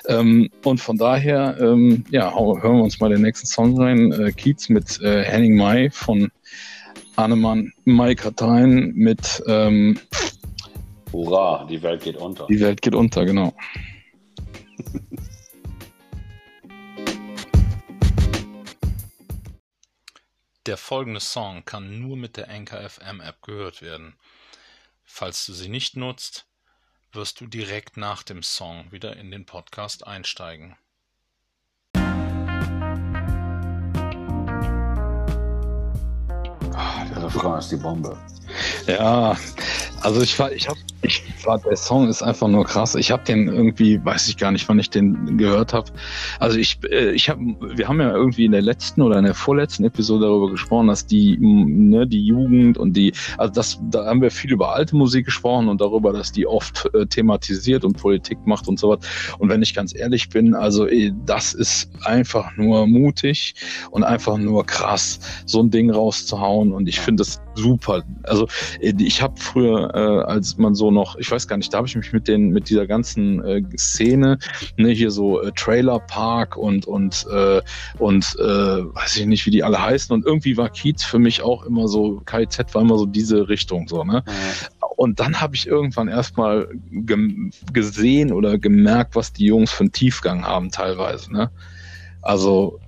Ähm, 0.08 0.50
und 0.64 0.80
von 0.80 0.96
daher, 0.98 1.56
ähm, 1.60 2.04
ja, 2.10 2.32
hören 2.34 2.76
wir 2.76 2.84
uns 2.84 3.00
mal 3.00 3.10
den 3.10 3.22
nächsten 3.22 3.46
Song 3.46 3.80
rein. 3.80 4.12
Äh, 4.12 4.32
Kiez 4.32 4.68
mit 4.68 5.00
äh, 5.00 5.22
Henning 5.24 5.56
Mai 5.56 5.90
von 5.90 6.30
Annemann 7.16 7.72
Mai 7.84 8.14
Katein 8.14 8.92
mit 8.94 9.42
ähm, 9.46 9.98
Hurra, 11.12 11.66
die 11.68 11.82
Welt 11.82 12.02
geht 12.02 12.16
unter. 12.16 12.46
Die 12.46 12.60
Welt 12.60 12.82
geht 12.82 12.94
unter, 12.94 13.24
genau. 13.24 13.54
Der 20.66 20.76
folgende 20.76 21.20
Song 21.20 21.64
kann 21.64 22.00
nur 22.00 22.16
mit 22.16 22.36
der 22.36 22.50
Anchor 22.50 22.80
FM 22.80 23.20
App 23.20 23.40
gehört 23.42 23.82
werden. 23.82 24.18
Falls 25.04 25.46
du 25.46 25.52
sie 25.52 25.68
nicht 25.68 25.96
nutzt, 25.96 26.48
wirst 27.12 27.40
du 27.40 27.46
direkt 27.46 27.96
nach 27.96 28.24
dem 28.24 28.42
Song 28.42 28.90
wieder 28.90 29.14
in 29.16 29.30
den 29.30 29.46
Podcast 29.46 30.04
einsteigen. 30.04 30.76
Ah, 36.74 37.04
der 37.04 37.22
Refrain 37.22 37.60
ist 37.60 37.70
die 37.70 37.76
Bombe. 37.76 38.18
Ja, 38.88 39.36
also 40.06 40.22
ich 40.22 40.38
war, 40.38 40.52
ich 40.52 40.68
habe, 40.68 40.78
ich 41.02 41.20
war, 41.44 41.58
der 41.58 41.74
Song 41.74 42.08
ist 42.08 42.22
einfach 42.22 42.46
nur 42.46 42.64
krass. 42.64 42.94
Ich 42.94 43.10
habe 43.10 43.24
den 43.24 43.48
irgendwie, 43.48 43.98
weiß 44.04 44.28
ich 44.28 44.36
gar 44.36 44.52
nicht, 44.52 44.68
wann 44.68 44.78
ich 44.78 44.88
den 44.88 45.36
gehört 45.36 45.72
habe. 45.72 45.90
Also 46.38 46.58
ich, 46.58 46.78
äh, 46.88 47.10
ich 47.10 47.28
habe, 47.28 47.40
wir 47.74 47.88
haben 47.88 48.00
ja 48.00 48.12
irgendwie 48.12 48.44
in 48.44 48.52
der 48.52 48.62
letzten 48.62 49.02
oder 49.02 49.18
in 49.18 49.24
der 49.24 49.34
vorletzten 49.34 49.82
Episode 49.84 50.26
darüber 50.26 50.48
gesprochen, 50.48 50.86
dass 50.86 51.06
die, 51.06 51.36
ne, 51.40 52.06
die 52.06 52.24
Jugend 52.24 52.78
und 52.78 52.96
die, 52.96 53.14
also 53.36 53.52
das, 53.52 53.80
da 53.90 54.06
haben 54.06 54.22
wir 54.22 54.30
viel 54.30 54.52
über 54.52 54.76
alte 54.76 54.94
Musik 54.94 55.24
gesprochen 55.24 55.66
und 55.66 55.80
darüber, 55.80 56.12
dass 56.12 56.30
die 56.30 56.46
oft 56.46 56.88
äh, 56.94 57.04
thematisiert 57.06 57.84
und 57.84 57.96
Politik 57.96 58.38
macht 58.46 58.68
und 58.68 58.78
so 58.78 58.90
was. 58.90 59.00
Und 59.40 59.48
wenn 59.48 59.60
ich 59.60 59.74
ganz 59.74 59.92
ehrlich 59.92 60.28
bin, 60.28 60.54
also 60.54 60.86
äh, 60.86 61.10
das 61.24 61.52
ist 61.52 61.90
einfach 62.04 62.56
nur 62.56 62.86
mutig 62.86 63.56
und 63.90 64.04
einfach 64.04 64.38
nur 64.38 64.64
krass, 64.66 65.18
so 65.46 65.60
ein 65.60 65.70
Ding 65.72 65.90
rauszuhauen. 65.90 66.72
Und 66.72 66.88
ich 66.88 67.00
finde 67.00 67.22
das 67.22 67.40
super. 67.56 68.04
Also 68.22 68.46
äh, 68.80 68.92
ich 68.98 69.22
habe 69.22 69.34
früher, 69.38 69.94
äh, 69.94 70.30
als 70.30 70.58
man 70.58 70.74
so 70.74 70.90
noch, 70.90 71.16
ich 71.16 71.30
weiß 71.30 71.48
gar 71.48 71.56
nicht, 71.56 71.72
da 71.72 71.78
habe 71.78 71.88
ich 71.88 71.96
mich 71.96 72.12
mit 72.12 72.28
den, 72.28 72.50
mit 72.50 72.68
dieser 72.70 72.86
ganzen 72.86 73.44
äh, 73.44 73.62
Szene, 73.76 74.38
ne, 74.76 74.90
hier 74.90 75.10
so 75.10 75.42
äh, 75.42 75.52
Trailer 75.52 75.98
Park 76.00 76.56
und 76.56 76.86
und 76.86 77.26
äh, 77.32 77.60
und 77.98 78.36
äh, 78.38 78.42
weiß 78.42 79.16
ich 79.16 79.26
nicht, 79.26 79.46
wie 79.46 79.50
die 79.50 79.64
alle 79.64 79.82
heißen. 79.82 80.14
Und 80.14 80.24
irgendwie 80.24 80.56
war 80.56 80.68
Kiez 80.68 81.02
für 81.02 81.18
mich 81.18 81.42
auch 81.42 81.64
immer 81.64 81.88
so, 81.88 82.22
KIZ 82.26 82.74
war 82.74 82.82
immer 82.82 82.98
so 82.98 83.06
diese 83.06 83.48
Richtung 83.48 83.88
so, 83.88 84.04
ne? 84.04 84.22
Und 84.96 85.20
dann 85.20 85.40
habe 85.40 85.54
ich 85.54 85.66
irgendwann 85.66 86.08
erstmal 86.08 86.68
ge 86.90 87.50
gesehen 87.72 88.32
oder 88.32 88.58
gemerkt, 88.58 89.14
was 89.14 89.32
die 89.32 89.46
Jungs 89.46 89.70
für 89.70 89.84
einen 89.84 89.92
Tiefgang 89.92 90.44
haben 90.44 90.70
teilweise, 90.70 91.32
ne? 91.32 91.50
Also 92.22 92.80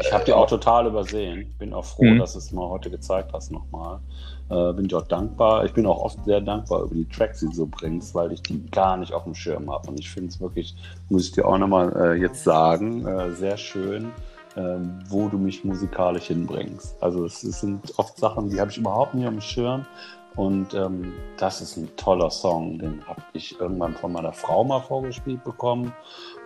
ich 0.00 0.12
habe 0.12 0.24
die 0.24 0.32
auch 0.32 0.48
total 0.48 0.86
übersehen. 0.86 1.54
Bin 1.58 1.72
auch 1.74 1.84
froh, 1.84 2.04
mhm. 2.04 2.18
dass 2.18 2.32
du 2.32 2.38
es 2.38 2.52
mal 2.52 2.68
heute 2.68 2.90
gezeigt 2.90 3.32
hast 3.32 3.50
nochmal. 3.50 4.00
Äh, 4.48 4.72
bin 4.74 4.86
ich 4.86 4.94
auch 4.94 5.06
dankbar. 5.06 5.64
Ich 5.64 5.72
bin 5.72 5.86
auch 5.86 5.98
oft 6.02 6.24
sehr 6.24 6.40
dankbar 6.40 6.82
über 6.82 6.94
die 6.94 7.08
Tracks, 7.08 7.40
die 7.40 7.46
du 7.46 7.52
so 7.52 7.66
bringst, 7.66 8.14
weil 8.14 8.32
ich 8.32 8.42
die 8.42 8.64
gar 8.70 8.96
nicht 8.96 9.12
auf 9.12 9.24
dem 9.24 9.34
Schirm 9.34 9.70
habe. 9.70 9.88
Und 9.88 9.98
ich 9.98 10.10
finde 10.10 10.28
es 10.28 10.40
wirklich, 10.40 10.76
muss 11.08 11.26
ich 11.26 11.32
dir 11.32 11.46
auch 11.46 11.58
nochmal 11.58 11.94
äh, 11.96 12.20
jetzt 12.20 12.44
sagen, 12.44 13.06
äh, 13.06 13.32
sehr 13.32 13.56
schön, 13.56 14.12
äh, 14.56 14.76
wo 15.08 15.28
du 15.28 15.38
mich 15.38 15.64
musikalisch 15.64 16.26
hinbringst. 16.26 16.96
Also 17.02 17.24
es, 17.24 17.42
es 17.42 17.60
sind 17.60 17.98
oft 17.98 18.18
Sachen, 18.18 18.50
die 18.50 18.60
habe 18.60 18.70
ich 18.70 18.78
überhaupt 18.78 19.14
nicht 19.14 19.26
auf 19.26 19.32
dem 19.32 19.40
Schirm. 19.40 19.86
Und 20.34 20.72
ähm, 20.72 21.12
das 21.36 21.60
ist 21.60 21.76
ein 21.76 21.94
toller 21.96 22.30
Song. 22.30 22.78
Den 22.78 23.06
habe 23.06 23.20
ich 23.34 23.58
irgendwann 23.60 23.94
von 23.94 24.12
meiner 24.12 24.32
Frau 24.32 24.64
mal 24.64 24.80
vorgespielt 24.80 25.44
bekommen. 25.44 25.92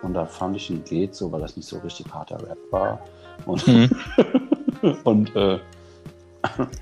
Und 0.01 0.13
da 0.13 0.25
fand 0.25 0.55
ich 0.55 0.69
ihn 0.69 0.83
geht 0.83 1.15
so, 1.15 1.31
weil 1.31 1.41
das 1.41 1.55
nicht 1.55 1.67
so 1.67 1.77
richtig 1.79 2.13
harter 2.13 2.41
Rap 2.41 2.57
war. 2.71 2.99
Und, 3.45 3.67
mhm. 3.67 3.89
und 5.03 5.35
äh, 5.35 5.59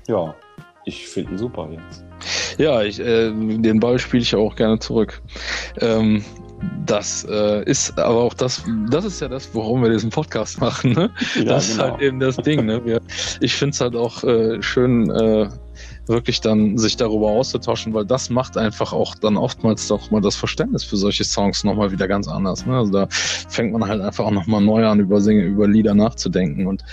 ja, 0.08 0.34
ich 0.84 1.08
finde 1.08 1.32
ihn 1.32 1.38
super 1.38 1.68
jetzt. 1.70 2.04
Ja, 2.58 2.82
ich, 2.82 2.98
äh, 3.00 3.30
den 3.30 3.80
Ball 3.80 3.98
spiele 3.98 4.22
ich 4.22 4.34
auch 4.34 4.56
gerne 4.56 4.78
zurück. 4.78 5.20
Ähm, 5.80 6.24
das 6.86 7.26
äh, 7.28 7.62
ist 7.64 7.98
aber 7.98 8.22
auch 8.22 8.34
das, 8.34 8.64
das 8.88 9.04
ist 9.04 9.20
ja 9.20 9.28
das, 9.28 9.50
worum 9.52 9.82
wir 9.82 9.90
diesen 9.90 10.10
Podcast 10.10 10.60
machen. 10.60 10.92
Ne? 10.92 11.10
Ja, 11.34 11.44
das 11.44 11.44
genau. 11.44 11.56
ist 11.56 11.78
halt 11.78 12.00
eben 12.00 12.20
das 12.20 12.36
Ding. 12.36 12.64
Ne? 12.64 12.84
Wir, 12.84 13.00
ich 13.40 13.54
finde 13.54 13.74
es 13.74 13.80
halt 13.80 13.94
auch 13.94 14.24
äh, 14.24 14.62
schön, 14.62 15.10
äh, 15.10 15.48
wirklich 16.06 16.40
dann 16.40 16.78
sich 16.78 16.96
darüber 16.96 17.28
auszutauschen, 17.28 17.94
weil 17.94 18.04
das 18.04 18.30
macht 18.30 18.56
einfach 18.56 18.92
auch 18.92 19.14
dann 19.14 19.36
oftmals 19.36 19.88
doch 19.88 20.10
mal 20.10 20.20
das 20.20 20.36
Verständnis 20.36 20.84
für 20.84 20.96
solche 20.96 21.24
Songs 21.24 21.64
nochmal 21.64 21.90
wieder 21.90 22.08
ganz 22.08 22.28
anders. 22.28 22.64
Ne? 22.66 22.76
Also 22.76 22.92
da 22.92 23.08
fängt 23.10 23.72
man 23.72 23.88
halt 23.88 24.00
einfach 24.00 24.24
auch 24.24 24.30
nochmal 24.30 24.60
neu 24.60 24.86
an, 24.86 25.00
über 25.00 25.20
Singe, 25.20 25.42
über 25.42 25.66
Lieder 25.66 25.94
nachzudenken. 25.94 26.66
Und 26.66 26.84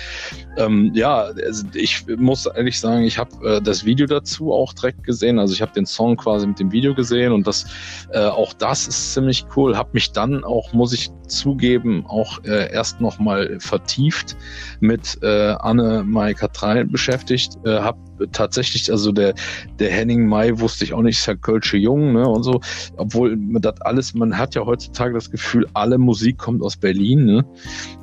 ähm, 0.58 0.92
ja, 0.94 1.30
also 1.46 1.66
ich 1.74 2.06
muss 2.18 2.46
ehrlich 2.46 2.80
sagen, 2.80 3.04
ich 3.04 3.18
habe 3.18 3.58
äh, 3.58 3.62
das 3.62 3.86
Video 3.86 4.06
dazu 4.08 4.52
auch 4.52 4.74
direkt 4.74 5.04
gesehen. 5.04 5.40
Also 5.40 5.54
ich 5.54 5.62
habe 5.62 5.74
den 5.74 5.86
Song 5.86 6.18
quasi 6.18 6.48
mit 6.48 6.60
dem 6.60 6.72
Video 6.72 6.94
gesehen 6.94 7.34
und 7.34 7.46
das 7.46 7.66
äh, 8.12 8.20
auch 8.20 8.54
das 8.54 8.88
ist 8.88 9.14
ziemlich 9.14 9.46
cool. 9.56 9.78
Hab 9.78 9.94
mich 9.94 10.12
dann 10.12 10.44
auch, 10.44 10.74
muss 10.74 10.94
ich 10.94 11.12
zugeben, 11.28 12.06
auch 12.08 12.44
äh, 12.44 12.72
erst 12.72 13.02
nochmal 13.02 13.58
vertieft 13.60 14.36
mit 14.80 15.18
äh, 15.22 15.56
Anne 15.60 16.04
Mai 16.04 16.34
Katrein 16.34 16.92
beschäftigt. 16.92 17.58
Äh, 17.66 17.80
hab 17.80 17.98
tatsächlich, 18.32 18.92
also 18.92 19.03
der, 19.12 19.34
der 19.80 19.92
Henning 19.92 20.28
Mai 20.28 20.60
wusste 20.60 20.86
ich 20.86 20.94
auch 20.94 21.02
nicht, 21.02 21.20
ist 21.20 21.26
ja 21.26 21.36
Kölsche 21.36 21.78
Jung, 21.78 22.14
ne, 22.14 22.28
und 22.28 22.44
so. 22.44 22.62
Obwohl 22.98 23.38
das 23.60 23.82
alles, 23.82 24.14
man 24.14 24.38
hat 24.38 24.56
ja 24.56 24.66
heutzutage 24.66 25.14
das 25.14 25.32
Gefühl, 25.32 25.68
alle 25.74 25.98
Musik 25.98 26.38
kommt 26.38 26.62
aus 26.62 26.78
Berlin, 26.78 27.26
ne? 27.26 27.46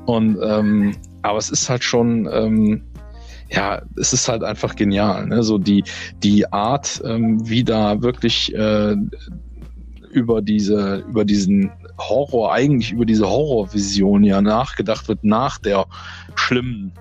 Und, 0.07 0.39
ähm, 0.43 0.97
aber 1.23 1.39
es 1.39 1.51
ist 1.51 1.69
halt 1.69 1.85
schon, 1.85 2.29
ähm, 2.33 2.83
ja, 3.51 3.83
es 3.97 4.13
ist 4.13 4.29
halt 4.29 4.45
einfach 4.45 4.77
genial, 4.77 5.27
ne? 5.27 5.43
So 5.43 5.59
die, 5.59 5.85
die 6.23 6.51
Art, 6.53 7.03
ähm, 7.05 7.49
wie 7.49 7.65
da 7.65 8.03
wirklich 8.03 8.55
äh, 8.55 8.97
über 10.13 10.43
diese, 10.43 11.05
über 11.09 11.25
diesen 11.25 11.71
Horror, 11.99 12.53
eigentlich 12.53 12.93
über 12.93 13.05
diese 13.05 13.29
Horrorvision 13.29 14.25
ja 14.25 14.41
nachgedacht 14.41 15.09
wird 15.09 15.23
nach 15.25 15.59
der 15.59 15.87
schlimmen 16.35 16.93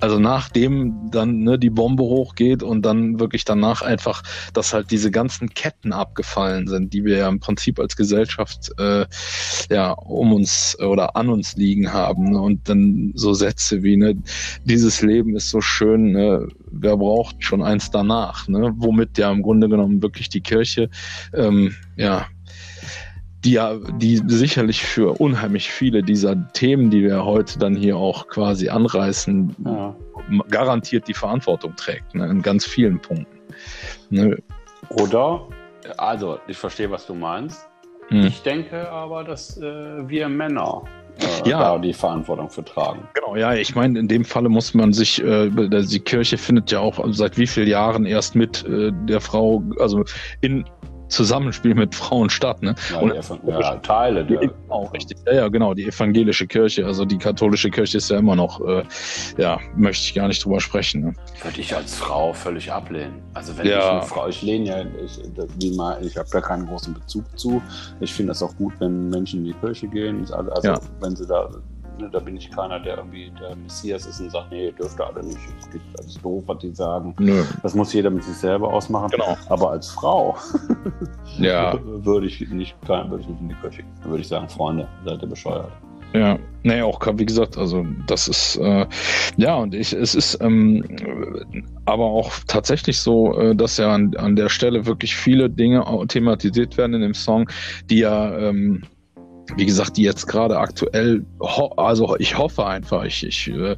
also 0.00 0.18
nachdem 0.18 1.10
dann 1.10 1.40
ne, 1.40 1.58
die 1.58 1.70
Bombe 1.70 2.02
hochgeht 2.02 2.62
und 2.62 2.82
dann 2.82 3.20
wirklich 3.20 3.44
danach 3.44 3.82
einfach, 3.82 4.22
dass 4.52 4.72
halt 4.72 4.90
diese 4.90 5.10
ganzen 5.10 5.50
Ketten 5.50 5.92
abgefallen 5.92 6.66
sind, 6.68 6.92
die 6.92 7.04
wir 7.04 7.18
ja 7.18 7.28
im 7.28 7.40
Prinzip 7.40 7.78
als 7.78 7.96
Gesellschaft 7.96 8.70
äh, 8.78 9.06
ja 9.70 9.92
um 9.92 10.32
uns 10.32 10.76
oder 10.80 11.16
an 11.16 11.28
uns 11.28 11.56
liegen 11.56 11.92
haben. 11.92 12.32
Ne? 12.32 12.40
Und 12.40 12.68
dann 12.68 13.12
so 13.14 13.34
Sätze 13.34 13.82
wie, 13.82 13.96
ne, 13.96 14.16
dieses 14.64 15.02
Leben 15.02 15.36
ist 15.36 15.50
so 15.50 15.60
schön, 15.60 16.12
ne, 16.12 16.48
wer 16.70 16.96
braucht 16.96 17.42
schon 17.44 17.62
eins 17.62 17.90
danach, 17.90 18.48
ne? 18.48 18.72
Womit 18.76 19.18
ja 19.18 19.30
im 19.30 19.42
Grunde 19.42 19.68
genommen 19.68 20.02
wirklich 20.02 20.28
die 20.28 20.40
Kirche 20.40 20.90
ähm, 21.32 21.74
ja 21.96 22.26
die 23.44 23.52
ja, 23.52 23.76
die 23.98 24.22
sicherlich 24.26 24.82
für 24.82 25.20
unheimlich 25.20 25.70
viele 25.70 26.02
dieser 26.02 26.50
Themen, 26.52 26.90
die 26.90 27.02
wir 27.02 27.24
heute 27.24 27.58
dann 27.58 27.76
hier 27.76 27.96
auch 27.96 28.26
quasi 28.28 28.68
anreißen, 28.68 29.54
ja. 29.64 29.94
garantiert 30.50 31.06
die 31.06 31.14
Verantwortung 31.14 31.76
trägt, 31.76 32.14
ne, 32.14 32.26
in 32.26 32.42
ganz 32.42 32.66
vielen 32.66 33.00
Punkten. 33.00 33.38
Ne. 34.10 34.38
Oder, 34.88 35.46
also 35.98 36.38
ich 36.48 36.56
verstehe, 36.56 36.90
was 36.90 37.06
du 37.06 37.14
meinst. 37.14 37.68
Hm. 38.08 38.26
Ich 38.26 38.42
denke 38.42 38.88
aber, 38.90 39.24
dass 39.24 39.58
äh, 39.58 39.62
wir 40.08 40.28
Männer 40.28 40.82
äh, 41.20 41.48
ja. 41.48 41.58
da 41.58 41.78
die 41.78 41.92
Verantwortung 41.92 42.48
für 42.50 42.64
tragen. 42.64 43.06
Genau, 43.14 43.36
ja, 43.36 43.54
ich 43.54 43.74
meine, 43.74 43.98
in 43.98 44.08
dem 44.08 44.24
Falle 44.24 44.48
muss 44.48 44.74
man 44.74 44.92
sich, 44.92 45.22
äh, 45.22 45.50
die 45.50 46.00
Kirche 46.00 46.38
findet 46.38 46.70
ja 46.70 46.80
auch 46.80 47.02
seit 47.10 47.38
wie 47.38 47.46
vielen 47.46 47.68
Jahren 47.68 48.06
erst 48.06 48.34
mit 48.34 48.64
äh, 48.66 48.90
der 49.06 49.20
Frau, 49.20 49.62
also 49.78 50.04
in 50.40 50.64
Zusammenspiel 51.08 51.74
mit 51.74 51.94
Frauen 51.94 52.30
statt. 52.30 52.62
Ne? 52.62 52.74
Ja, 52.90 52.98
und 52.98 53.14
ja, 53.46 53.76
Teile 53.76 54.24
der. 54.24 54.50
Auch 54.68 54.92
richtig. 54.92 55.18
Ja, 55.26 55.34
ja, 55.34 55.48
genau. 55.48 55.74
Die 55.74 55.86
evangelische 55.86 56.46
Kirche, 56.46 56.86
also 56.86 57.04
die 57.04 57.18
katholische 57.18 57.70
Kirche 57.70 57.98
ist 57.98 58.10
ja 58.10 58.18
immer 58.18 58.36
noch, 58.36 58.60
äh, 58.66 58.82
ja, 59.38 59.58
möchte 59.76 60.06
ich 60.06 60.14
gar 60.14 60.28
nicht 60.28 60.44
drüber 60.44 60.60
sprechen. 60.60 61.02
Ne? 61.02 61.14
Würde 61.42 61.60
ich 61.60 61.74
als 61.74 61.94
Frau 61.94 62.32
völlig 62.32 62.72
ablehnen. 62.72 63.22
Also 63.34 63.56
wenn 63.56 63.66
ja. 63.66 63.78
ich 63.78 63.84
eine 63.84 64.02
Frau, 64.02 64.28
ich 64.28 64.42
lehne 64.42 64.64
ja, 64.64 64.84
ich, 65.04 66.06
ich 66.06 66.16
habe 66.16 66.28
da 66.30 66.40
keinen 66.40 66.66
großen 66.66 66.94
Bezug 66.94 67.24
zu. 67.38 67.62
Ich 68.00 68.12
finde 68.12 68.30
das 68.30 68.42
auch 68.42 68.54
gut, 68.56 68.72
wenn 68.78 69.10
Menschen 69.10 69.40
in 69.40 69.46
die 69.46 69.54
Kirche 69.54 69.88
gehen. 69.88 70.20
Also, 70.32 70.68
ja. 70.68 70.80
wenn 71.00 71.16
sie 71.16 71.26
da 71.26 71.50
Ne, 71.98 72.10
da 72.10 72.18
bin 72.18 72.36
ich 72.36 72.50
keiner, 72.50 72.80
der 72.80 72.98
irgendwie 72.98 73.32
der 73.40 73.54
Messias 73.56 74.06
ist 74.06 74.20
und 74.20 74.30
sagt, 74.30 74.50
nee, 74.50 74.72
dürft 74.72 74.98
ihr 74.98 75.06
alle 75.06 75.24
nicht. 75.24 75.38
Es 75.60 75.70
gibt 75.70 75.84
alles 75.98 76.20
doof, 76.20 76.42
was 76.46 76.58
die 76.58 76.74
sagen. 76.74 77.14
Nö. 77.18 77.44
Das 77.62 77.74
muss 77.74 77.92
jeder 77.92 78.10
mit 78.10 78.24
sich 78.24 78.36
selber 78.36 78.72
ausmachen. 78.72 79.10
Genau. 79.10 79.36
Aber 79.48 79.70
als 79.70 79.90
Frau 79.90 80.36
ja. 81.38 81.78
würde 81.84 82.26
ich 82.26 82.40
nicht 82.50 82.76
würde 82.88 83.20
ich 83.20 83.28
nicht 83.28 83.40
in 83.40 83.48
die 83.48 83.54
Kirche 83.54 83.82
gehen. 83.82 83.92
Dann 84.02 84.10
würde 84.10 84.22
ich 84.22 84.28
sagen, 84.28 84.48
Freunde, 84.48 84.88
seid 85.04 85.22
ihr 85.22 85.28
bescheuert. 85.28 85.70
Ja, 86.14 86.38
nee, 86.62 86.80
auch 86.80 87.00
wie 87.18 87.26
gesagt, 87.26 87.58
also 87.58 87.84
das 88.06 88.28
ist 88.28 88.56
äh, 88.58 88.86
ja 89.36 89.56
und 89.56 89.74
ich, 89.74 89.92
es 89.92 90.14
ist 90.14 90.40
ähm, 90.40 90.84
aber 91.86 92.04
auch 92.04 92.30
tatsächlich 92.46 93.00
so, 93.00 93.36
äh, 93.36 93.56
dass 93.56 93.78
ja 93.78 93.92
an, 93.92 94.14
an 94.16 94.36
der 94.36 94.48
Stelle 94.48 94.86
wirklich 94.86 95.16
viele 95.16 95.50
Dinge 95.50 95.84
thematisiert 96.06 96.76
werden 96.78 96.94
in 96.94 97.00
dem 97.00 97.14
Song, 97.14 97.50
die 97.90 97.98
ja 97.98 98.38
ähm, 98.38 98.82
wie 99.56 99.66
gesagt, 99.66 99.96
die 99.96 100.02
jetzt 100.02 100.26
gerade 100.26 100.58
aktuell, 100.58 101.24
also 101.76 102.16
ich 102.18 102.36
hoffe 102.36 102.66
einfach, 102.66 103.04
ich, 103.04 103.24
ich 103.24 103.48
äh, 103.48 103.76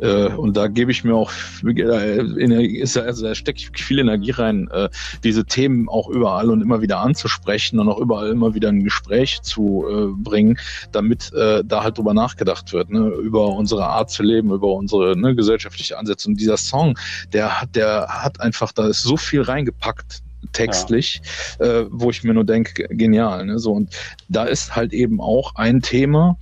äh, 0.00 0.32
und 0.34 0.56
da 0.56 0.68
gebe 0.68 0.90
ich 0.90 1.04
mir 1.04 1.14
auch, 1.14 1.32
äh, 1.64 2.20
also 2.82 3.22
da 3.22 3.34
stecke 3.34 3.58
ich 3.58 3.70
viel 3.82 3.98
Energie 3.98 4.30
rein, 4.32 4.68
äh, 4.70 4.88
diese 5.24 5.44
Themen 5.44 5.88
auch 5.88 6.08
überall 6.08 6.50
und 6.50 6.60
immer 6.60 6.82
wieder 6.82 7.00
anzusprechen 7.00 7.78
und 7.78 7.88
auch 7.88 7.98
überall 7.98 8.28
immer 8.28 8.54
wieder 8.54 8.68
ein 8.68 8.84
Gespräch 8.84 9.40
zu 9.42 9.84
äh, 9.88 10.22
bringen, 10.22 10.58
damit 10.92 11.32
äh, 11.32 11.62
da 11.64 11.82
halt 11.82 11.98
drüber 11.98 12.14
nachgedacht 12.14 12.72
wird, 12.72 12.90
ne, 12.90 13.08
über 13.08 13.48
unsere 13.48 13.86
Art 13.86 14.10
zu 14.10 14.22
leben, 14.22 14.52
über 14.52 14.72
unsere 14.72 15.16
ne, 15.16 15.34
gesellschaftliche 15.34 15.98
Ansätze. 15.98 16.28
Und 16.28 16.38
dieser 16.38 16.56
Song, 16.56 16.98
der 17.32 17.60
hat, 17.60 17.74
der 17.74 18.06
hat 18.08 18.40
einfach, 18.40 18.72
da 18.72 18.86
ist 18.88 19.02
so 19.02 19.16
viel 19.16 19.42
reingepackt 19.42 20.22
textlich, 20.52 21.20
ja. 21.60 21.66
äh, 21.66 21.86
wo 21.90 22.10
ich 22.10 22.24
mir 22.24 22.34
nur 22.34 22.44
denke, 22.44 22.88
genial. 22.88 23.46
Ne? 23.46 23.58
So, 23.58 23.72
und 23.72 23.94
da 24.28 24.44
ist 24.44 24.76
halt 24.76 24.92
eben 24.92 25.20
auch 25.20 25.54
ein 25.56 25.82
Thema, 25.82 26.38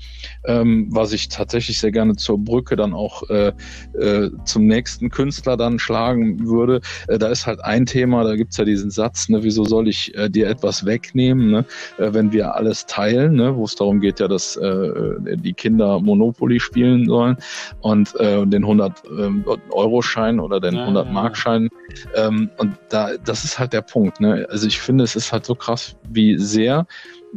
ähm, 0.46 0.88
was 0.90 1.12
ich 1.12 1.28
tatsächlich 1.28 1.78
sehr 1.78 1.92
gerne 1.92 2.16
zur 2.16 2.38
Brücke 2.38 2.76
dann 2.76 2.92
auch 2.92 3.28
äh, 3.28 3.52
äh, 3.98 4.30
zum 4.44 4.66
nächsten 4.66 5.10
Künstler 5.10 5.56
dann 5.56 5.78
schlagen 5.78 6.46
würde. 6.46 6.80
Äh, 7.08 7.18
da 7.18 7.28
ist 7.28 7.46
halt 7.46 7.62
ein 7.64 7.86
Thema, 7.86 8.24
da 8.24 8.36
gibt's 8.36 8.56
ja 8.56 8.64
diesen 8.64 8.90
Satz, 8.90 9.28
ne, 9.28 9.42
wieso 9.42 9.64
soll 9.64 9.88
ich 9.88 10.14
äh, 10.16 10.28
dir 10.28 10.48
etwas 10.48 10.84
wegnehmen, 10.84 11.50
ne, 11.50 11.64
äh, 11.98 12.12
wenn 12.12 12.32
wir 12.32 12.54
alles 12.54 12.86
teilen, 12.86 13.34
ne, 13.34 13.56
wo 13.56 13.64
es 13.64 13.74
darum 13.74 14.00
geht 14.00 14.20
ja, 14.20 14.28
dass 14.28 14.56
äh, 14.56 15.36
die 15.36 15.52
Kinder 15.52 16.00
Monopoly 16.00 16.60
spielen 16.60 17.06
sollen 17.06 17.36
und 17.80 18.14
äh, 18.20 18.46
den 18.46 18.62
100 18.62 19.04
äh, 19.04 19.30
Euro 19.70 20.02
Schein 20.02 20.40
oder 20.40 20.60
den 20.60 20.74
ja, 20.74 20.82
100 20.82 21.12
Mark 21.12 21.36
Schein. 21.36 21.68
Ähm, 22.14 22.50
und 22.58 22.76
da, 22.88 23.16
das 23.24 23.44
ist 23.44 23.58
halt 23.58 23.72
der 23.72 23.82
Punkt. 23.82 24.20
Ne? 24.20 24.46
Also 24.50 24.66
ich 24.66 24.80
finde, 24.80 25.04
es 25.04 25.16
ist 25.16 25.32
halt 25.32 25.44
so 25.44 25.54
krass, 25.54 25.96
wie 26.08 26.38
sehr 26.38 26.86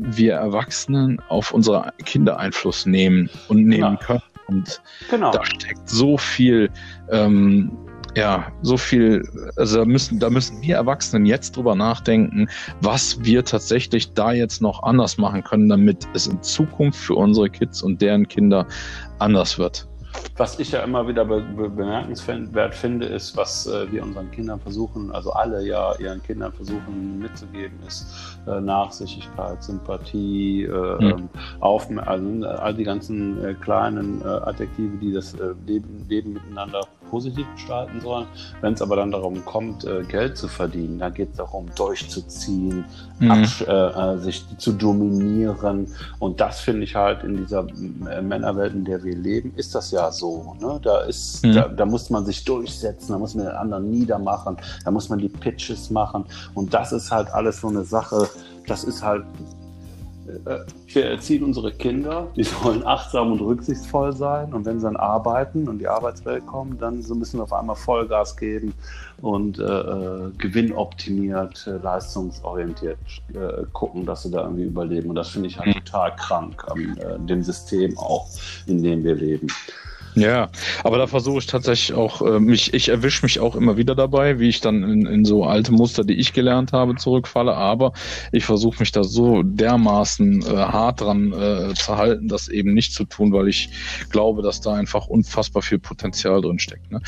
wir 0.01 0.35
Erwachsenen 0.35 1.19
auf 1.29 1.51
unsere 1.51 1.93
Kinder 2.05 2.39
Einfluss 2.39 2.85
nehmen 2.85 3.29
und 3.47 3.65
nehmen 3.65 3.97
genau. 3.97 3.99
können. 3.99 4.21
Und 4.47 4.81
genau. 5.09 5.31
da 5.31 5.45
steckt 5.45 5.87
so 5.87 6.17
viel, 6.17 6.69
ähm, 7.11 7.71
ja, 8.15 8.51
so 8.63 8.77
viel, 8.77 9.23
also 9.55 9.79
da 9.79 9.85
müssen, 9.85 10.19
da 10.19 10.29
müssen 10.29 10.61
wir 10.61 10.75
Erwachsenen 10.75 11.25
jetzt 11.25 11.55
drüber 11.55 11.75
nachdenken, 11.75 12.49
was 12.81 13.23
wir 13.23 13.45
tatsächlich 13.45 14.13
da 14.13 14.31
jetzt 14.31 14.61
noch 14.61 14.81
anders 14.83 15.17
machen 15.17 15.43
können, 15.43 15.69
damit 15.69 16.07
es 16.13 16.25
in 16.25 16.41
Zukunft 16.41 16.99
für 16.99 17.13
unsere 17.13 17.49
Kids 17.49 17.83
und 17.83 18.01
deren 18.01 18.27
Kinder 18.27 18.65
anders 19.19 19.59
wird. 19.59 19.87
Was 20.37 20.57
ich 20.59 20.71
ja 20.71 20.83
immer 20.83 21.07
wieder 21.07 21.25
be 21.25 21.41
be 21.41 21.69
bemerkenswert 21.69 22.73
finde, 22.73 23.05
ist, 23.07 23.35
was 23.35 23.67
äh, 23.67 23.91
wir 23.91 24.03
unseren 24.03 24.31
Kindern 24.31 24.59
versuchen, 24.59 25.11
also 25.11 25.31
alle 25.31 25.65
ja 25.65 25.93
ihren 25.99 26.23
Kindern 26.23 26.53
versuchen 26.53 27.19
mitzugeben, 27.19 27.77
ist 27.85 28.39
äh, 28.47 28.59
Nachsichtigkeit, 28.61 29.61
Sympathie, 29.61 30.63
äh, 30.63 31.03
mhm. 31.03 31.29
auf, 31.59 31.87
also 32.05 32.45
all 32.47 32.73
die 32.73 32.83
ganzen 32.83 33.43
äh, 33.43 33.53
kleinen 33.53 34.21
äh, 34.21 34.27
Adjektive, 34.27 34.97
die 34.97 35.11
das 35.11 35.33
äh, 35.33 35.53
Leben, 35.65 36.05
Leben 36.07 36.33
miteinander 36.33 36.81
positiv 37.09 37.45
gestalten 37.55 38.01
sollen. 38.01 38.27
Wenn 38.61 38.73
es 38.73 38.81
aber 38.81 38.95
dann 38.95 39.11
darum 39.11 39.43
kommt, 39.45 39.85
äh, 39.85 40.03
Geld 40.03 40.37
zu 40.37 40.47
verdienen, 40.47 40.99
dann 40.99 41.13
geht 41.13 41.31
es 41.31 41.37
darum, 41.37 41.65
durchzuziehen, 41.75 42.85
mhm. 43.19 43.31
äh, 43.31 43.73
äh, 43.73 44.17
sich 44.17 44.45
zu 44.57 44.73
dominieren. 44.73 45.87
Und 46.19 46.39
das 46.39 46.59
finde 46.59 46.83
ich 46.83 46.95
halt 46.95 47.23
in 47.23 47.37
dieser 47.37 47.65
äh, 48.09 48.21
Männerwelt, 48.21 48.73
in 48.73 48.85
der 48.85 49.03
wir 49.03 49.15
leben, 49.15 49.53
ist 49.55 49.75
das 49.75 49.91
ja 49.91 50.11
so. 50.11 50.55
Ne? 50.59 50.79
Da, 50.81 51.01
ist, 51.01 51.45
mhm. 51.45 51.53
da, 51.53 51.67
da, 51.67 51.85
muss 51.85 52.09
man 52.09 52.25
sich 52.25 52.43
durchsetzen, 52.43 53.13
da 53.13 53.17
muss 53.17 53.35
man 53.35 53.45
den 53.45 53.55
anderen 53.55 53.89
niedermachen, 53.89 54.57
da 54.83 54.91
muss 54.91 55.09
man 55.09 55.19
die 55.19 55.29
Pitches 55.29 55.89
machen. 55.89 56.25
Und 56.53 56.73
das 56.73 56.91
ist 56.91 57.11
halt 57.11 57.29
alles 57.33 57.61
so 57.61 57.67
eine 57.67 57.83
Sache, 57.83 58.27
das 58.67 58.83
ist 58.83 59.03
halt 59.03 59.25
wir 60.87 61.05
erziehen 61.05 61.43
unsere 61.43 61.71
Kinder, 61.71 62.27
die 62.35 62.43
sollen 62.43 62.85
achtsam 62.85 63.31
und 63.31 63.41
rücksichtsvoll 63.41 64.13
sein. 64.13 64.53
Und 64.53 64.65
wenn 64.65 64.79
sie 64.79 64.85
dann 64.85 64.97
arbeiten 64.97 65.67
und 65.67 65.79
die 65.79 65.87
Arbeitswelt 65.87 66.45
kommen, 66.45 66.77
dann 66.77 67.01
so 67.01 67.15
müssen 67.15 67.39
wir 67.39 67.43
auf 67.43 67.53
einmal 67.53 67.75
Vollgas 67.75 68.35
geben 68.35 68.73
und 69.21 69.59
äh, 69.59 69.63
äh, 69.63 70.31
gewinnoptimiert, 70.37 71.67
äh, 71.67 71.77
leistungsorientiert 71.77 72.97
äh, 73.33 73.63
gucken, 73.73 74.05
dass 74.05 74.23
sie 74.23 74.31
da 74.31 74.43
irgendwie 74.43 74.63
überleben. 74.63 75.09
Und 75.09 75.15
das 75.15 75.29
finde 75.29 75.47
ich 75.47 75.57
halt 75.57 75.67
mhm. 75.67 75.85
total 75.85 76.15
krank 76.15 76.65
an 76.69 76.97
äh, 76.97 77.19
dem 77.19 77.43
System 77.43 77.97
auch, 77.97 78.27
in 78.67 78.81
dem 78.83 79.03
wir 79.03 79.15
leben. 79.15 79.47
Ja, 80.15 80.49
aber 80.83 80.97
da 80.97 81.07
versuche 81.07 81.39
ich 81.39 81.45
tatsächlich 81.45 81.95
auch, 81.95 82.21
äh, 82.21 82.39
mich, 82.39 82.73
ich 82.73 82.89
erwische 82.89 83.23
mich 83.23 83.39
auch 83.39 83.55
immer 83.55 83.77
wieder 83.77 83.95
dabei, 83.95 84.39
wie 84.39 84.49
ich 84.49 84.61
dann 84.61 84.83
in, 84.83 85.05
in 85.05 85.25
so 85.25 85.43
alte 85.45 85.71
Muster, 85.71 86.03
die 86.03 86.15
ich 86.15 86.33
gelernt 86.33 86.73
habe, 86.73 86.95
zurückfalle. 86.95 87.53
Aber 87.53 87.93
ich 88.31 88.45
versuche 88.45 88.79
mich 88.79 88.91
da 88.91 89.03
so 89.03 89.43
dermaßen 89.43 90.41
äh, 90.41 90.55
hart 90.55 91.01
dran 91.01 91.33
äh, 91.33 91.73
zu 91.73 91.97
halten, 91.97 92.27
das 92.27 92.47
eben 92.47 92.73
nicht 92.73 92.93
zu 92.93 93.05
tun, 93.05 93.31
weil 93.33 93.47
ich 93.47 93.69
glaube, 94.09 94.41
dass 94.41 94.61
da 94.61 94.73
einfach 94.73 95.07
unfassbar 95.07 95.61
viel 95.61 95.79
Potenzial 95.79 96.41
drin 96.41 96.59
steckt. 96.59 96.91
Ne? 96.91 97.01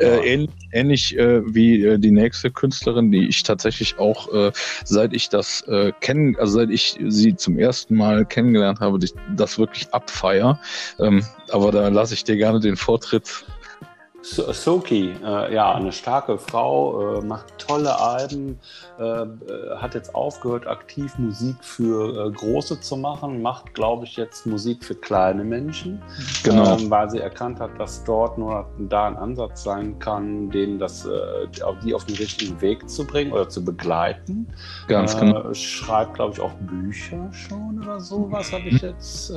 Äh, 0.00 0.46
ähnlich 0.72 1.16
äh, 1.16 1.42
wie 1.54 1.82
äh, 1.82 1.98
die 1.98 2.10
nächste 2.10 2.50
Künstlerin, 2.50 3.10
die 3.10 3.26
ich 3.28 3.42
tatsächlich 3.42 3.98
auch, 3.98 4.32
äh, 4.32 4.52
seit 4.84 5.12
ich 5.12 5.28
das 5.28 5.62
äh, 5.68 5.92
kennen, 6.00 6.36
also 6.36 6.54
seit 6.58 6.70
ich 6.70 6.98
sie 7.06 7.36
zum 7.36 7.58
ersten 7.58 7.96
Mal 7.96 8.24
kennengelernt 8.24 8.80
habe, 8.80 8.98
das 9.36 9.58
wirklich 9.58 9.92
abfeier. 9.92 10.58
Ähm, 10.98 11.24
aber 11.50 11.70
da 11.70 11.88
lasse 11.88 12.14
ich 12.14 12.24
dir 12.24 12.36
gerne 12.36 12.55
den 12.58 12.76
Vortritt. 12.76 13.44
Soki, 14.26 15.14
äh, 15.24 15.54
ja, 15.54 15.74
eine 15.74 15.92
starke 15.92 16.36
Frau, 16.36 17.18
äh, 17.18 17.24
macht 17.24 17.58
tolle 17.58 17.96
Alben, 17.98 18.58
äh, 18.98 19.02
äh 19.02 19.76
hat 19.76 19.94
jetzt 19.94 20.14
aufgehört, 20.16 20.66
aktiv 20.66 21.16
Musik 21.16 21.56
für 21.60 22.26
äh, 22.26 22.30
Große 22.32 22.80
zu 22.80 22.96
machen, 22.96 23.40
macht, 23.40 23.72
glaube 23.74 24.04
ich, 24.04 24.16
jetzt 24.16 24.44
Musik 24.44 24.84
für 24.84 24.96
kleine 24.96 25.44
Menschen, 25.44 26.02
genau. 26.42 26.76
Ähm, 26.76 26.90
weil 26.90 27.08
sie 27.08 27.20
erkannt 27.20 27.60
hat, 27.60 27.78
dass 27.78 28.02
dort 28.02 28.36
nur 28.36 28.66
da 28.78 29.06
ein 29.06 29.16
Ansatz 29.16 29.62
sein 29.62 29.96
kann, 30.00 30.50
denen 30.50 30.80
das, 30.80 31.06
äh, 31.06 31.46
die 31.84 31.94
auf 31.94 32.04
den 32.04 32.16
richtigen 32.16 32.60
Weg 32.60 32.88
zu 32.90 33.06
bringen 33.06 33.32
oder 33.32 33.48
zu 33.48 33.64
begleiten. 33.64 34.48
Ganz 34.88 35.16
genau. 35.16 35.54
Schreibt, 35.54 36.14
glaube 36.14 36.32
ich, 36.32 36.40
auch 36.40 36.54
Bücher 36.62 37.30
schon 37.32 37.80
oder 37.80 38.00
sowas, 38.00 38.52
habe 38.52 38.64
ich 38.64 38.82
jetzt 38.82 39.32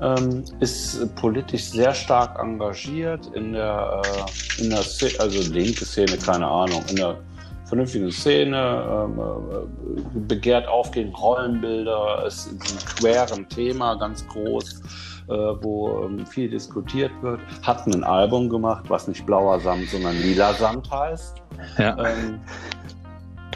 ähm, 0.00 0.44
ist 0.60 1.14
politisch 1.16 1.70
sehr 1.70 1.94
stark 1.94 2.38
engagiert 2.38 3.30
in 3.34 3.52
der, 3.52 3.85
äh, 4.02 4.62
in 4.62 4.70
der 4.70 4.82
Szene, 4.82 5.20
also 5.20 5.52
linke 5.52 5.84
Szene, 5.84 6.16
keine 6.18 6.46
Ahnung, 6.46 6.82
in 6.88 6.96
der 6.96 7.18
vernünftigen 7.66 8.10
Szene, 8.10 9.06
ähm, 9.08 9.18
äh, 9.18 10.18
begehrt 10.26 10.68
auf 10.68 10.90
gegen 10.90 11.14
Rollenbilder, 11.14 12.24
ist 12.26 12.48
ein 12.52 12.58
queren 13.00 13.48
Thema, 13.48 13.96
ganz 13.96 14.26
groß, 14.28 14.82
äh, 15.28 15.32
wo 15.32 16.04
ähm, 16.04 16.24
viel 16.26 16.48
diskutiert 16.48 17.10
wird, 17.22 17.40
hat 17.62 17.86
ein 17.86 18.04
Album 18.04 18.48
gemacht, 18.48 18.84
was 18.88 19.08
nicht 19.08 19.26
blauer 19.26 19.58
Samt, 19.60 19.88
sondern 19.90 20.16
lila 20.22 20.54
Samt 20.54 20.90
heißt. 20.90 21.42
Ja. 21.78 21.96
Ähm, 21.98 22.40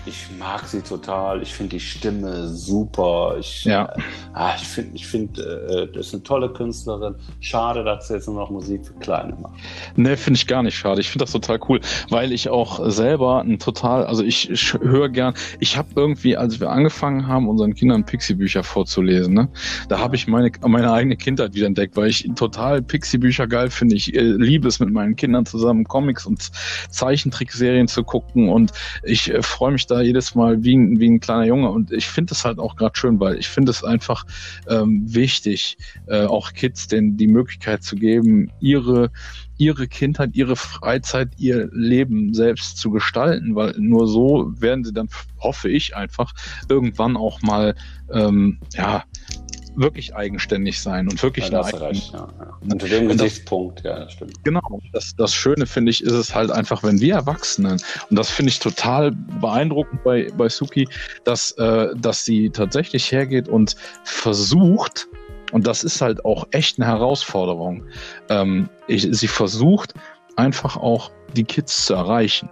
ich 0.06 0.28
mag 0.38 0.66
sie 0.66 0.80
total. 0.80 1.42
Ich 1.42 1.52
finde 1.52 1.76
die 1.76 1.80
Stimme 1.80 2.48
super. 2.48 3.36
Ich, 3.38 3.64
ja. 3.64 3.84
äh, 3.84 4.00
ah, 4.32 4.54
ich 4.56 4.66
finde, 4.66 4.96
ich 4.96 5.06
find, 5.06 5.38
äh, 5.38 5.88
das 5.92 6.08
ist 6.08 6.14
eine 6.14 6.22
tolle 6.22 6.52
Künstlerin. 6.52 7.14
Schade, 7.40 7.84
dass 7.84 8.08
sie 8.08 8.14
jetzt 8.14 8.26
nur 8.26 8.36
noch 8.36 8.50
Musik 8.50 8.86
für 8.86 8.94
Kleine 8.94 9.36
macht. 9.40 9.54
Ne, 9.96 10.16
finde 10.16 10.38
ich 10.38 10.46
gar 10.46 10.62
nicht 10.62 10.76
schade. 10.76 11.00
Ich 11.00 11.10
finde 11.10 11.24
das 11.24 11.32
total 11.32 11.60
cool, 11.68 11.80
weil 12.08 12.32
ich 12.32 12.48
auch 12.48 12.90
selber 12.90 13.42
ein 13.42 13.58
total, 13.58 14.06
also 14.06 14.24
ich, 14.24 14.50
ich 14.50 14.74
höre 14.74 15.08
gern, 15.08 15.34
ich 15.58 15.76
habe 15.76 15.88
irgendwie, 15.96 16.36
als 16.36 16.60
wir 16.60 16.70
angefangen 16.70 17.26
haben, 17.26 17.48
unseren 17.48 17.74
Kindern 17.74 18.04
Pixie-Bücher 18.04 18.62
vorzulesen, 18.62 19.34
ne, 19.34 19.48
da 19.88 19.98
habe 19.98 20.16
ich 20.16 20.26
meine, 20.26 20.50
meine 20.66 20.92
eigene 20.92 21.16
Kindheit 21.16 21.54
wieder 21.54 21.66
entdeckt, 21.66 21.96
weil 21.96 22.08
ich 22.08 22.28
total 22.36 22.82
Pixie-Bücher 22.82 23.46
geil 23.46 23.70
finde. 23.70 23.96
Ich 23.96 24.14
äh, 24.14 24.20
liebe 24.20 24.66
es 24.68 24.80
mit 24.80 24.90
meinen 24.90 25.16
Kindern 25.16 25.44
zusammen 25.44 25.84
Comics 25.84 26.24
und 26.24 26.50
Zeichentrickserien 26.90 27.88
zu 27.88 28.02
gucken 28.02 28.48
und 28.48 28.72
ich 29.02 29.30
äh, 29.30 29.42
freue 29.42 29.72
mich 29.72 29.86
da 29.90 30.00
jedes 30.00 30.34
Mal 30.34 30.62
wie 30.64 30.76
ein, 30.76 31.00
wie 31.00 31.08
ein 31.08 31.20
kleiner 31.20 31.44
Junge. 31.44 31.70
Und 31.70 31.92
ich 31.92 32.06
finde 32.06 32.32
es 32.32 32.44
halt 32.44 32.58
auch 32.58 32.76
gerade 32.76 32.98
schön, 32.98 33.20
weil 33.20 33.38
ich 33.38 33.48
finde 33.48 33.70
es 33.70 33.84
einfach 33.84 34.24
ähm, 34.68 35.02
wichtig, 35.06 35.78
äh, 36.06 36.24
auch 36.24 36.52
Kids 36.52 36.88
denn 36.88 37.16
die 37.16 37.26
Möglichkeit 37.26 37.82
zu 37.82 37.96
geben, 37.96 38.50
ihre 38.60 39.10
ihre 39.60 39.88
Kindheit, 39.88 40.30
ihre 40.32 40.56
Freizeit, 40.56 41.32
ihr 41.36 41.68
Leben 41.70 42.32
selbst 42.32 42.78
zu 42.78 42.90
gestalten, 42.90 43.54
weil 43.54 43.74
nur 43.78 44.08
so 44.08 44.50
werden 44.58 44.84
sie 44.84 44.92
dann, 44.94 45.10
hoffe 45.38 45.68
ich 45.68 45.94
einfach, 45.94 46.32
irgendwann 46.70 47.14
auch 47.14 47.42
mal 47.42 47.74
ähm, 48.10 48.58
ja 48.72 49.04
wirklich 49.80 50.14
eigenständig 50.14 50.80
sein 50.80 51.08
und 51.08 51.22
wirklich 51.22 51.46
ja, 51.46 51.62
das 51.62 51.80
recht, 51.80 52.12
ja, 52.12 52.28
ja. 52.38 52.58
Unter 52.70 52.88
dem 52.88 53.08
Gesichtspunkt, 53.08 53.82
ja, 53.82 54.00
das 54.00 54.12
stimmt. 54.12 54.44
Genau. 54.44 54.80
Das, 54.92 55.14
das 55.16 55.34
Schöne 55.34 55.66
finde 55.66 55.90
ich, 55.90 56.02
ist 56.02 56.12
es 56.12 56.34
halt 56.34 56.50
einfach, 56.50 56.82
wenn 56.82 57.00
wir 57.00 57.14
Erwachsenen, 57.14 57.80
und 58.10 58.18
das 58.18 58.30
finde 58.30 58.50
ich 58.50 58.58
total 58.58 59.12
beeindruckend 59.12 60.02
bei, 60.04 60.28
bei 60.36 60.48
Suki, 60.48 60.88
dass, 61.24 61.52
äh, 61.52 61.88
dass 61.96 62.24
sie 62.24 62.50
tatsächlich 62.50 63.10
hergeht 63.10 63.48
und 63.48 63.76
versucht, 64.04 65.08
und 65.52 65.66
das 65.66 65.82
ist 65.82 66.00
halt 66.00 66.24
auch 66.24 66.46
echt 66.52 66.78
eine 66.78 66.86
Herausforderung, 66.86 67.84
ähm, 68.28 68.68
ich, 68.86 69.08
sie 69.10 69.28
versucht 69.28 69.94
einfach 70.36 70.76
auch 70.76 71.10
die 71.34 71.44
Kids 71.44 71.86
zu 71.86 71.94
erreichen. 71.94 72.48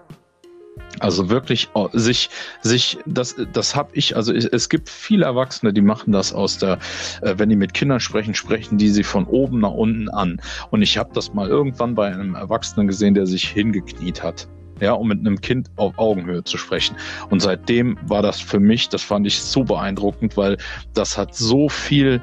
Also 1.01 1.29
wirklich 1.29 1.69
äh, 1.75 1.87
sich, 1.93 2.31
sich, 2.63 2.99
das, 3.07 3.37
das 3.53 3.75
habe 3.75 3.91
ich, 3.93 4.17
also 4.17 4.33
es 4.33 4.69
gibt 4.69 4.89
viele 4.89 5.25
Erwachsene, 5.25 5.73
die 5.73 5.81
machen 5.81 6.13
das 6.13 6.33
aus 6.33 6.59
der, 6.59 6.79
äh, 7.23 7.35
wenn 7.37 7.49
die 7.49 7.57
mit 7.57 7.75
Kindern 7.75 8.01
sprechen, 8.01 8.35
sprechen 8.35 8.79
die 8.79 8.89
sie 8.89 9.05
von 9.05 9.25
oben 9.27 9.61
nach 9.61 9.73
unten 9.73 10.09
an. 10.09 10.41
Und 10.71 10.83
ich 10.83 10.99
habe 10.99 11.11
das 11.15 11.35
mal 11.35 11.49
irgendwann 11.49 11.95
bei 11.95 12.13
einem 12.13 12.35
Erwachsenen 12.35 12.87
gesehen, 12.87 13.15
der 13.15 13.27
sich 13.27 13.49
hingekniet 13.49 14.23
hat. 14.23 14.49
Ja, 14.81 14.93
um 14.93 15.09
mit 15.09 15.19
einem 15.19 15.41
Kind 15.41 15.69
auf 15.75 15.99
Augenhöhe 15.99 16.45
zu 16.45 16.57
sprechen. 16.57 16.95
Und 17.31 17.41
seitdem 17.41 17.99
war 18.07 18.23
das 18.23 18.41
für 18.41 18.61
mich, 18.61 18.89
das 18.89 19.03
fand 19.03 19.27
ich 19.27 19.43
so 19.43 19.65
beeindruckend, 19.65 20.37
weil 20.37 20.57
das 20.95 21.19
hat 21.19 21.35
so 21.35 21.69
viel 21.69 22.23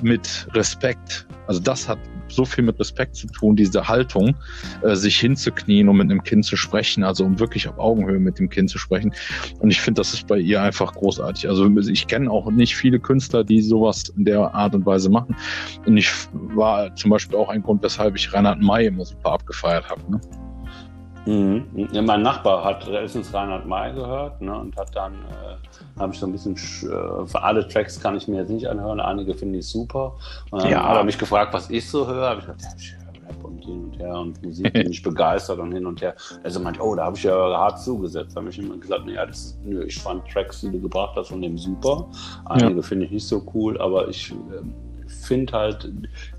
mit 0.00 0.46
Respekt, 0.54 1.26
also 1.48 1.60
das 1.60 1.88
hat 1.88 1.98
so 2.28 2.44
viel 2.44 2.64
mit 2.64 2.78
Respekt 2.78 3.16
zu 3.16 3.26
tun, 3.26 3.56
diese 3.56 3.88
Haltung, 3.88 4.34
äh, 4.82 4.94
sich 4.94 5.18
hinzuknien, 5.18 5.88
um 5.88 5.98
mit 5.98 6.10
einem 6.10 6.22
Kind 6.22 6.44
zu 6.44 6.56
sprechen, 6.56 7.04
also 7.04 7.24
um 7.24 7.38
wirklich 7.38 7.68
auf 7.68 7.78
Augenhöhe 7.78 8.18
mit 8.18 8.38
dem 8.38 8.48
Kind 8.48 8.70
zu 8.70 8.78
sprechen. 8.78 9.12
Und 9.60 9.70
ich 9.70 9.80
finde, 9.80 10.00
das 10.00 10.12
ist 10.12 10.26
bei 10.26 10.38
ihr 10.38 10.62
einfach 10.62 10.92
großartig. 10.92 11.48
Also 11.48 11.68
ich 11.78 12.06
kenne 12.06 12.30
auch 12.30 12.50
nicht 12.50 12.76
viele 12.76 12.98
Künstler, 12.98 13.44
die 13.44 13.60
sowas 13.62 14.04
in 14.16 14.24
der 14.24 14.54
Art 14.54 14.74
und 14.74 14.86
Weise 14.86 15.10
machen. 15.10 15.36
Und 15.86 15.96
ich 15.96 16.10
war 16.32 16.94
zum 16.96 17.10
Beispiel 17.10 17.36
auch 17.36 17.48
ein 17.48 17.62
Grund, 17.62 17.82
weshalb 17.82 18.16
ich 18.16 18.32
Reinhard 18.32 18.60
May 18.60 18.86
immer 18.86 19.04
super 19.04 19.32
abgefeiert 19.32 19.88
habe. 19.88 20.00
Ne? 20.10 20.20
Mhm. 21.28 21.88
Ja, 21.92 22.00
mein 22.00 22.22
Nachbar 22.22 22.64
hat 22.64 22.86
letztens 22.86 23.34
Reinhard 23.34 23.66
May 23.66 23.92
gehört 23.92 24.40
ne, 24.40 24.58
und 24.58 24.74
hat 24.76 24.96
dann, 24.96 25.12
äh, 25.12 26.00
habe 26.00 26.14
ich 26.14 26.18
so 26.18 26.26
ein 26.26 26.32
bisschen, 26.32 26.54
äh, 26.54 27.26
für 27.26 27.42
alle 27.42 27.68
Tracks 27.68 28.00
kann 28.00 28.16
ich 28.16 28.28
mir 28.28 28.38
jetzt 28.38 28.50
nicht 28.50 28.66
anhören, 28.66 28.98
einige 28.98 29.34
finde 29.34 29.58
ich 29.58 29.68
super. 29.68 30.14
Und 30.50 30.62
dann 30.62 30.70
ja. 30.70 30.88
hat 30.88 30.96
er 30.96 31.04
mich 31.04 31.18
gefragt, 31.18 31.52
was 31.52 31.68
ich 31.68 31.88
so 31.88 32.06
höre. 32.06 32.30
Habe 32.30 32.40
ich 32.40 32.46
gesagt, 32.46 32.62
ja, 32.62 32.70
ich 32.78 32.92
höre 32.92 33.28
Rap 33.28 33.44
und 33.44 33.62
hin 33.62 33.84
und 33.84 33.98
her 33.98 34.18
und 34.18 34.42
Musik 34.42 34.72
bin 34.72 34.90
ich 34.90 35.02
begeistert 35.02 35.58
und 35.58 35.72
hin 35.72 35.84
und 35.84 36.00
her. 36.00 36.14
Also 36.42 36.60
meinte, 36.60 36.80
oh, 36.80 36.94
da 36.94 37.04
habe 37.04 37.16
ich 37.18 37.24
ja 37.24 37.34
hart 37.34 37.78
zugesetzt. 37.78 38.34
Da 38.34 38.40
habe 38.40 38.48
ich 38.48 38.58
immer 38.58 38.78
gesagt, 38.78 39.06
ja, 39.08 39.26
das 39.26 39.38
ist, 39.38 39.64
nö, 39.66 39.84
ich 39.84 39.98
fand 39.98 40.26
Tracks, 40.28 40.62
die 40.62 40.70
du 40.70 40.80
gebracht 40.80 41.14
hast, 41.14 41.28
von 41.28 41.42
dem 41.42 41.58
super. 41.58 42.08
Einige 42.46 42.76
ja. 42.76 42.82
finde 42.82 43.04
ich 43.04 43.10
nicht 43.10 43.26
so 43.26 43.44
cool, 43.54 43.78
aber 43.78 44.08
ich. 44.08 44.30
Ähm, 44.30 44.72
finde 45.08 45.52
halt 45.52 45.90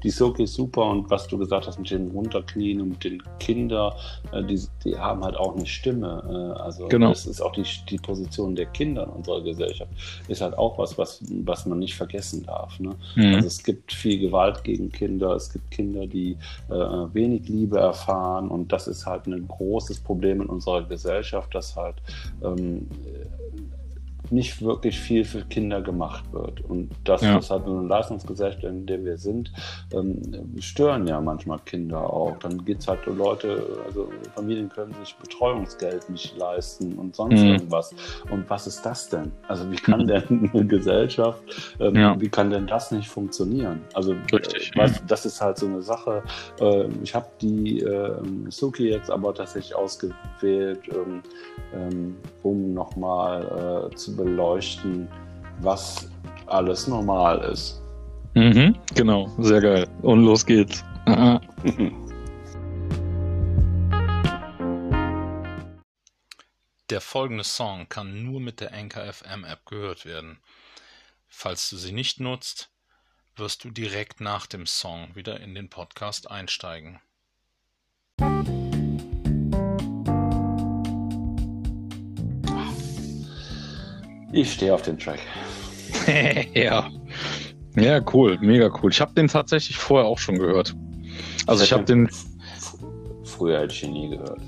die 0.04 0.10
Soki 0.10 0.48
super 0.48 0.86
und 0.86 1.10
was 1.10 1.28
du 1.28 1.38
gesagt 1.38 1.68
hast 1.68 1.80
mit 1.80 1.92
dem 1.92 2.12
Runterknien 2.12 2.82
und 2.82 2.90
mit 2.90 3.04
den 3.04 3.22
Kindern, 3.40 3.94
äh, 4.32 4.44
die, 4.44 4.62
die 4.84 4.98
haben 4.98 5.24
halt 5.24 5.36
auch 5.36 5.56
eine 5.56 5.66
Stimme. 5.66 6.56
Äh, 6.58 6.62
also 6.62 6.88
genau. 6.88 7.10
das 7.10 7.26
ist 7.26 7.42
auch 7.42 7.52
die, 7.52 7.64
die 7.90 7.98
Position 7.98 8.56
der 8.56 8.68
Kinder 8.68 9.04
in 9.04 9.10
unserer 9.10 9.42
Gesellschaft. 9.42 9.92
Ist 10.28 10.42
halt 10.42 10.58
auch 10.58 10.78
was, 10.78 10.98
was, 10.98 11.22
was 11.44 11.66
man 11.66 11.80
nicht 11.80 11.96
vergessen 11.96 12.46
darf. 12.46 12.80
Ne? 12.80 12.96
Mhm. 13.16 13.36
Also 13.36 13.48
es 13.48 13.64
gibt 13.64 13.92
viel 13.92 14.20
Gewalt 14.20 14.64
gegen 14.64 14.92
Kinder, 14.92 15.36
es 15.36 15.52
gibt 15.52 15.72
Kinder, 15.72 16.08
die 16.08 16.38
äh, 16.70 16.74
wenig 16.74 17.48
Liebe 17.50 17.80
erfahren 17.80 18.50
und 18.50 18.72
das 18.72 18.88
ist 18.88 19.06
halt 19.06 19.28
ein 19.28 19.48
großes 19.48 20.00
Problem 20.00 20.42
in 20.42 20.48
unserer 20.48 20.84
Gesellschaft, 20.84 21.54
dass 21.54 21.76
halt 21.76 21.96
ähm, 22.44 22.88
nicht 24.32 24.62
wirklich 24.62 25.00
viel 25.00 25.26
für 25.26 25.42
Kinder 25.44 25.82
gemacht 25.82 26.24
wird. 26.32 26.62
Und 26.62 26.92
das, 27.04 27.22
ja. 27.22 27.36
das 27.36 27.50
hat 27.50 27.66
eine 27.66 27.88
Leistungsgesellschaft, 27.88 28.64
in 28.64 28.86
der 28.86 29.04
wir 29.04 29.18
sind, 29.18 29.52
ähm, 29.94 30.22
stören 30.60 31.08
ja 31.08 31.20
manchmal 31.22 31.60
Kinder 31.60 32.02
auch. 32.02 32.38
Dann 32.40 32.64
geht 32.66 32.80
es 32.80 32.88
halt 32.88 33.08
um 33.08 33.18
Leute, 33.18 33.66
also 33.86 34.10
Familien 34.36 34.70
können 34.70 34.94
sich 35.04 35.16
Betreuungsgeld 35.16 36.10
nicht 36.10 36.38
leisten 36.38 36.94
und 36.94 37.16
sonst 37.16 37.42
mhm. 37.42 37.50
irgendwas. 37.50 37.94
Und 38.30 38.50
was 38.50 38.68
ist 38.68 38.86
das 38.86 39.10
denn? 39.10 39.32
Also 39.48 39.70
wie 39.72 39.76
kann 39.76 40.08
denn 40.08 40.50
eine 40.54 40.66
Gesellschaft, 40.66 41.42
ähm, 41.80 41.96
ja. 41.96 42.20
wie 42.20 42.30
kann 42.30 42.50
denn 42.50 42.68
das 42.68 42.92
nicht 42.92 43.10
funktionieren? 43.10 43.82
Also 43.94 44.16
Richtig, 44.32 44.72
äh, 44.76 44.80
was, 44.80 45.04
das 45.06 45.26
ist 45.26 45.42
halt 45.42 45.58
so 45.58 45.68
eine 45.68 45.82
Sache. 45.82 46.24
Äh, 46.60 46.88
ich 47.04 47.14
habe 47.16 47.28
die 47.42 47.82
äh, 47.82 48.18
Suki 48.50 48.90
jetzt 48.90 49.10
aber 49.10 49.34
tatsächlich 49.34 49.76
ausgewählt, 49.76 50.82
ähm, 50.94 51.22
um 52.44 52.74
nochmal 52.74 53.90
äh, 53.92 53.96
zu 53.96 54.16
beleuchten, 54.16 55.08
was 55.62 56.10
alles 56.48 56.88
normal 56.88 57.40
ist. 57.52 57.82
Mhm, 58.36 58.76
genau, 58.96 59.30
sehr 59.40 59.62
geil. 59.62 59.88
Und 60.02 60.24
los 60.24 60.46
geht's. 60.46 60.84
Der 66.90 67.02
folgende 67.02 67.44
Song 67.44 67.88
kann 67.88 68.24
nur 68.24 68.40
mit 68.40 68.62
der 68.62 68.74
Anchor 68.74 69.04
FM 69.14 69.44
App 69.44 69.68
gehört 69.68 70.06
werden. 70.06 70.40
Falls 71.28 71.70
du 71.70 71.78
sie 71.78 71.92
nicht 71.92 72.20
nutzt, 72.20 72.72
wirst 73.36 73.64
du 73.64 73.70
direkt 73.70 74.22
nach 74.22 74.48
dem 74.48 74.66
Song 74.66 75.16
wieder 75.16 75.40
in 75.40 75.54
den 75.54 75.70
Podcast 75.70 76.32
einsteigen. 76.32 77.00
Ich 84.32 84.54
stehe 84.54 84.74
auf 84.74 84.82
den 84.84 84.98
Track. 84.98 85.20
ja. 86.54 86.90
Ja, 87.76 88.02
cool, 88.14 88.38
mega 88.42 88.70
cool. 88.82 88.92
Ich 88.92 89.02
habe 89.02 89.14
den 89.14 89.28
tatsächlich 89.28 89.78
vorher 89.78 90.08
auch 90.08 90.18
schon 90.18 90.38
gehört. 90.38 90.76
Also 91.48 91.64
ich 91.64 91.72
habe 91.72 91.84
den. 91.84 92.10
Früher 93.24 93.62
hätte 93.62 93.74
ich 93.74 93.84
ihn 93.84 93.94
nie 93.94 94.10
gehört. 94.10 94.42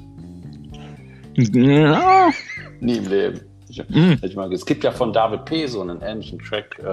Ja. 1.38 2.32
Nie 2.80 2.98
im 2.98 3.08
Leben. 3.08 3.51
Ich, 3.72 3.82
Mm. 3.90 4.14
ich 4.22 4.36
mag, 4.36 4.52
es 4.52 4.66
gibt 4.66 4.84
ja 4.84 4.92
von 4.92 5.14
David 5.14 5.46
P. 5.46 5.66
so 5.66 5.80
einen 5.82 6.02
ähnlichen 6.02 6.40
Track, 6.40 6.78
äh, 6.80 6.84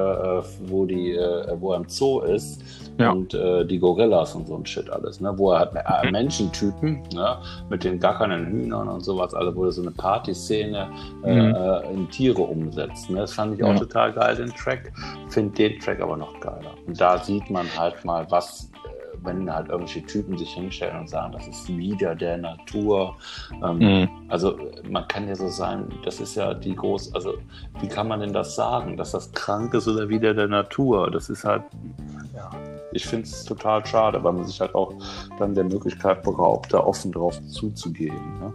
wo, 0.69 0.87
die, 0.87 1.12
äh, 1.12 1.57
wo 1.59 1.73
er 1.73 1.79
im 1.79 1.88
Zoo 1.88 2.21
ist 2.21 2.62
Ja. 2.99 3.11
und 3.11 3.35
äh, 3.35 3.64
die 3.64 3.79
Gorillas 3.81 4.35
und 4.37 4.47
so 4.47 4.55
ein 4.57 4.64
Shit 4.64 4.88
alles, 4.88 5.21
ne? 5.21 5.33
wo 5.37 5.51
er 5.53 5.59
halt 5.61 6.05
äh, 6.07 6.11
Menschentypen 6.12 7.03
ne? 7.14 7.38
mit 7.69 7.83
den 7.83 7.99
gackernden 7.99 8.47
Hühnern 8.47 8.88
und 8.88 9.01
sowas, 9.05 9.35
also 9.35 9.55
wo 9.57 9.64
er 9.64 9.73
so 9.73 9.83
eine 9.83 9.91
Partyszene 9.91 10.88
äh, 11.25 11.35
Mhm. 11.35 11.55
äh, 11.55 11.93
in 11.95 12.11
Tiere 12.11 12.43
umsetzt. 12.43 13.11
Ne? 13.11 13.19
Das 13.19 13.33
fand 13.33 13.57
ich 13.57 13.64
auch 13.64 13.73
Ja. 13.73 13.79
total 13.81 14.12
geil, 14.12 14.37
den 14.37 14.51
Track. 14.55 14.93
Finde 15.31 15.55
den 15.57 15.81
Track 15.81 16.01
aber 16.01 16.17
noch 16.17 16.38
geiler. 16.41 16.75
Und 16.87 17.01
da 17.01 17.19
sieht 17.19 17.51
man 17.51 17.67
halt 17.77 18.05
mal, 18.05 18.25
was, 18.31 18.71
äh, 18.75 18.78
wenn 19.22 19.52
halt 19.52 19.68
irgendwelche 19.68 20.02
Typen 20.07 20.37
sich 20.38 20.50
hinstellen 20.54 21.00
und 21.00 21.09
sagen, 21.09 21.33
das 21.33 21.46
ist 21.48 21.68
wieder 21.76 22.14
der 22.14 22.37
Natur. 22.38 23.16
Ähm, 23.64 23.78
Mhm. 23.78 24.09
also 24.28 24.59
man 24.88 25.07
kann 25.09 25.28
ja 25.28 25.35
so 25.35 25.48
sein, 25.48 25.88
das 26.04 26.20
ist 26.20 26.35
ja 26.35 26.54
die 26.54 26.74
groß, 26.74 27.14
also 27.14 27.35
wie 27.81 27.88
kann 27.88 28.09
man 28.09 28.20
denn 28.20 28.33
das 28.33 28.54
sagen, 28.54 28.96
dass 28.96 29.12
das 29.12 29.31
krank 29.33 29.74
ist 29.74 29.88
oder 29.88 30.09
wieder 30.09 30.35
der 30.35 30.48
Natur? 30.48 31.11
Das 31.11 31.28
ist 31.31 31.44
halt, 31.44 31.62
ja, 32.35 32.50
ich 32.92 33.07
finde 33.07 33.24
es 33.26 33.44
total 33.44 33.85
schade, 33.87 34.22
weil 34.22 34.33
man 34.33 34.44
sich 34.46 34.61
halt 34.61 34.74
auch 34.74 34.92
dann 35.38 35.54
der 35.54 35.64
Möglichkeit 35.64 36.22
beraubt, 36.22 36.72
da 36.72 36.81
offen 36.81 37.12
drauf 37.12 37.40
zuzugehen. 37.48 38.16
Ne? 38.40 38.52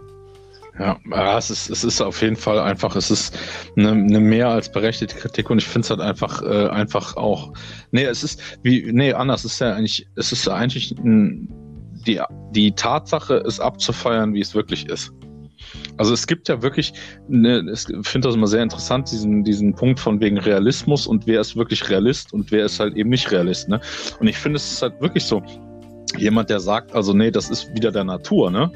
Ja, 0.78 0.98
ja 1.10 1.38
es, 1.38 1.50
ist, 1.50 1.70
es 1.70 1.84
ist 1.84 2.00
auf 2.00 2.20
jeden 2.20 2.36
Fall 2.36 2.58
einfach, 2.58 2.96
es 2.96 3.10
ist 3.10 3.38
eine, 3.76 3.90
eine 3.90 4.20
mehr 4.20 4.48
als 4.48 4.70
berechtigte 4.70 5.16
Kritik 5.16 5.50
und 5.50 5.58
ich 5.58 5.66
finde 5.66 5.84
es 5.84 5.90
halt 5.90 6.00
einfach, 6.00 6.42
äh, 6.42 6.68
einfach 6.68 7.16
auch. 7.16 7.52
Nee, 7.92 8.04
es 8.04 8.24
ist 8.24 8.40
wie, 8.62 8.90
nee, 8.92 9.12
anders, 9.12 9.44
es 9.44 9.54
ist 9.54 9.60
ja 9.60 9.74
eigentlich, 9.74 10.06
es 10.16 10.32
ist 10.32 10.46
ja 10.46 10.54
eigentlich 10.54 10.92
ein, 10.98 11.48
die, 12.06 12.20
die 12.50 12.72
Tatsache, 12.72 13.36
es 13.46 13.60
abzufeiern, 13.60 14.34
wie 14.34 14.40
es 14.40 14.54
wirklich 14.54 14.88
ist. 14.88 15.12
Also 15.96 16.12
es 16.12 16.26
gibt 16.26 16.48
ja 16.48 16.60
wirklich, 16.60 16.92
ne, 17.28 17.64
ich 17.72 17.86
finde 18.06 18.28
das 18.28 18.34
immer 18.34 18.48
sehr 18.48 18.62
interessant, 18.62 19.10
diesen, 19.10 19.44
diesen 19.44 19.74
Punkt 19.74 20.00
von 20.00 20.20
wegen 20.20 20.38
Realismus 20.38 21.06
und 21.06 21.26
wer 21.26 21.40
ist 21.40 21.56
wirklich 21.56 21.88
Realist 21.88 22.32
und 22.32 22.50
wer 22.50 22.64
ist 22.64 22.80
halt 22.80 22.96
eben 22.96 23.10
nicht 23.10 23.30
Realist. 23.30 23.68
Ne? 23.68 23.80
Und 24.18 24.26
ich 24.26 24.36
finde, 24.36 24.56
es 24.56 24.72
ist 24.72 24.82
halt 24.82 25.00
wirklich 25.00 25.24
so, 25.24 25.42
jemand, 26.18 26.50
der 26.50 26.60
sagt, 26.60 26.94
also 26.94 27.12
nee, 27.12 27.30
das 27.30 27.50
ist 27.50 27.74
wieder 27.74 27.92
der 27.92 28.04
Natur, 28.04 28.50
ne? 28.50 28.70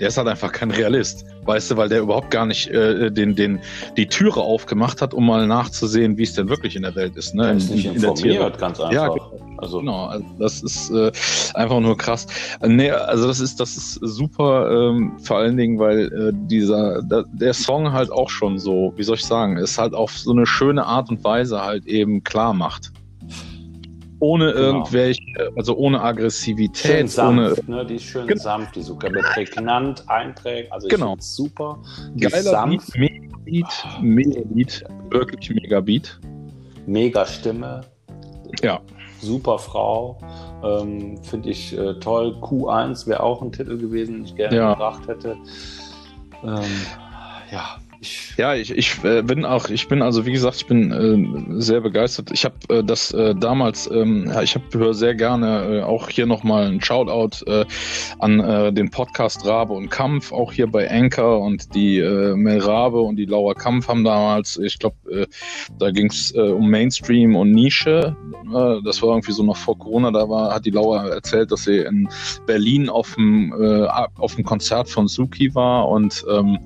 Der 0.00 0.08
ist 0.08 0.16
halt 0.16 0.28
einfach 0.28 0.50
kein 0.50 0.70
Realist, 0.70 1.26
weißt 1.44 1.70
du, 1.70 1.76
weil 1.76 1.88
der 1.88 2.00
überhaupt 2.00 2.30
gar 2.30 2.46
nicht 2.46 2.68
äh, 2.68 3.10
den, 3.10 3.36
den, 3.36 3.60
die 3.96 4.06
Türe 4.06 4.40
aufgemacht 4.40 5.02
hat, 5.02 5.12
um 5.12 5.26
mal 5.26 5.46
nachzusehen, 5.46 6.16
wie 6.16 6.22
es 6.22 6.34
denn 6.34 6.48
wirklich 6.48 6.74
in 6.74 6.82
der 6.82 6.94
Welt 6.94 7.16
ist. 7.16 7.34
Ne? 7.34 7.48
Er 7.48 7.54
ist 7.54 7.70
nicht 7.70 7.84
in, 7.84 7.94
in 7.96 8.00
der 8.00 8.10
informiert, 8.10 8.58
ganz 8.58 8.80
einfach. 8.80 8.92
Ja, 8.92 9.14
also, 9.58 9.80
Genau, 9.80 10.06
also 10.06 10.24
das 10.38 10.62
ist 10.62 10.90
äh, 10.90 11.12
einfach 11.54 11.80
nur 11.80 11.96
krass. 11.96 12.26
Nee, 12.66 12.90
also 12.90 13.26
das 13.26 13.40
ist, 13.40 13.60
das 13.60 13.76
ist 13.76 13.94
super, 14.02 14.70
ähm, 14.70 15.18
vor 15.22 15.38
allen 15.38 15.56
Dingen, 15.56 15.78
weil 15.78 16.06
äh, 16.12 16.32
dieser, 16.32 17.02
da, 17.02 17.24
der 17.32 17.52
Song 17.52 17.92
halt 17.92 18.10
auch 18.10 18.30
schon 18.30 18.58
so, 18.58 18.94
wie 18.96 19.02
soll 19.02 19.16
ich 19.16 19.24
sagen, 19.24 19.58
ist 19.58 19.78
halt 19.78 19.94
auf 19.94 20.16
so 20.16 20.32
eine 20.32 20.46
schöne 20.46 20.86
Art 20.86 21.10
und 21.10 21.22
Weise 21.24 21.60
halt 21.62 21.86
eben 21.86 22.24
klar 22.24 22.54
macht. 22.54 22.92
Ohne 24.20 24.52
Genau. 24.52 24.58
irgendwelche, 24.58 25.22
also 25.56 25.76
ohne 25.76 25.96
schön 25.98 26.06
Aggressivität, 26.06 27.18
ohne 27.18 27.48
sanft, 27.48 27.68
ne? 27.68 27.86
die 27.86 27.94
ist 27.96 28.04
schön 28.04 28.26
Genau. 28.26 28.42
sanft, 28.42 28.76
die 28.76 28.82
sogar 28.82 29.10
prägnant 29.10 30.08
einträgt. 30.08 30.70
Also 30.72 30.88
Genau. 30.88 31.16
super. 31.18 31.78
Die 32.14 32.20
geiler 32.26 32.42
sanft, 32.42 32.92
Beat, 32.92 32.98
mega 32.98 33.36
Beat, 33.44 33.86
mega 34.02 34.40
Beat, 34.44 34.84
wirklich 35.10 35.50
mega 35.50 35.80
Beat. 35.80 36.20
mega 36.86 37.24
Stimme. 37.26 37.80
Ja. 38.62 38.80
Super 39.20 39.58
Frau. 39.58 40.18
Ähm, 40.62 41.18
Finde 41.22 41.48
ich 41.50 41.76
äh, 41.76 41.94
toll. 42.00 42.36
Q1 42.40 43.06
wäre 43.06 43.22
auch 43.22 43.40
ein 43.42 43.52
Titel 43.52 43.78
gewesen, 43.78 44.14
den 44.16 44.24
ich 44.24 44.34
gerne 44.36 44.56
Ja. 44.56 44.72
gebracht 44.72 45.06
hätte. 45.08 45.36
Ähm, 46.42 46.62
ja, 47.50 47.76
ich. 48.00 48.34
Ja, 48.36 48.54
ich, 48.54 48.70
ich 48.70 49.02
äh, 49.04 49.22
bin 49.22 49.44
auch, 49.44 49.68
ich 49.68 49.88
bin 49.88 50.02
also 50.02 50.26
wie 50.26 50.32
gesagt, 50.32 50.56
ich 50.56 50.66
bin 50.66 50.90
äh, 50.92 51.60
sehr 51.60 51.80
begeistert. 51.80 52.30
Ich 52.32 52.44
habe 52.44 52.56
äh, 52.68 52.82
das 52.84 53.12
äh, 53.12 53.34
damals, 53.34 53.90
ähm, 53.90 54.26
ja, 54.26 54.42
ich 54.42 54.54
habe 54.54 54.94
sehr 54.94 55.14
gerne 55.14 55.78
äh, 55.78 55.82
auch 55.82 56.08
hier 56.08 56.26
nochmal 56.26 56.66
ein 56.66 56.80
Shoutout 56.80 57.44
äh, 57.46 57.64
an 58.18 58.40
äh, 58.40 58.72
den 58.72 58.90
Podcast 58.90 59.46
Rabe 59.46 59.72
und 59.72 59.90
Kampf, 59.90 60.32
auch 60.32 60.52
hier 60.52 60.66
bei 60.66 60.90
Anchor 60.90 61.40
und 61.40 61.74
die 61.74 61.98
äh, 61.98 62.34
Mel 62.34 62.58
Rabe 62.58 63.00
und 63.00 63.16
die 63.16 63.26
Laura 63.26 63.54
Kampf 63.54 63.88
haben 63.88 64.04
damals, 64.04 64.56
ich 64.58 64.78
glaube, 64.78 64.96
äh, 65.10 65.26
da 65.78 65.90
ging's 65.90 66.34
äh, 66.34 66.40
um 66.40 66.68
Mainstream 66.68 67.36
und 67.36 67.52
Nische. 67.52 68.16
Äh, 68.52 68.82
das 68.84 69.00
war 69.02 69.10
irgendwie 69.10 69.32
so 69.32 69.42
noch 69.42 69.56
vor 69.56 69.78
Corona, 69.78 70.10
da 70.10 70.28
war, 70.28 70.54
hat 70.54 70.66
die 70.66 70.70
Laura 70.70 71.08
erzählt, 71.08 71.52
dass 71.52 71.64
sie 71.64 71.78
in 71.78 72.08
Berlin 72.46 72.88
auf 72.88 73.14
dem 73.14 73.54
äh, 73.58 73.86
auf 74.16 74.36
Konzert 74.44 74.88
von 74.88 75.08
Suki 75.08 75.54
war 75.54 75.88
und 75.88 76.24
ähm, 76.30 76.58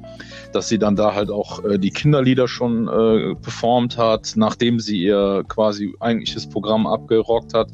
dass 0.54 0.68
sie 0.68 0.78
dann 0.78 0.96
da 0.96 1.14
halt 1.14 1.30
auch 1.30 1.64
äh, 1.64 1.78
die 1.78 1.90
Kinderlieder 1.90 2.48
schon 2.48 2.88
äh, 2.88 3.34
performt 3.34 3.98
hat, 3.98 4.32
nachdem 4.36 4.78
sie 4.80 4.98
ihr 4.98 5.44
quasi 5.48 5.94
eigentliches 6.00 6.48
Programm 6.48 6.86
abgerockt 6.86 7.54
hat 7.54 7.68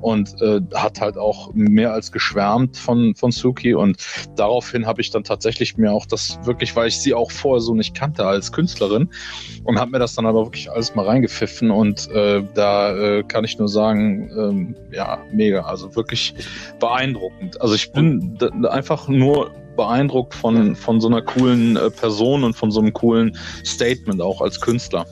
und 0.00 0.40
äh, 0.40 0.60
hat 0.74 1.00
halt 1.00 1.18
auch 1.18 1.52
mehr 1.54 1.92
als 1.92 2.12
geschwärmt 2.12 2.76
von, 2.76 3.14
von 3.14 3.30
Suki 3.30 3.74
und 3.74 3.96
daraufhin 4.36 4.86
habe 4.86 5.00
ich 5.00 5.10
dann 5.10 5.24
tatsächlich 5.24 5.76
mir 5.76 5.92
auch 5.92 6.06
das 6.06 6.38
wirklich, 6.44 6.74
weil 6.74 6.88
ich 6.88 6.98
sie 6.98 7.14
auch 7.14 7.30
vorher 7.30 7.60
so 7.60 7.74
nicht 7.74 7.94
kannte 7.94 8.26
als 8.26 8.52
Künstlerin 8.52 9.10
und 9.64 9.78
habe 9.78 9.90
mir 9.90 9.98
das 9.98 10.14
dann 10.14 10.26
aber 10.26 10.44
wirklich 10.46 10.70
alles 10.70 10.94
mal 10.94 11.06
reingepfiffen 11.06 11.70
und 11.70 12.10
äh, 12.10 12.42
da 12.54 12.96
äh, 12.96 13.22
kann 13.22 13.44
ich 13.44 13.58
nur 13.58 13.68
sagen, 13.68 14.30
ähm, 14.38 14.76
ja, 14.92 15.18
mega, 15.32 15.62
also 15.62 15.94
wirklich 15.94 16.34
beeindruckend. 16.80 17.60
Also 17.60 17.74
ich 17.74 17.92
bin 17.92 18.38
einfach 18.68 19.08
nur 19.08 19.50
beeindruckt 19.76 20.34
von, 20.34 20.76
von 20.76 21.00
so 21.00 21.08
einer 21.08 21.22
coolen 21.22 21.76
äh, 21.76 21.90
Person 21.90 22.44
und 22.44 22.54
von 22.54 22.70
so 22.70 22.80
einem 22.80 22.92
coolen 22.92 23.36
Statement 23.64 24.20
auch 24.20 24.40
als 24.40 24.60
Künstler. 24.60 25.06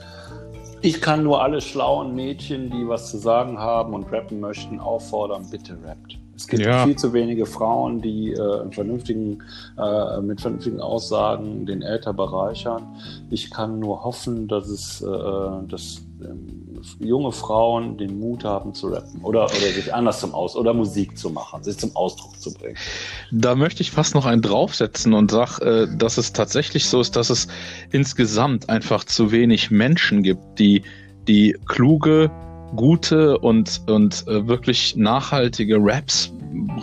Ich 0.81 0.99
kann 0.99 1.23
nur 1.23 1.43
alle 1.43 1.61
schlauen 1.61 2.15
Mädchen, 2.15 2.71
die 2.71 2.87
was 2.87 3.11
zu 3.11 3.17
sagen 3.17 3.59
haben 3.59 3.93
und 3.93 4.11
rappen 4.11 4.39
möchten, 4.39 4.79
auffordern, 4.79 5.47
bitte 5.49 5.77
rappt. 5.83 6.17
Es 6.41 6.47
gibt 6.47 6.65
Ja. 6.65 6.85
viel 6.85 6.95
zu 6.95 7.13
wenige 7.13 7.45
Frauen, 7.45 8.01
die 8.01 8.33
äh, 8.33 8.71
vernünftigen, 8.71 9.43
äh, 9.77 10.19
mit 10.21 10.41
vernünftigen 10.41 10.81
Aussagen 10.81 11.67
den 11.67 11.83
Äther 11.83 12.13
bereichern. 12.13 12.81
Ich 13.29 13.51
kann 13.51 13.79
nur 13.79 14.03
hoffen, 14.03 14.47
dass 14.47 14.67
es, 14.67 15.01
äh, 15.01 15.05
dass 15.67 16.01
ähm, 16.23 16.81
junge 16.99 17.31
Frauen 17.31 17.97
den 17.99 18.19
Mut 18.19 18.43
haben 18.43 18.73
zu 18.73 18.87
rappen 18.87 19.21
oder, 19.21 19.45
oder 19.45 19.51
sich 19.51 19.93
anders 19.93 20.19
zum 20.19 20.33
Aus 20.33 20.55
oder 20.55 20.73
Musik 20.73 21.15
zu 21.15 21.29
machen, 21.29 21.63
sich 21.63 21.77
zum 21.77 21.95
Ausdruck 21.95 22.39
zu 22.39 22.51
bringen. 22.51 22.77
Da 23.31 23.53
möchte 23.53 23.83
ich 23.83 23.91
fast 23.91 24.15
noch 24.15 24.25
einen 24.25 24.41
draufsetzen 24.41 25.13
und 25.13 25.29
sag, 25.29 25.59
äh, 25.59 25.87
dass 25.95 26.17
es 26.17 26.33
tatsächlich 26.33 26.89
so 26.89 27.01
ist, 27.01 27.15
dass 27.15 27.29
es 27.29 27.47
insgesamt 27.91 28.67
einfach 28.67 29.03
zu 29.03 29.31
wenig 29.31 29.69
Menschen 29.69 30.23
gibt, 30.23 30.57
die 30.57 30.81
die 31.27 31.55
kluge, 31.67 32.31
gute 32.75 33.37
und, 33.39 33.81
und 33.87 34.27
äh, 34.27 34.47
wirklich 34.47 34.95
nachhaltige 34.95 35.77
Raps 35.79 36.33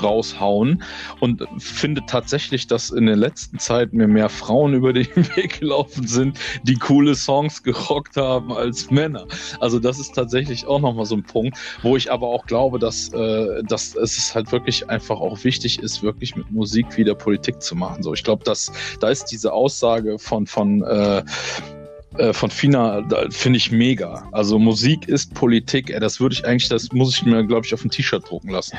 raushauen 0.03 0.83
und 1.21 1.45
finde 1.59 2.03
tatsächlich, 2.07 2.67
dass 2.67 2.91
in 2.91 3.07
der 3.07 3.17
letzten 3.17 3.59
Zeit 3.59 3.93
mir 3.93 4.09
mehr 4.09 4.29
Frauen 4.29 4.75
über 4.75 4.93
den 4.93 5.07
Weg 5.37 5.61
gelaufen 5.61 6.07
sind, 6.07 6.39
die 6.63 6.75
coole 6.75 7.15
Songs 7.15 7.63
gerockt 7.63 8.17
haben 8.17 8.53
als 8.53 8.91
Männer. 8.91 9.27
Also 9.61 9.79
das 9.79 9.99
ist 9.99 10.15
tatsächlich 10.15 10.67
auch 10.67 10.81
nochmal 10.81 11.05
so 11.05 11.17
ein 11.17 11.23
Punkt, 11.23 11.59
wo 11.83 11.97
ich 11.97 12.11
aber 12.11 12.29
auch 12.29 12.47
glaube, 12.47 12.79
dass, 12.79 13.13
äh, 13.13 13.63
dass 13.65 13.95
es 13.95 14.35
halt 14.35 14.53
wirklich 14.53 14.89
einfach 14.89 15.21
auch 15.21 15.45
wichtig 15.45 15.81
ist, 15.81 16.03
wirklich 16.03 16.37
mit 16.37 16.51
Musik 16.51 16.97
wieder 16.97 17.15
Politik 17.15 17.61
zu 17.63 17.75
machen. 17.77 18.03
So, 18.03 18.15
ich 18.15 18.25
glaube, 18.25 18.45
dass 18.45 18.73
da 19.01 19.09
ist 19.09 19.27
diese 19.27 19.53
Aussage 19.53 20.19
von 20.19 20.47
von 20.47 20.83
äh, 20.83 21.23
äh, 22.19 22.33
von 22.33 22.51
Fina, 22.51 23.03
finde 23.31 23.57
ich 23.57 23.71
mega. 23.73 24.29
Also 24.33 24.59
Musik 24.59 25.09
ist 25.09 25.33
Politik, 25.35 25.91
ey, 25.91 26.01
das 26.01 26.21
würde 26.21 26.35
ich 26.35 26.45
eigentlich, 26.47 26.69
das 26.69 26.93
muss 26.93 27.17
ich 27.17 27.25
mir, 27.25 27.45
glaube 27.45 27.67
ich, 27.67 27.73
auf 27.75 27.85
ein 27.85 27.91
T-Shirt 27.91 28.29
drucken 28.29 28.51
lassen. 28.51 28.77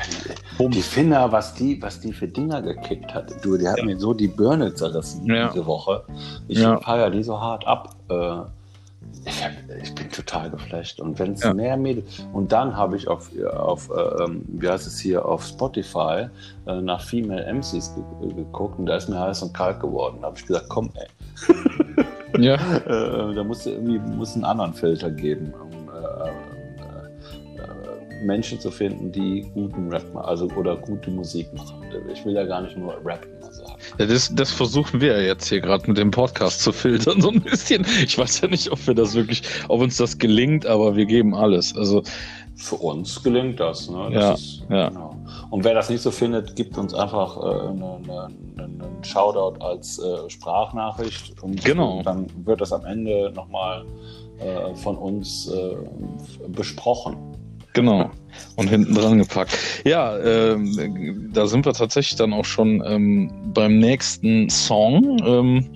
Die 0.58 0.82
Finna, 0.82 1.30
was 1.32 1.54
die, 1.54 1.80
was 1.82 2.00
die 2.00 2.12
für 2.12 2.28
Dinger 2.28 2.62
gekickt 2.62 3.12
hat, 3.14 3.32
du, 3.44 3.56
die 3.56 3.68
hat 3.68 3.78
Ja. 3.78 3.84
mir 3.84 3.98
so 3.98 4.12
die 4.14 4.28
Birne 4.28 4.74
zerrissen 4.74 5.26
Ja. 5.26 5.48
diese 5.48 5.66
Woche. 5.66 6.02
Ich 6.48 6.58
Ja. 6.58 6.78
feier 6.80 7.10
die 7.10 7.22
so 7.22 7.40
hart 7.40 7.66
ab. 7.66 7.96
Äh, 8.08 8.42
Ich, 9.26 9.44
hab, 9.44 9.52
ich, 9.82 9.94
bin 9.94 10.10
total 10.10 10.50
geflasht. 10.50 11.00
Und 11.00 11.18
wenn 11.18 11.32
es 11.32 11.42
ja. 11.42 11.52
mehr 11.52 11.76
Mädels. 11.76 12.24
Und 12.32 12.52
dann 12.52 12.74
habe 12.76 12.96
ich 12.96 13.06
auf, 13.08 13.30
auf 13.54 13.90
ähm, 14.20 14.42
wie 14.48 14.68
heißt 14.68 14.86
es 14.86 14.98
hier, 14.98 15.24
auf 15.26 15.44
Spotify 15.44 16.26
äh, 16.66 16.80
nach 16.80 17.02
Female 17.02 17.44
MCs 17.52 17.94
ge 17.94 18.32
geguckt 18.34 18.78
und 18.78 18.86
da 18.86 18.96
ist 18.96 19.08
mir 19.08 19.18
heiß 19.18 19.42
und 19.42 19.52
kalt 19.52 19.80
geworden. 19.80 20.18
Da 20.20 20.28
habe 20.28 20.38
ich 20.38 20.46
gesagt, 20.46 20.66
komm, 20.68 20.90
ey. 20.94 21.06
ja. 22.38 22.54
äh, 22.86 23.34
da 23.34 23.44
musst 23.44 23.66
du 23.66 23.70
irgendwie 23.70 23.98
muss 23.98 24.34
einen 24.34 24.44
anderen 24.44 24.74
Filter 24.74 25.10
geben. 25.10 25.52
Um, 25.54 25.88
äh, 25.88 26.28
äh, 26.28 27.62
äh, 27.62 28.24
Menschen 28.24 28.60
zu 28.60 28.70
finden, 28.70 29.12
die 29.12 29.50
guten 29.54 29.88
Rap 29.90 30.12
machen, 30.12 30.26
also 30.26 30.46
oder 30.50 30.76
gute 30.76 31.10
Musik 31.10 31.52
machen. 31.54 31.82
Ich 32.12 32.24
will 32.24 32.34
ja 32.34 32.44
gar 32.44 32.62
nicht 32.62 32.76
nur 32.76 32.94
rappen. 33.04 33.40
Ja, 33.98 34.06
das, 34.06 34.32
das 34.34 34.52
versuchen 34.52 35.00
wir 35.00 35.18
ja 35.18 35.20
jetzt 35.20 35.48
hier 35.48 35.60
gerade 35.60 35.86
mit 35.88 35.98
dem 35.98 36.10
Podcast 36.10 36.62
zu 36.62 36.72
filtern, 36.72 37.20
so 37.20 37.30
ein 37.30 37.40
bisschen. 37.40 37.84
Ich 38.04 38.16
weiß 38.16 38.40
ja 38.42 38.48
nicht, 38.48 38.70
ob 38.70 38.86
wir 38.86 38.94
das 38.94 39.14
wirklich, 39.14 39.42
ob 39.68 39.80
uns 39.80 39.96
das 39.96 40.18
gelingt, 40.18 40.66
aber 40.66 40.96
wir 40.96 41.06
geben 41.06 41.34
alles. 41.34 41.76
Also 41.76 42.02
für 42.60 42.76
uns 42.76 43.22
gelingt 43.22 43.58
das. 43.58 43.88
Ne? 43.90 44.10
das 44.12 44.22
ja, 44.22 44.32
ist, 44.32 44.62
ja. 44.68 44.88
Genau. 44.88 45.16
Und 45.50 45.64
wer 45.64 45.74
das 45.74 45.90
nicht 45.90 46.02
so 46.02 46.10
findet, 46.10 46.54
gibt 46.56 46.76
uns 46.78 46.94
einfach 46.94 47.36
äh, 47.36 47.68
einen 47.68 48.10
eine, 48.56 48.70
Shoutout 49.02 49.62
als 49.64 49.98
äh, 49.98 50.28
Sprachnachricht 50.28 51.42
und 51.42 51.64
genau. 51.64 52.02
dann 52.02 52.26
wird 52.44 52.60
das 52.60 52.72
am 52.72 52.84
Ende 52.84 53.32
nochmal 53.34 53.84
äh, 54.38 54.74
von 54.74 54.96
uns 54.96 55.50
äh, 55.50 55.76
besprochen. 56.48 57.16
Genau. 57.72 58.10
Und 58.56 58.68
hinten 58.68 58.94
dran 58.94 59.18
gepackt. 59.18 59.56
Ja, 59.84 60.18
ähm, 60.18 61.30
da 61.32 61.46
sind 61.46 61.64
wir 61.64 61.72
tatsächlich 61.72 62.16
dann 62.16 62.32
auch 62.32 62.44
schon 62.44 62.82
ähm, 62.84 63.52
beim 63.54 63.78
nächsten 63.78 64.50
Song. 64.50 65.18
Ähm, 65.24 65.70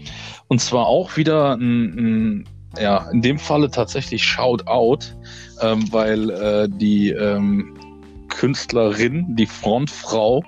und 0.49 0.61
zwar 0.61 0.87
auch 0.87 1.17
wieder 1.17 1.55
ein, 1.55 1.95
ein, 1.97 2.49
ja, 2.81 3.09
in 3.11 3.23
dem 3.23 3.39
Falle 3.39 3.71
tatsächlich 3.71 4.25
Shout 4.25 4.67
Out, 4.67 5.17
ähm, 5.61 5.93
weil 5.93 6.31
äh, 6.31 6.69
die 6.69 7.11
ähm, 7.11 7.75
Künstlerin, 8.29 9.37
die 9.37 9.47
Frontfrau 9.47 10.45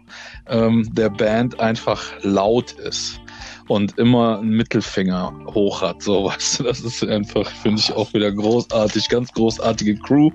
ähm, 0.49 0.89
der 0.93 1.11
Band 1.11 1.61
einfach 1.61 2.03
laut 2.23 2.73
ist 2.73 3.21
und 3.69 3.99
immer 3.99 4.39
einen 4.39 4.51
Mittelfinger 4.51 5.33
hoch 5.55 5.83
hat. 5.83 6.03
So, 6.03 6.25
weißt 6.27 6.61
du, 6.61 6.65
das 6.65 6.81
ist 6.81 7.05
einfach, 7.05 7.49
finde 7.49 7.81
ich 7.81 7.93
auch 7.93 8.13
wieder 8.13 8.33
großartig. 8.33 9.09
Ganz 9.09 9.33
großartige 9.33 9.97
Crew, 9.97 10.31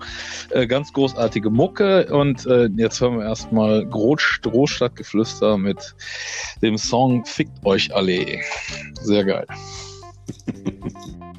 äh, 0.49 0.67
ganz 0.67 0.91
großartige 0.93 1.49
Mucke. 1.49 2.07
Und 2.07 2.45
äh, 2.45 2.69
jetzt 2.75 3.01
hören 3.01 3.19
wir 3.19 3.25
erstmal 3.25 3.85
Großstadtgeflüster 3.85 5.57
mit 5.57 5.95
dem 6.61 6.77
Song 6.77 7.25
Fickt 7.25 7.65
euch 7.65 7.93
alle. 7.93 8.39
Sehr 9.01 9.25
geil. 9.25 9.45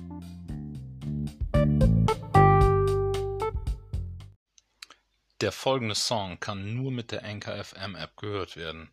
Der 5.43 5.51
folgende 5.51 5.97
Song 5.97 6.39
kann 6.39 6.77
nur 6.77 6.93
mit 6.93 7.11
der 7.11 7.25
Anchor 7.25 7.65
FM 7.65 7.97
App 7.97 8.17
gehört 8.17 8.57
werden. 8.57 8.93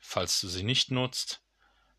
Falls 0.00 0.40
du 0.40 0.48
sie 0.48 0.64
nicht 0.64 0.90
nutzt, 0.90 1.40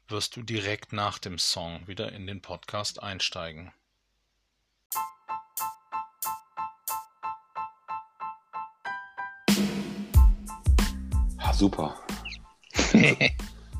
wirst 0.09 0.35
du 0.35 0.43
direkt 0.43 0.91
nach 0.91 1.17
dem 1.17 1.39
Song 1.39 1.87
wieder 1.87 2.11
in 2.11 2.27
den 2.27 2.41
Podcast 2.41 3.01
einsteigen. 3.01 3.71
Ja, 11.39 11.53
super. 11.53 11.97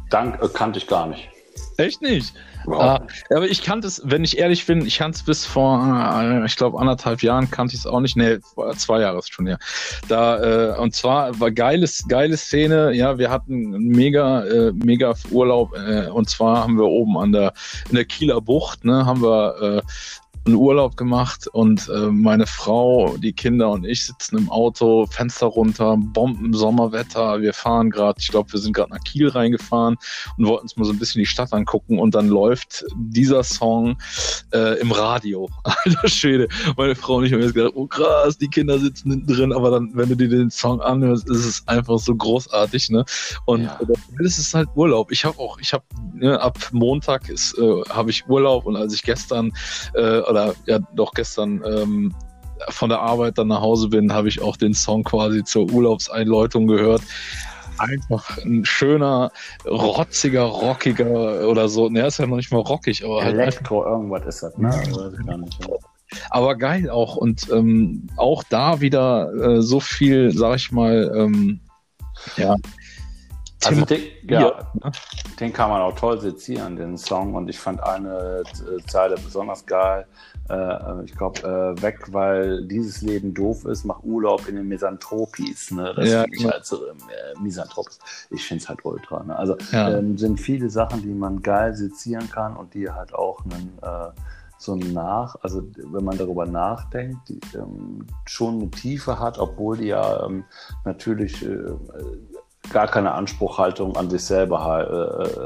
Dank 0.10 0.42
äh, 0.42 0.48
kannte 0.54 0.80
ich 0.80 0.88
gar 0.88 1.08
nicht. 1.08 1.33
Echt 1.78 2.02
nicht? 2.02 2.34
Wow. 2.66 3.00
Uh, 3.02 3.36
aber 3.36 3.48
ich 3.48 3.64
kannte 3.64 3.88
es, 3.88 4.02
wenn 4.06 4.24
ich 4.24 4.38
ehrlich 4.38 4.66
bin, 4.66 4.86
ich 4.86 4.98
kannte 4.98 5.18
es 5.18 5.24
bis 5.24 5.46
vor, 5.46 5.80
uh, 5.80 6.46
ich 6.46 6.56
glaube, 6.56 6.80
anderthalb 6.80 7.22
Jahren 7.22 7.50
kannte 7.52 7.74
ich 7.74 7.82
es 7.82 7.88
auch 7.88 8.00
nicht. 8.00 8.16
Nee, 8.16 8.38
zwei 8.78 9.02
Jahre 9.02 9.20
ist 9.20 9.34
schon 9.34 9.48
her. 9.48 9.60
Da, 10.08 10.76
uh, 10.78 10.82
und 10.82 10.96
zwar 10.96 11.40
war 11.40 11.52
geiles, 11.52 12.06
geile 12.08 12.38
Szene. 12.38 12.94
Ja, 12.94 13.18
wir 13.18 13.30
hatten 13.30 13.72
mega, 13.72 14.44
mega 14.74 15.14
Urlaub. 15.32 15.74
und 16.14 16.30
zwar 16.30 16.64
haben 16.64 16.78
wir 16.78 16.86
oben 16.86 17.18
an 17.18 17.32
der, 17.32 17.54
in 17.90 17.96
der 17.96 18.06
Kieler 18.06 18.42
Bucht, 18.42 18.86
ne, 18.86 19.06
haben 19.06 19.22
wir 19.22 19.84
einen 20.46 20.56
Urlaub 20.56 20.98
gemacht 20.98 21.48
und 21.48 21.90
äh, 21.90 22.08
meine 22.08 22.46
Frau, 22.48 23.16
die 23.18 23.34
Kinder 23.34 23.72
und 23.72 23.86
ich 23.86 24.06
sitzen 24.06 24.38
im 24.38 24.50
Auto, 24.50 25.06
Fenster 25.08 25.48
runter, 25.48 25.96
Bomben, 25.98 26.54
Sommerwetter. 26.54 27.42
Wir 27.42 27.54
fahren 27.54 27.90
gerade, 27.90 28.20
ich 28.20 28.28
glaube, 28.28 28.52
wir 28.52 28.60
sind 28.60 28.74
gerade 28.74 28.92
nach 28.92 29.04
Kiel 29.04 29.30
reingefahren 29.30 29.98
und 30.38 30.46
wollten 30.46 30.64
uns 30.64 30.76
mal 30.76 30.86
so 30.86 30.92
ein 30.92 31.00
bisschen 31.00 31.20
die 31.20 31.26
Stadt 31.26 31.54
angucken 31.54 32.00
und 32.00 32.14
dann 32.14 32.28
läuft 32.28 32.86
dieser 32.96 33.44
Song 33.44 33.98
äh, 34.54 34.80
im 34.80 34.92
Radio. 34.92 35.50
Alter 35.64 36.08
Schwede. 36.08 36.48
Meine 36.78 36.96
Frau 36.96 37.16
und 37.16 37.26
ich 37.26 37.34
haben 37.34 37.42
jetzt 37.42 37.56
gedacht, 37.56 37.74
oh 37.76 37.88
krass, 37.88 38.38
die 38.38 38.50
Kinder 38.50 38.80
sitzen 38.80 39.12
hinten 39.12 39.34
drin, 39.34 39.54
aber 39.54 39.72
dann, 39.72 39.92
wenn 39.94 40.10
du 40.10 40.16
dir 40.16 40.30
den 40.30 40.50
Song 40.50 40.82
anhörst, 40.82 41.30
ist 41.30 41.46
es 41.46 41.68
einfach 41.68 42.00
so 42.00 42.16
großartig, 42.16 42.90
ne? 42.90 43.06
Und 43.46 43.64
ja. 43.64 43.80
das 44.22 44.38
ist 44.38 44.54
halt 44.54 44.68
Urlaub. 44.76 45.12
Ich 45.12 45.26
habe 45.26 45.40
auch, 45.40 45.60
ich 45.60 45.74
habe 45.74 45.84
ne, 46.14 46.40
ab 46.40 46.58
Montag 46.72 47.30
ist, 47.30 47.58
äh, 47.58 47.82
habe 47.90 48.10
ich 48.10 48.28
Urlaub 48.28 48.66
und 48.66 48.76
als 48.76 48.94
ich 48.94 49.04
gestern 49.04 49.52
äh, 49.94 50.20
oder 50.34 50.56
ja 50.66 50.80
doch 50.96 51.14
gestern 51.14 51.64
ähm, 51.66 52.14
von 52.70 52.90
der 52.90 53.00
Arbeit 53.00 53.38
dann 53.38 53.48
nach 53.48 53.62
Hause 53.62 53.90
bin, 53.90 54.14
habe 54.14 54.28
ich 54.28 54.42
auch 54.42 54.58
den 54.58 54.74
Song 54.74 55.04
quasi 55.04 55.44
zur 55.44 55.72
Urlaubseinläutung 55.72 56.68
gehört. 56.68 57.02
Einfach 57.78 58.38
ein 58.38 58.66
schöner, 58.66 59.32
rotziger, 59.66 60.44
rockiger 60.44 61.48
oder 61.48 61.68
so. 61.68 61.90
Ne, 61.90 62.06
ist 62.06 62.20
ja 62.20 62.28
noch 62.28 62.38
nicht 62.38 62.52
mal 62.52 62.62
rockig, 62.62 63.04
aber 63.04 63.24
halt 63.24 63.36
Elektro, 63.36 63.84
halt 63.84 63.94
irgendwas 63.94 64.26
ist 64.26 64.44
das, 64.44 64.58
ne? 64.58 64.70
Aber 66.30 66.56
geil 66.56 66.90
auch. 66.90 67.16
Und 67.16 67.50
ähm, 67.52 68.08
auch 68.18 68.44
da 68.44 68.82
wieder 68.82 69.34
äh, 69.34 69.62
so 69.62 69.80
viel, 69.80 70.32
sag 70.32 70.58
ich 70.58 70.72
mal, 70.72 71.12
ähm, 71.16 71.60
ja, 72.38 72.56
also 73.66 73.86
den, 73.86 74.02
ja, 74.30 74.72
den 75.40 75.54
kann 75.54 75.70
man 75.70 75.82
auch 75.82 75.96
toll 75.96 76.20
sezieren, 76.20 76.76
den 76.76 76.98
Song. 76.98 77.34
Und 77.36 77.50
ich 77.50 77.60
fand 77.60 77.82
eine 77.84 78.44
äh, 78.44 78.86
Zeile 78.88 79.16
besonders 79.16 79.66
geil. 79.66 80.06
Äh, 80.50 81.04
ich 81.06 81.16
glaube, 81.16 81.42
äh, 81.42 81.82
weg, 81.82 82.00
weil 82.12 82.66
dieses 82.68 83.02
Leben 83.02 83.34
doof 83.34 83.66
ist, 83.66 83.86
mach 83.86 84.04
Urlaub 84.04 84.48
in 84.48 84.56
den 84.56 84.68
Misanthropis. 84.68 85.72
Ne? 85.72 85.94
Das 85.96 86.10
ja, 86.10 86.22
finde 86.24 86.38
ich 86.38 86.46
halt 86.46 86.66
so 86.66 86.86
äh, 86.86 86.92
Misanthropis. 87.42 88.00
Ich 88.30 88.46
finde 88.46 88.64
es 88.64 88.70
halt 88.70 88.84
ultra. 88.84 89.24
Ne? 89.24 89.36
Also 89.36 89.56
ja. 89.72 89.98
ähm, 89.98 90.18
sind 90.18 90.40
viele 90.40 90.70
Sachen, 90.70 91.02
die 91.02 91.14
man 91.14 91.42
geil 91.42 91.74
sezieren 91.76 92.30
kann 92.30 92.56
und 92.56 92.74
die 92.74 92.90
halt 92.90 93.14
auch 93.14 93.44
einen 93.46 93.78
äh, 93.82 94.12
so 94.64 94.76
nach, 94.76 95.36
also 95.42 95.62
wenn 95.76 96.06
man 96.06 96.18
darüber 96.18 96.46
nachdenkt, 96.46 97.28
die, 97.28 97.40
ähm, 97.56 98.06
schon 98.26 98.62
eine 98.62 98.72
Tiefe 98.72 99.20
hat, 99.20 99.38
obwohl 99.38 99.78
die 99.78 99.88
ja 99.88 100.26
ähm, 100.26 100.46
natürlich 100.86 101.44
äh, 101.44 101.76
gar 102.72 102.88
keine 102.88 103.12
Anspruchhaltung 103.12 103.96
an 103.98 104.10
sich 104.10 104.24
selber 104.24 104.58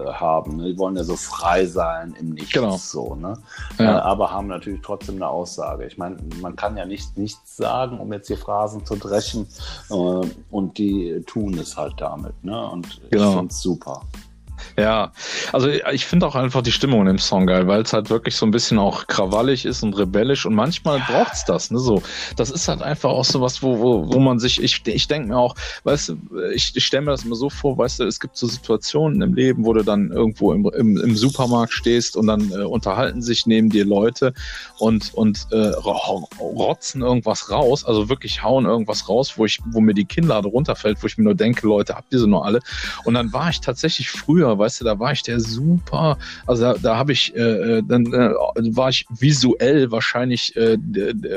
äh, 0.07 0.13
haben. 0.13 0.57
Ne? 0.57 0.73
Die 0.73 0.77
wollen 0.77 0.95
ja 0.95 1.03
so 1.03 1.15
frei 1.15 1.65
sein 1.65 2.15
im 2.19 2.29
Nichts. 2.29 2.53
Genau. 2.53 2.77
So, 2.77 3.15
ne? 3.15 3.33
Ja. 3.79 3.97
Äh, 3.97 4.01
aber 4.01 4.31
haben 4.31 4.47
natürlich 4.47 4.81
trotzdem 4.81 5.15
eine 5.15 5.27
Aussage. 5.27 5.85
Ich 5.85 5.97
meine, 5.97 6.17
man 6.41 6.55
kann 6.55 6.77
ja 6.77 6.85
nicht 6.85 7.17
nichts 7.17 7.57
sagen, 7.57 7.99
um 7.99 8.13
jetzt 8.13 8.27
hier 8.27 8.37
Phrasen 8.37 8.85
zu 8.85 8.95
dreschen. 8.95 9.47
Äh, 9.89 9.93
und 9.93 10.77
die 10.77 11.23
tun 11.25 11.57
es 11.57 11.75
halt 11.75 11.95
damit. 11.97 12.43
Ne? 12.43 12.69
Und 12.69 13.01
genau. 13.09 13.29
ich 13.29 13.35
finde 13.35 13.51
es 13.51 13.61
super. 13.61 14.01
Ja, 14.79 15.11
also 15.53 15.69
ich 15.69 16.05
finde 16.05 16.27
auch 16.27 16.35
einfach 16.35 16.61
die 16.61 16.71
Stimmung 16.71 17.01
in 17.01 17.07
dem 17.07 17.17
Song 17.17 17.47
geil, 17.47 17.65
weil 17.67 17.81
es 17.81 17.93
halt 17.93 18.11
wirklich 18.11 18.35
so 18.35 18.45
ein 18.45 18.51
bisschen 18.51 18.77
auch 18.77 19.07
krawallig 19.07 19.65
ist 19.65 19.81
und 19.81 19.97
rebellisch 19.97 20.45
und 20.45 20.53
manchmal 20.53 20.99
braucht 20.99 21.33
es 21.33 21.45
das, 21.45 21.71
ne, 21.71 21.79
so. 21.79 22.03
Das 22.35 22.51
ist 22.51 22.67
halt 22.67 22.83
einfach 22.83 23.09
auch 23.09 23.25
so 23.25 23.41
was, 23.41 23.63
wo, 23.63 23.79
wo, 23.79 24.13
wo 24.13 24.19
man 24.19 24.37
sich, 24.37 24.61
ich, 24.61 24.85
ich 24.85 25.07
denke 25.07 25.29
mir 25.29 25.37
auch, 25.37 25.55
weißt 25.83 26.09
du, 26.09 26.17
ich, 26.53 26.75
ich 26.75 26.85
stelle 26.85 27.05
mir 27.05 27.11
das 27.11 27.25
immer 27.25 27.35
so 27.35 27.49
vor, 27.49 27.75
weißt 27.75 28.01
du, 28.01 28.03
es 28.03 28.19
gibt 28.19 28.37
so 28.37 28.45
Situationen 28.45 29.19
im 29.23 29.33
Leben, 29.33 29.65
wo 29.65 29.73
du 29.73 29.83
dann 29.83 30.11
irgendwo 30.11 30.53
im, 30.53 30.69
im, 30.75 30.97
im 30.97 31.15
Supermarkt 31.15 31.73
stehst 31.73 32.15
und 32.15 32.27
dann 32.27 32.51
äh, 32.51 32.57
unterhalten 32.57 33.23
sich 33.23 33.47
neben 33.47 33.71
dir 33.71 33.83
Leute 33.83 34.31
und, 34.77 35.11
und 35.15 35.47
äh, 35.53 35.69
rotzen 36.39 37.01
irgendwas 37.01 37.49
raus, 37.49 37.83
also 37.83 38.09
wirklich 38.09 38.43
hauen 38.43 38.65
irgendwas 38.65 39.09
raus, 39.09 39.33
wo 39.37 39.45
ich, 39.45 39.59
wo 39.71 39.81
mir 39.81 39.95
die 39.95 40.05
Kinnlade 40.05 40.47
runterfällt, 40.47 41.01
wo 41.01 41.07
ich 41.07 41.17
mir 41.17 41.23
nur 41.23 41.35
denke, 41.35 41.65
Leute, 41.65 41.95
habt 41.95 42.13
ihr 42.13 42.19
sie 42.19 42.27
nur 42.27 42.45
alle? 42.45 42.59
Und 43.05 43.15
dann 43.15 43.33
war 43.33 43.49
ich 43.49 43.59
tatsächlich 43.59 44.11
früher, 44.11 44.59
weißt 44.67 44.81
du, 44.81 44.85
da 44.85 44.99
war 44.99 45.13
ich 45.13 45.23
der 45.23 45.39
super, 45.39 46.17
also 46.45 46.63
da, 46.63 46.73
da 46.73 46.97
habe 46.97 47.13
ich, 47.13 47.33
äh, 47.35 47.39
äh 47.39 47.83
dann 47.87 48.05
äh, 48.07 48.31
war 48.75 48.89
ich 48.89 49.05
visuell 49.09 49.91
wahrscheinlich 49.91 50.55
äh, 50.57 50.77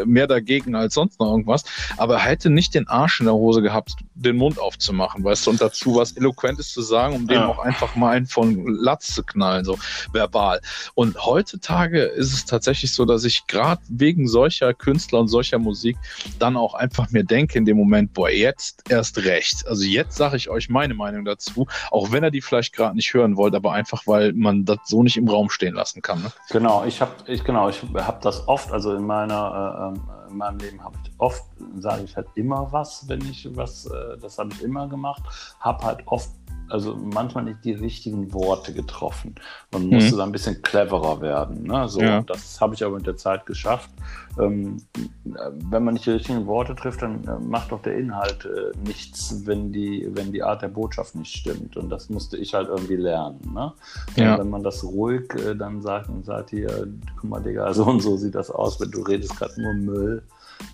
mehr 0.04 0.26
dagegen 0.26 0.74
als 0.74 0.94
sonst 0.94 1.20
noch 1.20 1.30
irgendwas, 1.30 1.62
aber 1.96 2.18
hätte 2.18 2.50
nicht 2.50 2.74
den 2.74 2.88
Arsch 2.88 3.20
in 3.20 3.26
der 3.26 3.34
Hose 3.34 3.62
gehabt, 3.62 3.92
den 4.16 4.36
Mund 4.36 4.58
aufzumachen, 4.58 5.22
weißt 5.22 5.46
du, 5.46 5.50
und 5.52 5.60
dazu 5.60 5.94
was 5.94 6.12
Eloquentes 6.12 6.72
zu 6.72 6.82
sagen, 6.82 7.14
um 7.14 7.28
ja. 7.28 7.34
dem 7.34 7.42
auch 7.42 7.60
einfach 7.60 7.94
mal 7.94 8.10
einen 8.10 8.26
von 8.26 8.66
Latz 8.66 9.14
zu 9.14 9.22
knallen, 9.22 9.64
so 9.64 9.78
verbal. 10.12 10.60
Und 10.94 11.24
heutzutage 11.24 12.02
ist 12.02 12.32
es 12.32 12.44
tatsächlich 12.44 12.92
so, 12.92 13.04
dass 13.04 13.24
ich 13.24 13.46
gerade 13.46 13.80
wegen 13.88 14.26
solcher 14.26 14.74
Künstler 14.74 15.20
und 15.20 15.28
solcher 15.28 15.58
Musik 15.58 15.96
dann 16.40 16.56
auch 16.56 16.74
einfach 16.74 17.10
mir 17.10 17.22
denke 17.22 17.56
in 17.56 17.64
dem 17.64 17.76
Moment, 17.76 18.12
boah, 18.12 18.28
jetzt 18.28 18.90
erst 18.90 19.18
recht. 19.18 19.66
Also 19.68 19.84
jetzt 19.84 20.16
sage 20.16 20.36
ich 20.36 20.50
euch 20.50 20.68
meine 20.68 20.94
Meinung 20.94 21.24
dazu, 21.24 21.68
auch 21.92 22.10
wenn 22.10 22.24
er 22.24 22.32
die 22.32 22.40
vielleicht 22.40 22.74
gerade 22.74 22.96
nicht 22.96 23.14
hört, 23.14 23.19
hören 23.20 23.36
wollt, 23.36 23.54
aber 23.54 23.72
einfach, 23.72 24.06
weil 24.06 24.32
man 24.32 24.64
das 24.64 24.78
so 24.84 25.02
nicht 25.02 25.16
im 25.16 25.28
Raum 25.28 25.50
stehen 25.50 25.74
lassen 25.74 26.02
kann. 26.02 26.22
Ne? 26.22 26.32
Genau, 26.50 26.84
ich 26.84 27.00
habe 27.00 27.12
ich, 27.26 27.44
genau, 27.44 27.68
ich 27.68 27.82
hab 27.94 28.20
das 28.22 28.46
oft, 28.48 28.72
also 28.72 28.94
in 28.94 29.06
meiner 29.06 29.94
äh, 29.94 30.30
in 30.30 30.38
meinem 30.38 30.58
Leben 30.58 30.82
habe 30.82 30.96
ich 31.02 31.10
oft, 31.18 31.44
sage 31.78 32.04
ich 32.04 32.16
halt 32.16 32.28
immer 32.34 32.68
was, 32.70 33.08
wenn 33.08 33.20
ich 33.22 33.48
was, 33.56 33.86
äh, 33.86 34.16
das 34.20 34.38
habe 34.38 34.50
ich 34.52 34.62
immer 34.62 34.88
gemacht, 34.88 35.22
habe 35.60 35.84
halt 35.84 36.02
oft 36.06 36.30
also 36.70 36.96
manchmal 36.96 37.44
nicht 37.44 37.64
die 37.64 37.72
richtigen 37.72 38.32
Worte 38.32 38.72
getroffen 38.72 39.34
und 39.74 39.90
musste 39.90 40.14
mhm. 40.14 40.18
da 40.18 40.24
ein 40.24 40.32
bisschen 40.32 40.62
cleverer 40.62 41.20
werden. 41.20 41.64
Ne? 41.64 41.88
So, 41.88 42.00
ja. 42.00 42.22
Das 42.22 42.60
habe 42.60 42.74
ich 42.74 42.84
aber 42.84 42.96
mit 42.96 43.06
der 43.06 43.16
Zeit 43.16 43.46
geschafft. 43.46 43.90
Ähm, 44.38 44.76
wenn 45.24 45.84
man 45.84 45.94
nicht 45.94 46.06
die 46.06 46.12
richtigen 46.12 46.46
Worte 46.46 46.74
trifft, 46.74 47.02
dann 47.02 47.24
äh, 47.24 47.38
macht 47.40 47.72
doch 47.72 47.82
der 47.82 47.96
Inhalt 47.98 48.44
äh, 48.44 48.76
nichts, 48.86 49.46
wenn 49.46 49.72
die, 49.72 50.08
wenn 50.10 50.32
die 50.32 50.42
Art 50.42 50.62
der 50.62 50.68
Botschaft 50.68 51.14
nicht 51.14 51.34
stimmt. 51.34 51.76
Und 51.76 51.90
das 51.90 52.08
musste 52.08 52.36
ich 52.36 52.54
halt 52.54 52.68
irgendwie 52.68 52.96
lernen. 52.96 53.40
Ne? 53.52 53.72
Ja. 54.16 54.38
Wenn 54.38 54.50
man 54.50 54.62
das 54.62 54.84
ruhig 54.84 55.32
äh, 55.34 55.54
dann 55.54 55.82
sagt 55.82 56.08
und 56.08 56.24
sagt, 56.24 56.50
hier, 56.50 56.86
guck 57.20 57.30
mal, 57.30 57.42
Digga, 57.42 57.72
so 57.74 57.84
und 57.84 58.00
so 58.00 58.16
sieht 58.16 58.34
das 58.34 58.50
aus, 58.50 58.80
wenn 58.80 58.90
du 58.90 59.02
redest 59.02 59.36
gerade 59.36 59.60
nur 59.60 59.74
Müll 59.74 60.22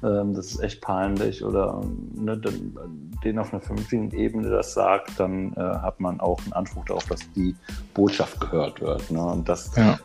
ähm, 0.02 0.34
das 0.34 0.46
ist 0.46 0.60
echt 0.60 0.80
peinlich 0.80 1.44
oder 1.44 1.80
ne, 2.14 2.40
den 3.24 3.38
auf 3.38 3.52
einer 3.52 3.62
vernünftigen 3.62 4.10
Ebene 4.12 4.50
das 4.50 4.74
sagt, 4.74 5.18
dann 5.18 5.52
äh, 5.54 5.60
hat 5.60 6.00
man 6.00 6.20
auch 6.20 6.40
einen 6.42 6.52
Anspruch 6.52 6.84
darauf, 6.84 7.04
dass 7.06 7.20
die 7.32 7.54
Botschaft 7.94 8.40
gehört 8.40 8.80
wird. 8.80 9.10
Ne? 9.10 9.24
Und 9.24 9.48
das 9.48 9.74
ja. 9.76 9.98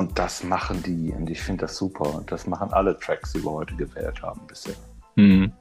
Und 0.00 0.18
das 0.18 0.42
machen 0.44 0.82
die, 0.82 1.12
und 1.12 1.28
ich 1.28 1.42
finde 1.42 1.66
das 1.66 1.76
super. 1.76 2.14
Und 2.14 2.32
das 2.32 2.46
machen 2.46 2.72
alle 2.72 2.98
Tracks, 2.98 3.34
die 3.34 3.44
wir 3.44 3.50
heute 3.50 3.74
gewählt 3.74 4.22
haben 4.22 4.40
bisher. 4.46 4.74
Mhm. 5.16 5.52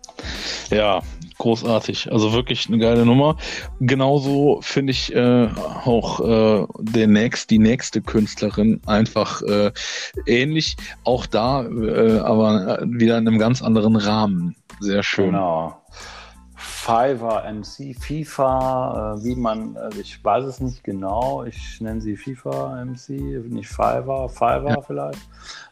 Ja, 0.70 1.02
großartig. 1.38 2.12
Also 2.12 2.34
wirklich 2.34 2.68
eine 2.68 2.78
geile 2.78 3.06
Nummer. 3.06 3.38
Genauso 3.80 4.60
finde 4.62 4.91
ich 4.91 5.14
äh, 5.16 5.47
auch 5.86 6.20
äh, 6.20 6.66
der 6.80 7.08
nächst, 7.08 7.50
die 7.50 7.60
nächste 7.60 8.02
Künstlerin 8.02 8.82
einfach 8.86 9.41
äh, 9.43 9.72
ähnlich. 10.26 10.78
Auch 11.04 11.26
da, 11.26 11.64
äh, 11.64 12.20
aber 12.20 12.80
wieder 12.86 13.18
in 13.18 13.28
einem 13.28 13.39
ganz 13.39 13.62
anderen 13.62 13.95
Rahmen. 13.95 14.56
Sehr 14.80 15.04
schön. 15.04 15.28
Genau. 15.28 15.82
Fiverr 16.82 17.44
MC, 17.52 17.94
FIFA, 17.94 19.18
äh, 19.18 19.24
wie 19.24 19.36
man, 19.36 19.76
also 19.76 20.00
ich 20.00 20.24
weiß 20.24 20.46
es 20.46 20.62
nicht 20.62 20.84
genau, 20.84 21.44
ich 21.44 21.82
nenne 21.82 22.00
sie 22.00 22.16
FIFA 22.16 22.86
MC, 22.86 23.10
nicht 23.50 23.68
Fiverr, 23.68 24.30
Fiverr 24.30 24.70
ja. 24.70 24.82
vielleicht. 24.82 25.20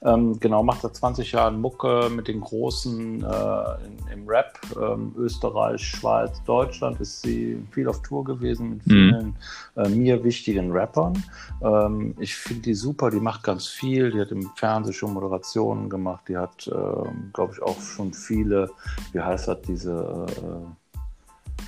Ähm, 0.03 0.37
genau, 0.39 0.63
macht 0.63 0.81
seit 0.81 0.95
20 0.95 1.31
Jahren 1.31 1.61
Mucke 1.61 2.09
mit 2.13 2.27
den 2.27 2.41
großen 2.41 3.23
äh, 3.23 3.85
in, 3.85 4.19
im 4.19 4.27
Rap, 4.27 4.59
ähm, 4.79 5.15
Österreich, 5.17 5.81
Schweiz, 5.81 6.41
Deutschland 6.45 6.99
ist 6.99 7.21
sie 7.21 7.57
viel 7.71 7.87
auf 7.87 8.01
Tour 8.01 8.25
gewesen 8.25 8.71
mit 8.71 8.85
mhm. 8.85 8.91
vielen 8.91 9.25
mhm. 9.25 9.83
äh, 9.83 9.89
mir 9.89 10.23
wichtigen 10.25 10.71
Rappern. 10.73 11.23
Ähm, 11.61 12.15
ich 12.19 12.35
finde 12.35 12.63
die 12.63 12.75
super, 12.75 13.09
die 13.09 13.21
macht 13.21 13.43
ganz 13.43 13.65
viel, 13.65 14.11
die 14.11 14.19
hat 14.19 14.31
im 14.31 14.51
Fernsehen 14.55 14.93
schon 14.93 15.13
Moderationen 15.13 15.89
gemacht, 15.89 16.25
die 16.27 16.37
hat, 16.37 16.69
ähm, 16.71 17.31
glaube 17.33 17.53
ich, 17.53 17.61
auch 17.61 17.79
schon 17.79 18.13
viele, 18.13 18.69
wie 19.13 19.21
heißt 19.21 19.47
das, 19.47 19.61
diese 19.61 20.25
äh, 20.27 20.86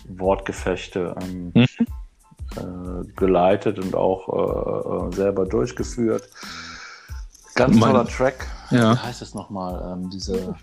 Wortgefechte 0.09 1.15
ähm, 1.21 1.51
mhm. 1.53 1.65
äh, 2.55 3.07
geleitet 3.15 3.79
und 3.79 3.95
auch 3.95 4.27
äh, 4.29 5.07
äh 5.07 5.15
selber 5.15 5.45
durchgeführt. 5.45 6.29
Ganz 7.55 7.77
mein, 7.77 7.91
toller 7.91 8.05
Track. 8.05 8.47
Ja. 8.71 8.93
Wie 8.93 8.99
heißt 8.99 9.21
es 9.21 9.33
nochmal? 9.33 9.93
Ähm, 9.93 10.09
diese 10.09 10.55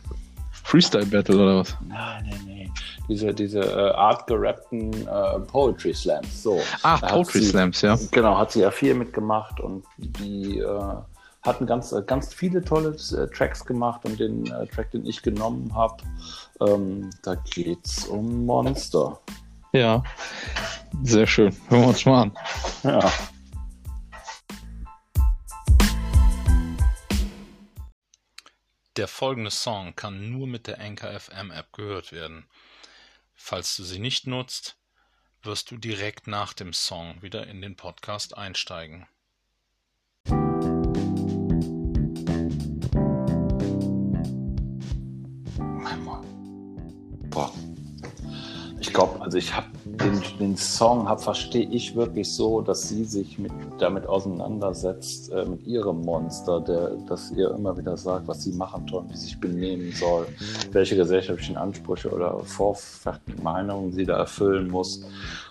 Freestyle 0.64 1.06
Battle 1.06 1.36
oder 1.36 1.58
was? 1.58 1.76
Nein, 1.86 2.26
nein, 2.28 2.40
nein. 2.46 2.72
Diese, 3.08 3.32
diese 3.32 3.60
äh, 3.60 3.90
art 3.92 4.26
gerappten 4.26 4.92
äh, 5.06 5.38
Poetry 5.40 5.94
Slams. 5.94 6.42
So. 6.42 6.60
Ah, 6.82 6.96
Poetry 6.98 7.40
sie, 7.40 7.50
Slams, 7.50 7.82
ja. 7.82 7.96
Genau, 8.10 8.36
hat 8.36 8.50
sie 8.50 8.60
ja 8.60 8.70
viel 8.70 8.94
mitgemacht 8.94 9.60
und 9.60 9.84
die 9.96 10.58
äh, 10.58 10.94
hatten 11.46 11.66
ganz, 11.66 11.92
äh, 11.92 12.02
ganz 12.04 12.34
viele 12.34 12.62
tolle 12.62 12.90
äh, 12.90 13.28
Tracks 13.28 13.64
gemacht 13.64 14.04
und 14.04 14.18
den 14.18 14.46
äh, 14.46 14.66
Track, 14.66 14.90
den 14.90 15.06
ich 15.06 15.22
genommen 15.22 15.72
habe, 15.74 16.02
ähm, 16.60 17.10
da 17.22 17.36
es 17.84 18.04
um 18.06 18.44
Monster. 18.44 19.20
Ja, 19.72 20.02
sehr 21.02 21.26
schön. 21.26 21.54
Hören 21.68 21.82
wir 21.82 21.88
uns 21.88 22.04
mal 22.04 22.22
an. 22.22 22.38
Ja. 22.82 23.12
Der 28.96 29.08
folgende 29.08 29.50
Song 29.50 29.94
kann 29.94 30.30
nur 30.30 30.46
mit 30.46 30.66
der 30.66 30.80
Anchor 30.80 31.10
FM 31.20 31.50
App 31.50 31.72
gehört 31.74 32.12
werden. 32.12 32.46
Falls 33.34 33.76
du 33.76 33.84
sie 33.84 33.98
nicht 33.98 34.26
nutzt, 34.26 34.78
wirst 35.42 35.70
du 35.70 35.76
direkt 35.76 36.26
nach 36.26 36.54
dem 36.54 36.72
Song 36.72 37.20
wieder 37.20 37.46
in 37.46 37.60
den 37.60 37.76
Podcast 37.76 38.36
einsteigen. 38.36 39.06
Glaube, 48.96 49.20
also 49.20 49.36
ich 49.36 49.54
habe 49.54 49.66
den, 49.84 50.22
den 50.40 50.56
Song, 50.56 51.06
verstehe 51.18 51.68
ich 51.68 51.94
wirklich 51.94 52.32
so, 52.32 52.62
dass 52.62 52.88
sie 52.88 53.04
sich 53.04 53.38
mit, 53.38 53.52
damit 53.78 54.06
auseinandersetzt, 54.06 55.30
äh, 55.32 55.44
mit 55.44 55.66
ihrem 55.66 56.00
Monster, 56.00 56.62
der, 56.62 56.92
dass 57.06 57.30
ihr 57.30 57.50
immer 57.50 57.76
wieder 57.76 57.96
sagt, 57.98 58.26
was 58.26 58.42
sie 58.42 58.52
machen 58.52 58.86
soll, 58.88 59.04
wie 59.10 59.16
sie 59.16 59.26
sich 59.26 59.38
benehmen 59.38 59.92
soll, 59.92 60.26
welche 60.72 60.96
gesellschaftlichen 60.96 61.58
Ansprüche 61.58 62.10
oder 62.10 62.38
vorfertigen 62.40 63.42
Meinungen 63.42 63.92
sie 63.92 64.06
da 64.06 64.16
erfüllen 64.16 64.70
muss 64.70 65.04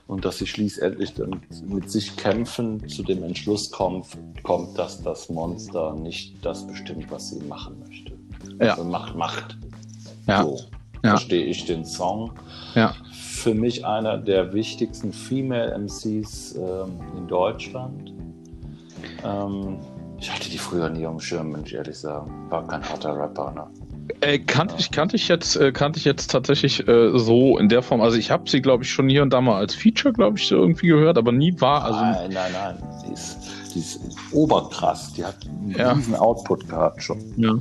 und 0.08 0.26
dass 0.26 0.40
sie 0.40 0.48
schließlich 0.48 1.14
dann 1.14 1.42
mit 1.68 1.92
sich 1.92 2.18
kämpfen 2.18 2.88
zu 2.90 3.04
dem 3.04 3.24
Entschluss 3.24 3.70
kommt, 3.70 4.08
kommt, 4.42 4.76
dass 4.80 5.04
das 5.04 5.30
Monster 5.30 5.94
nicht 5.94 6.44
das 6.44 6.66
bestimmt, 6.66 7.12
was 7.12 7.30
sie 7.30 7.44
machen 7.44 7.76
möchte. 7.88 8.14
Ja. 8.60 8.72
Also 8.72 8.86
macht 8.86 9.16
Macht. 9.16 9.58
Ja. 10.28 10.42
So 10.42 10.60
ja. 11.06 11.12
verstehe 11.12 11.46
ich 11.46 11.66
den 11.66 11.86
Song. 11.86 12.32
Ja 12.76 12.94
für 13.46 13.54
mich 13.54 13.86
einer 13.86 14.18
der 14.18 14.54
wichtigsten 14.54 15.14
Female 15.14 15.78
MCs 15.78 16.56
ähm, 16.56 17.00
in 17.16 17.28
Deutschland. 17.28 18.12
Ähm, 19.24 19.78
ich 20.18 20.32
hatte 20.32 20.50
die 20.50 20.58
früher 20.58 20.90
nie 20.90 21.06
am 21.06 21.20
Schirm, 21.20 21.54
wenn 21.54 21.64
ich 21.64 21.76
ehrlich 21.76 21.96
sagen. 21.96 22.32
War 22.50 22.66
kein 22.68 22.84
harter 22.84 23.16
Rapper, 23.16 23.52
ne? 23.52 23.68
Äh, 24.22 24.40
kannte, 24.40 24.76
ich, 24.80 24.90
kannte, 24.90 25.16
ich 25.16 25.28
jetzt, 25.28 25.58
äh, 25.58 25.72
kannte 25.72 26.00
ich 26.00 26.06
jetzt 26.06 26.32
tatsächlich 26.32 26.88
äh, 26.88 27.16
so 27.20 27.60
in 27.60 27.70
der 27.70 27.84
Form. 27.84 28.02
Also 28.02 28.18
ich 28.18 28.32
habe 28.32 28.50
sie, 28.50 28.62
glaube 28.62 28.84
ich, 28.84 28.92
schon 28.92 29.10
hier 29.10 29.22
und 29.22 29.32
da 29.32 29.42
mal 29.42 29.58
als 29.58 29.76
Feature, 29.76 30.12
glaube 30.12 30.40
ich, 30.40 30.50
irgendwie 30.50 30.88
gehört, 30.88 31.18
aber 31.20 31.32
nie 31.32 31.54
war. 31.60 31.84
Also 31.84 32.00
nein, 32.00 32.32
nein, 32.32 32.52
nein. 32.52 32.78
Die 33.06 33.14
ist, 33.14 33.38
die 33.76 33.80
ist 33.80 34.00
oberkrass. 34.32 35.14
Die 35.14 35.24
hat 35.24 35.36
einen 35.46 35.76
ja. 35.78 35.92
riesen 35.92 36.16
Output 36.16 36.68
gehabt 36.68 37.04
schon. 37.04 37.20
Ja. 37.38 37.54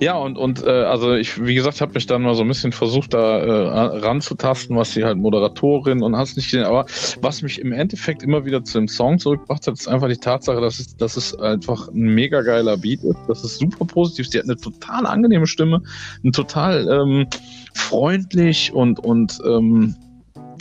Ja, 0.00 0.16
und, 0.16 0.38
und 0.38 0.62
äh, 0.64 0.70
also 0.70 1.14
ich, 1.14 1.44
wie 1.44 1.54
gesagt, 1.54 1.80
habe 1.80 1.94
mich 1.94 2.06
dann 2.06 2.22
mal 2.22 2.36
so 2.36 2.42
ein 2.42 2.48
bisschen 2.48 2.70
versucht, 2.70 3.14
da 3.14 3.38
äh, 3.38 3.98
ranzutasten, 3.98 4.76
was 4.76 4.92
sie 4.92 5.04
halt 5.04 5.18
Moderatorin 5.18 6.02
und 6.02 6.14
hast 6.14 6.36
nicht 6.36 6.50
gesehen. 6.50 6.64
Aber 6.64 6.86
was 7.20 7.42
mich 7.42 7.60
im 7.60 7.72
Endeffekt 7.72 8.22
immer 8.22 8.44
wieder 8.44 8.62
zu 8.62 8.78
dem 8.78 8.86
Song 8.86 9.18
zurückgebracht 9.18 9.66
hat, 9.66 9.74
ist 9.74 9.88
einfach 9.88 10.08
die 10.08 10.18
Tatsache, 10.18 10.60
dass 10.60 10.78
es, 10.78 10.96
dass 10.96 11.16
es 11.16 11.36
einfach 11.40 11.88
ein 11.88 12.14
mega 12.14 12.42
geiler 12.42 12.76
Beat 12.76 13.02
ist. 13.02 13.18
Das 13.26 13.42
ist 13.42 13.58
super 13.58 13.84
positiv. 13.84 14.28
Sie 14.28 14.38
hat 14.38 14.44
eine 14.44 14.56
total 14.56 15.04
angenehme 15.04 15.48
Stimme, 15.48 15.82
ein 16.22 16.30
total 16.30 16.88
ähm, 16.88 17.26
freundlich 17.74 18.72
und, 18.72 19.00
und 19.00 19.40
ähm, 19.44 19.96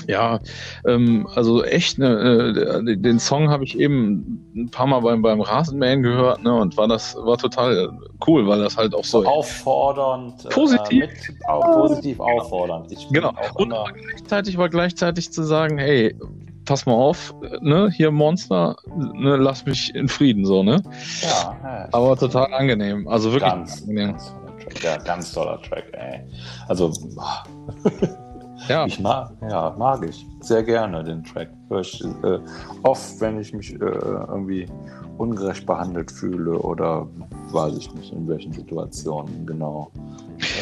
ja, 0.07 0.39
ähm, 0.85 1.27
also 1.35 1.63
echt, 1.63 1.97
ne, 1.97 2.83
äh, 2.87 2.97
den 2.97 3.19
Song 3.19 3.49
habe 3.49 3.63
ich 3.63 3.77
eben 3.79 4.43
ein 4.55 4.69
paar 4.69 4.87
Mal 4.87 4.99
beim, 5.01 5.21
beim 5.21 5.41
Rasenmähen 5.41 6.03
gehört, 6.03 6.43
ne, 6.43 6.53
und 6.53 6.77
war 6.77 6.87
das 6.87 7.15
war 7.15 7.37
total 7.37 7.89
cool, 8.27 8.47
weil 8.47 8.59
das 8.59 8.77
halt 8.77 8.93
auch 8.93 9.03
so 9.03 9.25
auffordernd, 9.25 10.45
äh, 10.45 10.49
positiv, 10.49 11.03
äh, 11.03 11.07
mit, 11.07 11.47
auch 11.47 11.71
positiv 11.73 12.19
auffordernd. 12.19 12.91
Ich 12.91 13.07
genau. 13.09 13.33
Und 13.55 13.73
aber 13.73 13.91
gleichzeitig 13.91 14.57
war 14.57 14.69
gleichzeitig 14.69 15.31
zu 15.31 15.43
sagen, 15.43 15.77
hey, 15.77 16.15
pass 16.65 16.85
mal 16.85 16.93
auf, 16.93 17.33
ne, 17.61 17.89
hier 17.91 18.11
Monster, 18.11 18.75
ne, 18.95 19.37
lass 19.37 19.65
mich 19.65 19.93
in 19.95 20.07
Frieden, 20.07 20.45
so, 20.45 20.63
ne? 20.63 20.81
Ja, 21.21 21.57
ja 21.63 21.89
aber 21.91 22.17
total 22.17 22.53
angenehm, 22.53 23.07
also 23.07 23.31
wirklich 23.31 23.49
ganz, 23.49 23.81
angenehm. 23.81 24.13
Ganz 24.13 24.31
toller 24.31 24.57
Track, 24.57 24.83
ja, 24.83 24.97
ganz 24.97 25.33
toller 25.33 25.61
Track, 25.61 25.85
ey. 25.93 26.21
Also 26.67 26.91
Ja. 28.67 28.85
Ich 28.85 28.99
mag, 28.99 29.31
ja, 29.49 29.75
mag 29.77 30.03
ich 30.07 30.25
sehr 30.39 30.63
gerne 30.63 31.03
den 31.03 31.23
Track. 31.23 31.49
Ich, 31.81 32.03
äh, 32.23 32.39
oft, 32.83 33.19
wenn 33.19 33.39
ich 33.39 33.53
mich 33.53 33.73
äh, 33.73 33.77
irgendwie 33.77 34.67
ungerecht 35.17 35.65
behandelt 35.65 36.11
fühle 36.11 36.57
oder 36.59 37.07
weiß 37.51 37.77
ich 37.77 37.93
nicht, 37.93 38.11
in 38.13 38.27
welchen 38.27 38.51
Situationen 38.51 39.45
genau. 39.45 39.91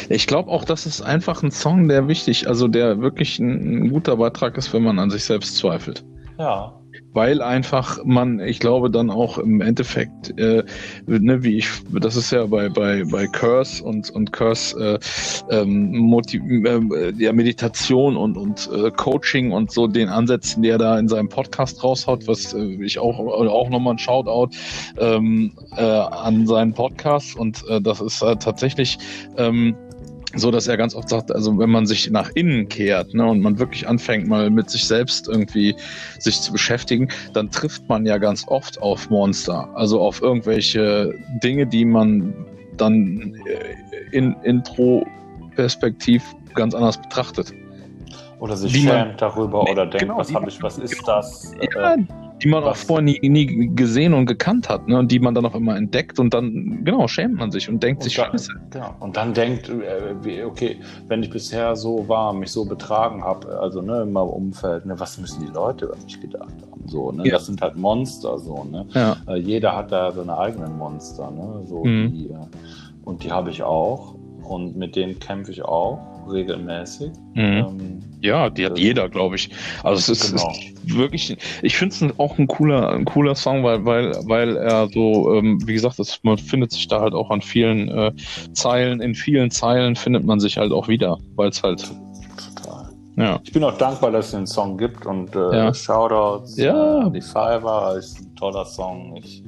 Ich 0.08 0.26
glaube 0.26 0.50
auch, 0.50 0.64
das 0.64 0.86
ist 0.86 1.02
einfach 1.02 1.42
ein 1.42 1.50
Song, 1.50 1.88
der 1.88 2.06
wichtig, 2.08 2.46
also 2.48 2.68
der 2.68 3.00
wirklich 3.00 3.38
ein, 3.38 3.84
ein, 3.84 3.90
guter 3.90 4.16
Beitrag 4.16 4.56
ist, 4.56 4.72
wenn 4.72 4.82
man 4.82 4.98
an 4.98 5.10
sich 5.10 5.24
selbst 5.24 5.56
zweifelt. 5.56 6.04
Ja. 6.38 6.72
Weil 7.14 7.40
einfach 7.40 7.98
man, 8.04 8.40
ich 8.40 8.58
glaube, 8.58 8.90
dann 8.90 9.08
auch 9.08 9.38
im 9.38 9.60
Endeffekt, 9.60 10.38
äh, 10.38 10.64
ne, 11.06 11.42
wie 11.42 11.58
ich, 11.58 11.68
das 11.90 12.16
ist 12.16 12.32
ja 12.32 12.44
bei, 12.46 12.68
bei, 12.68 13.04
bei 13.04 13.26
Curse 13.28 13.82
und, 13.82 14.10
und 14.10 14.32
Curse 14.32 15.00
äh, 15.50 15.54
ähm, 15.54 16.12
äh, 16.12 17.12
ja, 17.16 17.32
Meditation 17.32 18.16
und, 18.16 18.36
und 18.36 18.68
äh, 18.74 18.90
Coaching 18.90 19.52
und 19.52 19.70
so 19.70 19.86
den 19.86 20.08
Ansätzen, 20.08 20.62
die 20.62 20.70
er 20.70 20.78
da 20.78 20.98
in 20.98 21.08
seinem 21.08 21.28
Podcast 21.28 21.82
raushaut, 21.82 22.26
was 22.26 22.52
äh, 22.52 22.84
ich 22.84 22.98
auch, 22.98 23.18
auch 23.18 23.70
nochmal 23.70 23.94
ein 23.94 23.98
Shoutout 23.98 24.50
ähm, 24.98 25.52
äh, 25.76 25.82
an 25.82 26.46
seinen 26.46 26.74
Podcast 26.74 27.36
und 27.36 27.64
äh, 27.68 27.80
das 27.80 28.00
ist 28.00 28.22
äh, 28.22 28.36
tatsächlich 28.36 28.98
ähm, 29.36 29.76
so 30.36 30.50
dass 30.50 30.66
er 30.66 30.76
ganz 30.76 30.94
oft 30.94 31.08
sagt, 31.08 31.32
also 31.32 31.58
wenn 31.58 31.70
man 31.70 31.86
sich 31.86 32.10
nach 32.10 32.30
innen 32.34 32.68
kehrt 32.68 33.14
ne, 33.14 33.24
und 33.26 33.40
man 33.40 33.58
wirklich 33.58 33.86
anfängt, 33.88 34.26
mal 34.26 34.50
mit 34.50 34.70
sich 34.70 34.86
selbst 34.86 35.28
irgendwie 35.28 35.74
sich 36.18 36.40
zu 36.40 36.52
beschäftigen, 36.52 37.08
dann 37.32 37.50
trifft 37.50 37.88
man 37.88 38.06
ja 38.06 38.18
ganz 38.18 38.44
oft 38.48 38.80
auf 38.82 39.10
Monster, 39.10 39.68
also 39.74 40.00
auf 40.00 40.22
irgendwelche 40.22 41.14
Dinge, 41.42 41.66
die 41.66 41.84
man 41.84 42.34
dann 42.76 43.34
äh, 43.46 44.16
in 44.16 44.34
Intro-Perspektiv 44.42 46.22
ganz 46.54 46.74
anders 46.74 47.00
betrachtet. 47.00 47.52
Oder 48.40 48.56
sich 48.56 48.76
schämt 48.76 49.22
darüber 49.22 49.62
oder 49.62 49.86
denkt, 49.86 50.00
genau, 50.00 50.18
was 50.18 50.34
habe 50.34 50.48
ich, 50.48 50.62
was 50.62 50.78
ist 50.78 50.98
genau, 50.98 51.16
das? 51.16 51.54
Ja, 51.74 51.94
äh, 51.94 51.98
die 52.42 52.48
man 52.48 52.64
auch 52.64 52.76
vorher 52.76 53.02
nie, 53.02 53.18
nie, 53.22 53.70
gesehen 53.74 54.12
und 54.12 54.26
gekannt 54.26 54.68
hat, 54.68 54.88
ne? 54.88 54.98
Und 54.98 55.10
die 55.10 55.18
man 55.18 55.34
dann 55.34 55.46
auch 55.46 55.54
immer 55.54 55.76
entdeckt 55.76 56.18
und 56.18 56.34
dann, 56.34 56.84
genau, 56.84 57.06
schämt 57.06 57.36
man 57.36 57.50
sich 57.50 57.68
und 57.68 57.82
denkt 57.82 58.02
und 58.02 58.04
sich 58.04 58.16
dann, 58.16 58.32
Scheiße. 58.32 58.52
Genau. 58.70 58.94
Und 59.00 59.16
dann 59.16 59.32
denkt, 59.34 59.68
äh, 59.68 60.44
okay, 60.44 60.76
wenn 61.08 61.22
ich 61.22 61.30
bisher 61.30 61.76
so 61.76 62.08
war, 62.08 62.32
mich 62.32 62.50
so 62.50 62.64
betragen 62.64 63.22
habe, 63.22 63.60
also 63.60 63.80
ne, 63.80 64.02
in 64.02 64.12
meinem 64.12 64.28
Umfeld, 64.28 64.84
ne, 64.86 64.98
was 64.98 65.18
müssen 65.18 65.46
die 65.46 65.52
Leute 65.52 65.86
über 65.86 65.96
mich 66.04 66.20
gedacht 66.20 66.54
haben? 66.70 66.88
So, 66.88 67.12
ne? 67.12 67.24
Ja. 67.24 67.34
Das 67.34 67.46
sind 67.46 67.60
halt 67.60 67.76
Monster, 67.76 68.38
so, 68.38 68.64
ne? 68.64 68.86
Ja. 68.92 69.16
Äh, 69.28 69.36
jeder 69.36 69.76
hat 69.76 69.92
da 69.92 70.12
seine 70.12 70.36
eigenen 70.36 70.76
Monster, 70.76 71.30
ne? 71.30 71.62
So, 71.66 71.84
mhm. 71.84 72.12
die, 72.12 72.28
äh, 72.30 72.36
und 73.04 73.22
die 73.22 73.30
habe 73.30 73.50
ich 73.50 73.62
auch. 73.62 74.16
Und 74.42 74.76
mit 74.76 74.94
denen 74.94 75.18
kämpfe 75.18 75.52
ich 75.52 75.64
auch 75.64 75.98
regelmäßig. 76.30 77.12
Mhm. 77.34 77.42
Ähm, 77.42 77.98
ja, 78.24 78.48
die 78.48 78.64
hat 78.64 78.78
jeder, 78.78 79.08
glaube 79.08 79.36
ich. 79.36 79.50
Also 79.82 79.98
es 79.98 80.08
ist, 80.08 80.30
genau. 80.32 80.50
ist 80.50 80.96
wirklich, 80.96 81.36
ich 81.60 81.76
finde 81.76 81.94
es 81.94 82.18
auch 82.18 82.38
ein 82.38 82.46
cooler, 82.46 82.90
ein 82.90 83.04
cooler 83.04 83.34
Song, 83.34 83.62
weil, 83.62 83.84
weil, 83.84 84.12
weil 84.26 84.56
er 84.56 84.88
so, 84.88 85.34
ähm, 85.34 85.60
wie 85.66 85.74
gesagt, 85.74 85.98
das, 85.98 86.18
man 86.22 86.38
findet 86.38 86.72
sich 86.72 86.88
da 86.88 87.00
halt 87.00 87.12
auch 87.12 87.30
an 87.30 87.42
vielen 87.42 87.88
äh, 87.88 88.12
Zeilen, 88.54 89.02
in 89.02 89.14
vielen 89.14 89.50
Zeilen 89.50 89.94
findet 89.94 90.24
man 90.24 90.40
sich 90.40 90.56
halt 90.56 90.72
auch 90.72 90.88
wieder, 90.88 91.18
weil 91.36 91.50
es 91.50 91.62
halt. 91.62 91.90
Total. 92.56 92.88
Ja. 93.16 93.40
Ich 93.44 93.52
bin 93.52 93.62
auch 93.62 93.76
dankbar, 93.76 94.10
dass 94.10 94.26
es 94.26 94.32
den 94.32 94.46
Song 94.46 94.78
gibt 94.78 95.04
und 95.04 95.36
äh, 95.36 95.56
ja. 95.56 95.74
Shoutouts. 95.74 96.56
Ja. 96.56 97.06
Äh, 97.06 97.10
die 97.10 97.20
Fiverr 97.20 97.96
ist 97.98 98.20
ein 98.20 98.34
toller 98.36 98.64
Song. 98.64 99.16
Ich 99.16 99.42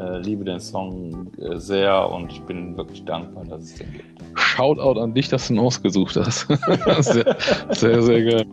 äh, 0.00 0.18
liebe 0.18 0.44
den 0.44 0.60
Song 0.60 1.30
äh, 1.38 1.58
sehr 1.58 2.10
und 2.10 2.32
ich 2.32 2.40
bin 2.42 2.76
wirklich 2.76 3.04
dankbar, 3.04 3.44
dass 3.44 3.62
es 3.62 3.74
den 3.76 3.92
gibt. 3.92 4.22
Shoutout 4.34 5.00
an 5.00 5.14
dich, 5.14 5.28
dass 5.28 5.48
du 5.48 5.54
ihn 5.54 5.60
ausgesucht 5.60 6.16
hast. 6.16 6.46
sehr, 7.00 7.36
sehr, 7.70 8.02
sehr 8.02 8.24
geil. 8.24 8.46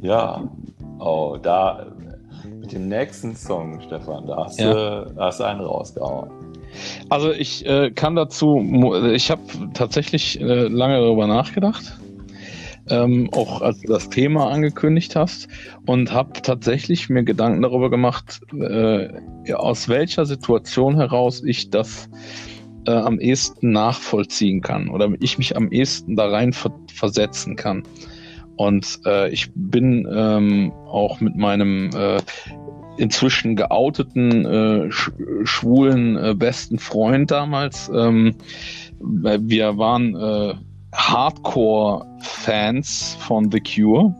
Ja, 0.00 0.42
oh, 0.98 1.38
da 1.40 1.86
mit 2.60 2.72
dem 2.72 2.88
nächsten 2.88 3.34
Song, 3.34 3.80
Stefan, 3.80 4.26
da 4.26 4.44
hast, 4.44 4.60
ja. 4.60 4.72
du, 4.72 5.14
hast 5.16 5.40
du 5.40 5.44
einen 5.44 5.60
rausgehauen. 5.60 6.30
Also 7.10 7.30
ich 7.32 7.66
äh, 7.66 7.90
kann 7.90 8.14
dazu, 8.16 8.62
ich 9.12 9.30
habe 9.30 9.42
tatsächlich 9.74 10.40
äh, 10.40 10.68
lange 10.68 11.00
darüber 11.00 11.26
nachgedacht, 11.26 11.98
ähm, 12.88 13.28
auch 13.32 13.62
als 13.62 13.80
du 13.80 13.88
das 13.88 14.08
Thema 14.08 14.50
angekündigt 14.50 15.16
hast 15.16 15.48
und 15.86 16.12
habe 16.12 16.42
tatsächlich 16.42 17.08
mir 17.08 17.22
Gedanken 17.22 17.62
darüber 17.62 17.90
gemacht, 17.90 18.40
äh, 18.52 19.08
aus 19.54 19.88
welcher 19.88 20.26
Situation 20.26 20.96
heraus 20.96 21.42
ich 21.44 21.70
das 21.70 22.08
äh, 22.86 22.92
am 22.92 23.20
ehesten 23.20 23.70
nachvollziehen 23.72 24.60
kann 24.60 24.88
oder 24.88 25.10
ich 25.20 25.38
mich 25.38 25.56
am 25.56 25.70
ehesten 25.70 26.16
da 26.16 26.28
rein 26.28 26.52
ver 26.52 26.72
versetzen 26.92 27.56
kann. 27.56 27.84
Und 28.56 29.00
äh, 29.06 29.30
ich 29.30 29.50
bin 29.54 30.06
ähm, 30.12 30.72
auch 30.86 31.20
mit 31.20 31.36
meinem 31.36 31.90
äh, 31.94 32.20
inzwischen 32.96 33.56
geouteten 33.56 34.44
äh, 34.44 34.90
sch 34.90 35.10
schwulen 35.44 36.16
äh, 36.16 36.34
besten 36.34 36.78
Freund 36.78 37.30
damals. 37.30 37.90
Ähm, 37.94 38.34
wir 39.00 39.78
waren 39.78 40.14
äh, 40.14 40.54
Hardcore-Fans 40.94 43.16
von 43.20 43.50
The 43.50 43.60
Cure 43.60 44.14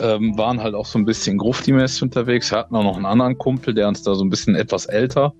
ähm, 0.00 0.36
waren 0.36 0.62
halt 0.62 0.74
auch 0.74 0.86
so 0.86 0.98
ein 0.98 1.04
bisschen 1.04 1.38
grufti-mäßig 1.38 2.02
unterwegs. 2.02 2.50
Wir 2.50 2.58
hatten 2.58 2.74
auch 2.76 2.82
noch 2.82 2.96
einen 2.96 3.06
anderen 3.06 3.38
Kumpel, 3.38 3.74
der 3.74 3.88
uns 3.88 4.02
da 4.02 4.14
so 4.14 4.24
ein 4.24 4.30
bisschen 4.30 4.54
etwas 4.54 4.86
älter. 4.86 5.32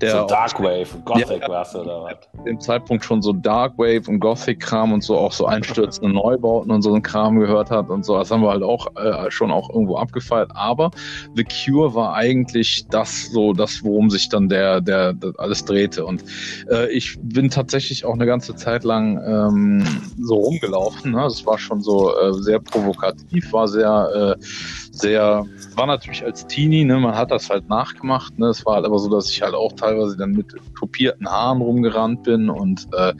Der 0.00 0.22
so 0.22 0.26
Darkwave, 0.26 0.86
Gothic 1.04 1.42
ja, 1.42 1.48
war's 1.48 1.74
oder 1.74 2.04
was? 2.04 2.44
Dem 2.44 2.60
Zeitpunkt 2.60 3.04
schon 3.04 3.22
so 3.22 3.32
Darkwave 3.32 4.08
und 4.08 4.20
Gothic-Kram 4.20 4.92
und 4.92 5.02
so 5.02 5.16
auch 5.16 5.32
so 5.32 5.46
einstürzende 5.46 6.12
Neubauten 6.12 6.70
und 6.70 6.82
so 6.82 6.92
ein 6.94 7.02
Kram 7.02 7.38
gehört 7.38 7.70
hat 7.70 7.90
und 7.90 8.04
so. 8.04 8.16
Das 8.16 8.30
haben 8.30 8.42
wir 8.42 8.50
halt 8.50 8.62
auch 8.62 8.88
äh, 8.96 9.30
schon 9.30 9.50
auch 9.50 9.70
irgendwo 9.70 9.96
abgefeiert. 9.96 10.50
Aber 10.54 10.90
The 11.34 11.44
Cure 11.44 11.94
war 11.94 12.14
eigentlich 12.14 12.86
das 12.90 13.30
so, 13.30 13.52
das, 13.52 13.82
worum 13.84 14.10
sich 14.10 14.28
dann 14.28 14.48
der, 14.48 14.80
der, 14.80 15.12
der 15.12 15.32
alles 15.38 15.64
drehte. 15.64 16.04
Und 16.04 16.24
äh, 16.70 16.90
ich 16.90 17.18
bin 17.22 17.50
tatsächlich 17.50 18.04
auch 18.04 18.14
eine 18.14 18.26
ganze 18.26 18.54
Zeit 18.56 18.84
lang 18.84 19.20
ähm, 19.24 19.86
so 20.20 20.34
rumgelaufen. 20.34 21.12
Ne? 21.12 21.22
Das 21.22 21.46
war 21.46 21.58
schon 21.58 21.80
so 21.80 22.12
äh, 22.16 22.32
sehr 22.32 22.58
provokativ, 22.58 23.52
war 23.52 23.68
sehr 23.68 23.99
äh, 24.08 24.36
sehr, 24.40 25.44
war 25.74 25.86
natürlich 25.86 26.24
als 26.24 26.46
Teenie, 26.46 26.84
ne, 26.84 26.98
man 26.98 27.14
hat 27.14 27.30
das 27.30 27.50
halt 27.50 27.68
nachgemacht. 27.68 28.38
Ne, 28.38 28.48
es 28.48 28.64
war 28.66 28.76
halt 28.76 28.84
aber 28.84 28.98
so, 28.98 29.08
dass 29.08 29.30
ich 29.30 29.42
halt 29.42 29.54
auch 29.54 29.72
teilweise 29.72 30.16
dann 30.16 30.32
mit 30.32 30.54
kopierten 30.78 31.28
Haaren 31.28 31.60
rumgerannt 31.60 32.22
bin 32.22 32.48
und 32.50 32.86
äh, 32.92 33.14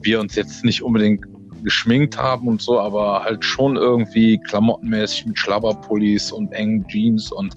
wir 0.00 0.20
uns 0.20 0.34
jetzt 0.34 0.64
nicht 0.64 0.82
unbedingt 0.82 1.24
geschminkt 1.62 2.16
haben 2.16 2.46
und 2.46 2.62
so, 2.62 2.78
aber 2.78 3.24
halt 3.24 3.44
schon 3.44 3.76
irgendwie 3.76 4.38
klamottenmäßig 4.38 5.26
mit 5.26 5.38
Schlabberpullis 5.38 6.30
und 6.30 6.52
engen 6.52 6.86
Jeans 6.86 7.32
und, 7.32 7.54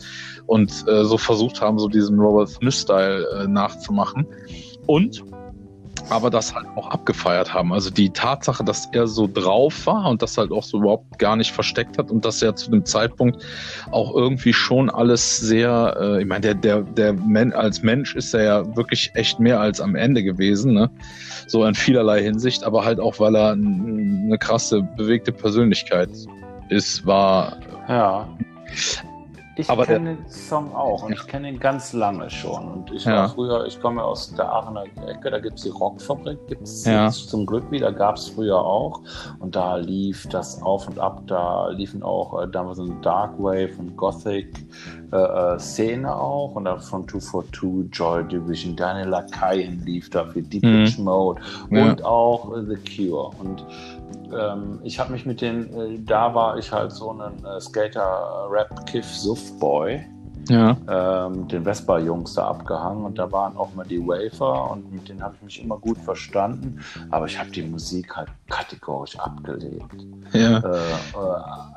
und 0.47 0.71
äh, 0.87 1.03
so 1.05 1.17
versucht 1.17 1.61
haben, 1.61 1.77
so 1.77 1.87
diesen 1.87 2.19
Robert 2.19 2.49
Smith-Style 2.49 3.25
äh, 3.43 3.47
nachzumachen. 3.47 4.25
Und 4.87 5.23
aber 6.09 6.29
das 6.29 6.53
halt 6.53 6.65
auch 6.75 6.89
abgefeiert 6.89 7.53
haben. 7.53 7.73
Also 7.73 7.89
die 7.89 8.09
Tatsache, 8.09 8.63
dass 8.63 8.87
er 8.91 9.07
so 9.07 9.29
drauf 9.31 9.85
war 9.85 10.09
und 10.09 10.21
das 10.21 10.37
halt 10.37 10.51
auch 10.51 10.63
so 10.63 10.79
überhaupt 10.79 11.19
gar 11.19 11.35
nicht 11.35 11.51
versteckt 11.51 11.97
hat 11.97 12.11
und 12.11 12.25
dass 12.25 12.41
er 12.41 12.55
zu 12.55 12.71
dem 12.71 12.85
Zeitpunkt 12.85 13.43
auch 13.91 14.15
irgendwie 14.15 14.53
schon 14.53 14.89
alles 14.89 15.37
sehr, 15.37 15.97
äh, 15.99 16.21
ich 16.21 16.27
meine, 16.27 16.41
der, 16.41 16.55
der, 16.55 16.81
der 16.81 17.13
Men 17.13 17.53
als 17.53 17.81
Mensch 17.81 18.15
ist 18.15 18.33
er 18.33 18.43
ja 18.43 18.75
wirklich 18.75 19.11
echt 19.15 19.39
mehr 19.39 19.59
als 19.59 19.81
am 19.81 19.95
Ende 19.95 20.23
gewesen, 20.23 20.73
ne? 20.73 20.89
So 21.47 21.65
in 21.65 21.75
vielerlei 21.75 22.21
Hinsicht, 22.21 22.63
aber 22.63 22.85
halt 22.85 22.99
auch, 22.99 23.19
weil 23.19 23.35
er 23.35 23.51
eine 23.51 24.37
krasse, 24.39 24.81
bewegte 24.97 25.31
Persönlichkeit 25.31 26.09
ist, 26.69 27.05
war. 27.05 27.57
Ja. 27.87 28.29
Ich 29.59 29.67
kenne 29.67 30.15
den 30.15 30.29
Song 30.29 30.73
auch 30.73 31.03
und 31.03 31.11
ich 31.11 31.27
kenne 31.27 31.49
ihn 31.49 31.59
ganz 31.59 31.91
lange 31.91 32.29
schon. 32.29 32.65
Und 32.69 32.91
ich 32.91 33.03
ja. 33.03 33.15
war 33.15 33.29
früher, 33.29 33.65
ich 33.65 33.79
komme 33.81 34.01
aus 34.01 34.33
der 34.33 34.49
Aachener 34.49 34.85
Ecke, 35.05 35.29
da 35.29 35.39
gibt 35.39 35.57
es 35.57 35.63
die 35.63 35.69
Rockfabrik, 35.69 36.47
gibt 36.47 36.63
es 36.63 36.85
ja. 36.85 37.09
zum 37.09 37.45
Glück 37.45 37.69
wieder, 37.69 37.91
gab 37.91 38.15
es 38.15 38.29
früher 38.29 38.57
auch. 38.57 39.01
Und 39.39 39.57
da 39.57 39.75
lief 39.75 40.27
das 40.29 40.61
auf 40.61 40.87
und 40.87 40.97
ab, 40.97 41.23
da 41.27 41.69
liefen 41.69 42.03
auch 42.03 42.41
äh, 42.41 42.47
damals 42.47 42.77
so 42.77 42.83
eine 42.83 42.95
Darkwave 43.01 43.71
und 43.77 43.97
Gothic 43.97 44.65
äh, 45.11 45.17
äh, 45.17 45.59
Szene 45.59 46.15
auch. 46.15 46.55
Und 46.55 46.65
dann 46.65 46.79
von 46.79 47.05
242, 47.07 47.89
Joy 47.91 48.23
Division, 48.23 48.75
Daniel 48.77 49.09
Lakaien 49.09 49.83
lief 49.85 50.09
da 50.09 50.25
für 50.25 50.41
Deep 50.41 50.63
mhm. 50.63 51.03
Mode 51.03 51.41
und 51.69 52.05
auch 52.05 52.55
äh, 52.55 52.63
The 52.63 52.77
Cure. 52.95 53.31
Und 53.39 53.65
ähm, 54.33 54.79
ich 54.83 54.99
habe 54.99 55.11
mich 55.11 55.25
mit 55.25 55.41
den, 55.41 55.73
äh, 55.73 55.99
da 55.99 56.35
war 56.35 56.57
ich 56.57 56.71
halt 56.71 56.91
so 56.91 57.11
ein 57.11 57.43
äh, 57.45 57.59
Skater-Rap-Kiff-Suff-Boy 57.59 60.05
ja. 60.49 60.77
ähm, 60.87 61.47
den 61.47 61.63
Vespa-Jungs 61.63 62.33
da 62.33 62.47
abgehangen 62.47 63.05
und 63.05 63.17
da 63.17 63.31
waren 63.31 63.55
auch 63.57 63.73
mal 63.75 63.85
die 63.85 63.99
Wafer 63.99 64.71
und 64.71 64.91
mit 64.91 65.07
denen 65.09 65.23
habe 65.23 65.35
ich 65.37 65.43
mich 65.43 65.63
immer 65.63 65.77
gut 65.77 65.97
verstanden, 65.99 66.79
aber 67.11 67.25
ich 67.25 67.39
habe 67.39 67.49
die 67.51 67.61
Musik 67.61 68.15
halt 68.15 68.29
kategorisch 68.49 69.17
abgelehnt. 69.17 69.83
Ja. 70.33 70.57
Äh, 70.59 70.77
äh, 70.77 70.81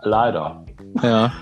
leider. 0.03 0.64
Ja. 1.03 1.33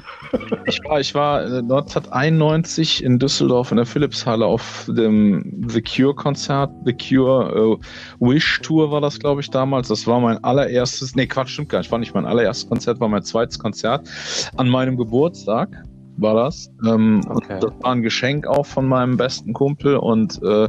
Ich 0.67 0.81
war, 0.85 1.01
ich 1.01 1.15
war 1.15 1.41
1991 1.41 3.03
äh, 3.03 3.07
in 3.07 3.19
Düsseldorf 3.19 3.71
in 3.71 3.79
der 3.79 3.87
Philipshalle 3.87 4.47
auf 4.47 4.89
dem 4.89 5.67
The 5.69 5.83
Cure-Konzert, 5.83 6.71
The 6.85 6.95
Cure 6.95 7.75
uh, 7.75 7.79
Wish 8.21 8.61
Tour 8.63 8.91
war 8.91 9.01
das, 9.01 9.19
glaube 9.19 9.41
ich, 9.41 9.51
damals. 9.51 9.89
Das 9.89 10.07
war 10.07 10.21
mein 10.21 10.43
allererstes, 10.45 11.15
nee, 11.17 11.27
Quatsch, 11.27 11.51
stimmt 11.51 11.71
gar 11.71 11.79
nicht, 11.79 11.91
war 11.91 11.99
nicht 11.99 12.15
mein 12.15 12.27
allererstes 12.27 12.69
Konzert, 12.69 13.01
war 13.01 13.09
mein 13.09 13.23
zweites 13.23 13.59
Konzert 13.59 14.09
an 14.57 14.69
meinem 14.69 14.97
Geburtstag 14.97 15.69
war 16.21 16.35
das. 16.35 16.71
Ähm, 16.87 17.21
okay. 17.29 17.59
Das 17.61 17.73
war 17.81 17.93
ein 17.93 18.03
Geschenk 18.03 18.47
auch 18.47 18.67
von 18.67 18.87
meinem 18.87 19.17
besten 19.17 19.53
Kumpel 19.53 19.97
und 19.97 20.43
äh, 20.43 20.69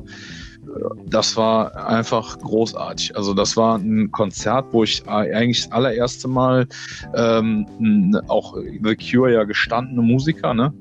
das 1.08 1.36
war 1.38 1.88
einfach 1.88 2.38
großartig. 2.40 3.16
Also 3.16 3.34
das 3.34 3.58
war 3.58 3.78
ein 3.78 4.12
Konzert, 4.12 4.68
wo 4.72 4.84
ich 4.84 5.08
eigentlich 5.08 5.64
das 5.64 5.72
allererste 5.72 6.28
Mal 6.28 6.68
ähm, 7.16 8.16
auch 8.28 8.56
The 8.56 8.96
Cure 8.96 9.34
ja 9.34 9.44
gestandene 9.44 10.02
Musiker, 10.02 10.54
ne? 10.54 10.74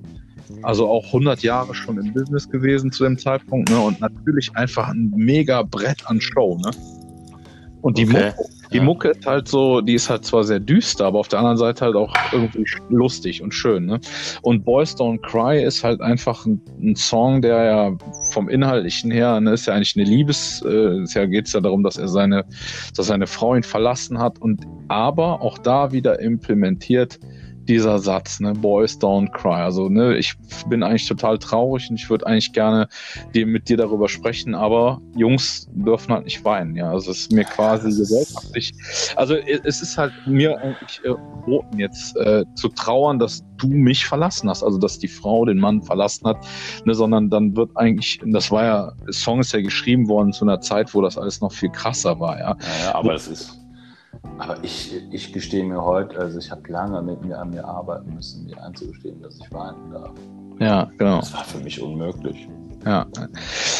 Also 0.62 0.88
auch 0.88 1.06
100 1.06 1.42
Jahre 1.42 1.74
schon 1.74 1.98
im 1.98 2.12
Business 2.12 2.48
gewesen 2.48 2.90
zu 2.90 3.04
dem 3.04 3.16
Zeitpunkt. 3.16 3.70
Ne? 3.70 3.78
Und 3.78 4.00
natürlich 4.00 4.54
einfach 4.56 4.88
ein 4.88 5.12
mega 5.14 5.62
Brett 5.62 6.06
an 6.06 6.20
Show. 6.20 6.58
Ne? 6.58 6.70
Und 7.82 7.98
die, 7.98 8.04
okay. 8.04 8.32
Mucke, 8.36 8.50
die 8.72 8.78
ja. 8.78 8.82
Mucke 8.82 9.08
ist 9.08 9.26
halt 9.26 9.48
so, 9.48 9.80
die 9.80 9.94
ist 9.94 10.08
halt 10.08 10.24
zwar 10.24 10.44
sehr 10.44 10.60
düster, 10.60 11.06
aber 11.06 11.18
auf 11.18 11.28
der 11.28 11.40
anderen 11.40 11.56
Seite 11.56 11.84
halt 11.84 11.96
auch 11.96 12.14
irgendwie 12.32 12.64
lustig 12.88 13.42
und 13.42 13.52
schön. 13.52 13.86
Ne? 13.86 14.00
Und 14.42 14.64
Boys 14.64 14.94
Don't 14.96 15.20
Cry 15.22 15.62
ist 15.62 15.82
halt 15.82 16.00
einfach 16.00 16.46
ein, 16.46 16.60
ein 16.80 16.96
Song, 16.96 17.42
der 17.42 17.64
ja 17.64 17.96
vom 18.30 18.48
Inhaltlichen 18.48 19.10
her, 19.10 19.40
ne, 19.40 19.52
ist 19.52 19.66
ja 19.66 19.74
eigentlich 19.74 19.96
eine 19.96 20.04
Liebes, 20.04 20.62
äh, 20.66 21.02
ist 21.02 21.14
ja 21.14 21.26
geht's 21.26 21.52
ja 21.52 21.60
darum, 21.60 21.82
dass 21.82 21.96
er 21.96 22.08
seine, 22.08 22.44
dass 22.96 23.06
seine 23.06 23.26
Frau 23.26 23.54
ihn 23.54 23.62
verlassen 23.62 24.18
hat 24.18 24.40
und 24.40 24.66
aber 24.88 25.42
auch 25.42 25.58
da 25.58 25.92
wieder 25.92 26.20
implementiert, 26.20 27.18
dieser 27.68 27.98
Satz, 27.98 28.40
ne, 28.40 28.52
Boys 28.52 28.98
don't 28.98 29.30
cry. 29.32 29.62
Also, 29.62 29.88
ne, 29.88 30.16
ich 30.16 30.34
bin 30.68 30.82
eigentlich 30.82 31.06
total 31.06 31.38
traurig 31.38 31.88
und 31.90 31.96
ich 31.96 32.08
würde 32.10 32.26
eigentlich 32.26 32.52
gerne 32.52 32.88
die, 33.34 33.44
mit 33.44 33.68
dir 33.68 33.76
darüber 33.76 34.08
sprechen, 34.08 34.54
aber 34.54 35.00
Jungs 35.16 35.68
dürfen 35.72 36.12
halt 36.12 36.24
nicht 36.24 36.44
weinen, 36.44 36.74
ja. 36.76 36.90
Also 36.90 37.10
es 37.10 37.20
ist 37.20 37.32
mir 37.32 37.44
quasi 37.44 37.88
gesellschaftlich. 37.88 38.72
Also 39.16 39.34
es 39.34 39.82
ist 39.82 39.96
halt 39.96 40.12
mir 40.26 40.58
eigentlich 40.58 41.00
äh, 41.04 41.14
verboten, 41.40 41.78
jetzt 41.78 42.16
äh, 42.16 42.44
zu 42.54 42.68
trauern, 42.68 43.18
dass 43.18 43.42
du 43.56 43.68
mich 43.68 44.06
verlassen 44.06 44.48
hast, 44.48 44.62
also 44.62 44.78
dass 44.78 44.98
die 44.98 45.08
Frau 45.08 45.44
den 45.44 45.58
Mann 45.58 45.82
verlassen 45.82 46.26
hat, 46.26 46.38
ne, 46.84 46.94
sondern 46.94 47.30
dann 47.30 47.56
wird 47.56 47.70
eigentlich, 47.76 48.20
das 48.24 48.50
war 48.50 48.64
ja, 48.64 48.92
Song 49.10 49.40
ist 49.40 49.52
ja 49.52 49.60
geschrieben 49.60 50.08
worden 50.08 50.32
zu 50.32 50.44
einer 50.44 50.60
Zeit, 50.60 50.94
wo 50.94 51.02
das 51.02 51.18
alles 51.18 51.40
noch 51.40 51.52
viel 51.52 51.70
krasser 51.70 52.18
war, 52.20 52.38
ja. 52.38 52.56
Ja, 52.60 52.84
ja 52.84 52.94
aber 52.94 53.14
es 53.14 53.28
ist 53.28 53.59
aber 54.38 54.56
ich, 54.62 54.94
ich 55.10 55.32
gestehe 55.32 55.64
mir 55.64 55.82
heute, 55.82 56.18
also 56.18 56.38
ich 56.38 56.50
habe 56.50 56.62
lange 56.70 57.02
mit 57.02 57.22
mir 57.24 57.38
an 57.38 57.50
mir 57.50 57.64
arbeiten 57.64 58.14
müssen, 58.14 58.46
mir 58.46 58.62
einzugestehen, 58.62 59.20
dass 59.22 59.38
ich 59.38 59.52
weinen 59.52 59.90
darf. 59.92 60.12
Ja, 60.58 60.90
genau. 60.98 61.20
Das 61.20 61.32
war 61.32 61.44
für 61.44 61.58
mich 61.58 61.80
unmöglich. 61.80 62.48
Ja, 62.84 63.06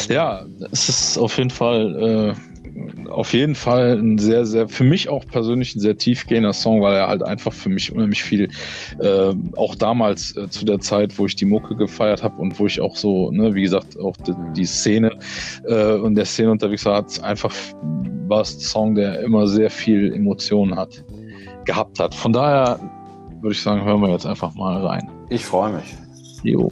ja, 0.07 0.45
es 0.71 0.89
ist 0.89 1.17
auf 1.17 1.37
jeden 1.37 1.49
Fall, 1.49 2.35
äh, 2.35 2.35
auf 3.09 3.33
jeden 3.33 3.55
Fall 3.55 3.97
ein 3.97 4.17
sehr, 4.17 4.45
sehr, 4.45 4.67
für 4.69 4.83
mich 4.83 5.09
auch 5.09 5.25
persönlich 5.25 5.75
ein 5.75 5.79
sehr 5.79 5.97
tiefgehender 5.97 6.53
Song, 6.53 6.81
weil 6.81 6.95
er 6.95 7.07
halt 7.07 7.23
einfach 7.23 7.53
für 7.53 7.69
mich 7.69 7.91
unheimlich 7.91 8.23
viel, 8.23 8.49
äh, 8.99 9.33
auch 9.55 9.75
damals 9.75 10.35
äh, 10.37 10.49
zu 10.49 10.65
der 10.65 10.79
Zeit, 10.79 11.17
wo 11.17 11.25
ich 11.25 11.35
die 11.35 11.45
Mucke 11.45 11.75
gefeiert 11.75 12.23
habe 12.23 12.41
und 12.41 12.59
wo 12.59 12.65
ich 12.65 12.79
auch 12.81 12.95
so, 12.95 13.31
ne, 13.31 13.53
wie 13.53 13.63
gesagt, 13.63 13.99
auch 13.99 14.15
die, 14.17 14.33
die 14.55 14.65
Szene 14.65 15.17
äh, 15.65 15.93
und 15.93 16.15
der 16.15 16.25
Szene 16.25 16.51
unterwegs 16.51 16.85
war, 16.85 16.95
hat 16.95 17.21
einfach 17.23 17.53
war 18.31 18.41
es 18.41 18.55
ein 18.55 18.59
Song, 18.61 18.95
der 18.95 19.19
immer 19.19 19.45
sehr 19.45 19.69
viel 19.69 20.13
Emotionen 20.13 20.75
hat, 20.75 21.03
gehabt 21.65 21.99
hat. 21.99 22.15
Von 22.15 22.31
daher 22.31 22.79
würde 23.41 23.53
ich 23.53 23.61
sagen, 23.61 23.83
hören 23.83 24.01
wir 24.01 24.09
jetzt 24.09 24.25
einfach 24.25 24.53
mal 24.55 24.85
rein. 24.85 25.09
Ich 25.29 25.45
freue 25.45 25.73
mich. 25.73 25.95
Jo. 26.43 26.71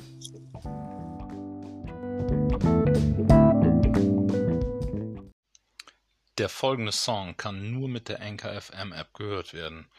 Der 6.40 6.48
folgende 6.48 6.94
Song 6.94 7.36
kann 7.36 7.74
nur 7.74 7.90
mit 7.90 8.08
der 8.08 8.22
Anchor 8.22 8.54
FM 8.62 8.94
App 8.94 9.14
gehört 9.14 9.54
werden. 9.54 9.90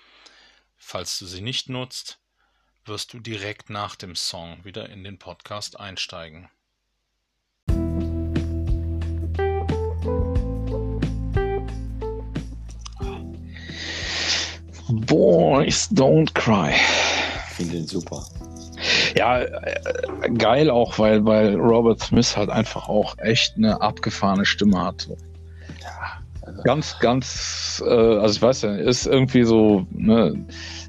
Falls 0.78 1.18
du 1.18 1.26
sie 1.26 1.42
nicht 1.42 1.68
nutzt, 1.68 2.18
wirst 2.86 3.12
du 3.12 3.20
direkt 3.20 3.68
nach 3.68 3.94
dem 3.94 4.16
Song 4.16 4.64
wieder 4.64 4.88
in 4.88 5.04
den 5.04 5.18
Podcast 5.18 5.78
einsteigen. 5.78 6.48
Boys 14.88 15.90
Don't 15.90 16.32
Cry. 16.32 16.72
Ich 17.50 17.54
finde 17.54 17.74
den 17.74 17.86
super. 17.86 18.24
Ja, 19.14 19.42
äh, 19.42 20.30
geil 20.38 20.70
auch, 20.70 20.98
weil, 20.98 21.22
weil 21.26 21.54
Robert 21.56 22.00
Smith 22.00 22.34
halt 22.34 22.48
einfach 22.48 22.88
auch 22.88 23.18
echt 23.18 23.58
eine 23.58 23.82
abgefahrene 23.82 24.46
Stimme 24.46 24.82
hat. 24.82 25.06
Also. 26.42 26.62
Ganz, 26.62 26.98
ganz, 26.98 27.82
äh, 27.86 27.90
also 27.90 28.34
ich 28.34 28.42
weiß 28.42 28.62
ja, 28.62 28.74
ist 28.76 29.06
irgendwie 29.06 29.44
so 29.44 29.86
ne, 29.90 30.34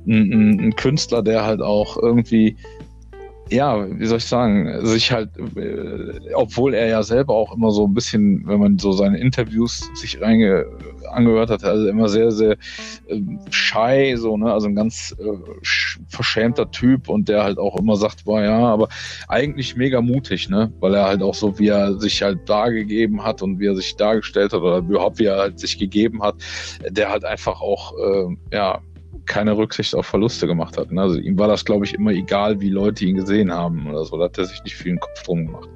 ein, 0.07 0.59
ein 0.59 0.75
Künstler, 0.75 1.21
der 1.21 1.43
halt 1.45 1.61
auch 1.61 1.97
irgendwie 1.97 2.57
ja, 3.51 3.85
wie 3.99 4.05
soll 4.05 4.19
ich 4.19 4.25
sagen, 4.25 4.85
sich 4.85 5.11
halt, 5.11 5.29
äh, 5.57 6.33
obwohl 6.33 6.73
er 6.73 6.87
ja 6.87 7.03
selber 7.03 7.33
auch 7.33 7.53
immer 7.53 7.71
so 7.71 7.85
ein 7.85 7.93
bisschen, 7.93 8.47
wenn 8.47 8.59
man 8.59 8.79
so 8.79 8.93
seine 8.93 9.19
Interviews 9.19 9.89
sich 9.93 10.21
reinge 10.21 10.65
angehört 11.09 11.49
hat, 11.49 11.65
also 11.65 11.87
immer 11.87 12.07
sehr, 12.07 12.31
sehr 12.31 12.53
äh, 13.07 13.21
shy, 13.49 14.15
so, 14.15 14.37
ne, 14.37 14.53
also 14.53 14.67
ein 14.67 14.75
ganz 14.75 15.13
äh, 15.19 15.65
verschämter 16.07 16.71
Typ 16.71 17.09
und 17.09 17.27
der 17.27 17.43
halt 17.43 17.57
auch 17.57 17.77
immer 17.77 17.97
sagt, 17.97 18.25
war 18.25 18.41
ja, 18.41 18.57
aber 18.57 18.87
eigentlich 19.27 19.75
mega 19.75 19.99
mutig, 19.99 20.49
ne, 20.49 20.71
weil 20.79 20.95
er 20.95 21.05
halt 21.05 21.21
auch 21.21 21.35
so, 21.35 21.59
wie 21.59 21.67
er 21.67 21.99
sich 21.99 22.21
halt 22.21 22.47
dargegeben 22.47 23.21
hat 23.25 23.41
und 23.41 23.59
wie 23.59 23.67
er 23.67 23.75
sich 23.75 23.97
dargestellt 23.97 24.53
hat 24.53 24.61
oder 24.61 24.77
überhaupt 24.77 25.19
wie 25.19 25.25
er 25.25 25.37
halt 25.37 25.59
sich 25.59 25.77
gegeben 25.77 26.23
hat, 26.23 26.35
der 26.89 27.09
halt 27.09 27.25
einfach 27.25 27.59
auch, 27.59 27.93
äh, 27.97 28.37
ja, 28.53 28.79
keine 29.25 29.57
Rücksicht 29.57 29.95
auf 29.95 30.05
Verluste 30.05 30.47
gemacht 30.47 30.77
hat. 30.77 30.91
Ne? 30.91 31.01
Also 31.01 31.17
ihm 31.17 31.37
war 31.37 31.47
das, 31.47 31.65
glaube 31.65 31.85
ich, 31.85 31.93
immer 31.93 32.11
egal, 32.11 32.59
wie 32.59 32.69
Leute 32.69 33.05
ihn 33.05 33.15
gesehen 33.15 33.51
haben 33.51 33.89
oder 33.89 34.05
so. 34.05 34.17
Da 34.17 34.25
hat 34.25 34.37
er 34.37 34.45
sich 34.45 34.63
nicht 34.63 34.75
viel 34.75 34.93
den 34.93 34.99
Kopf 34.99 35.23
drum 35.23 35.47
gemacht. 35.47 35.69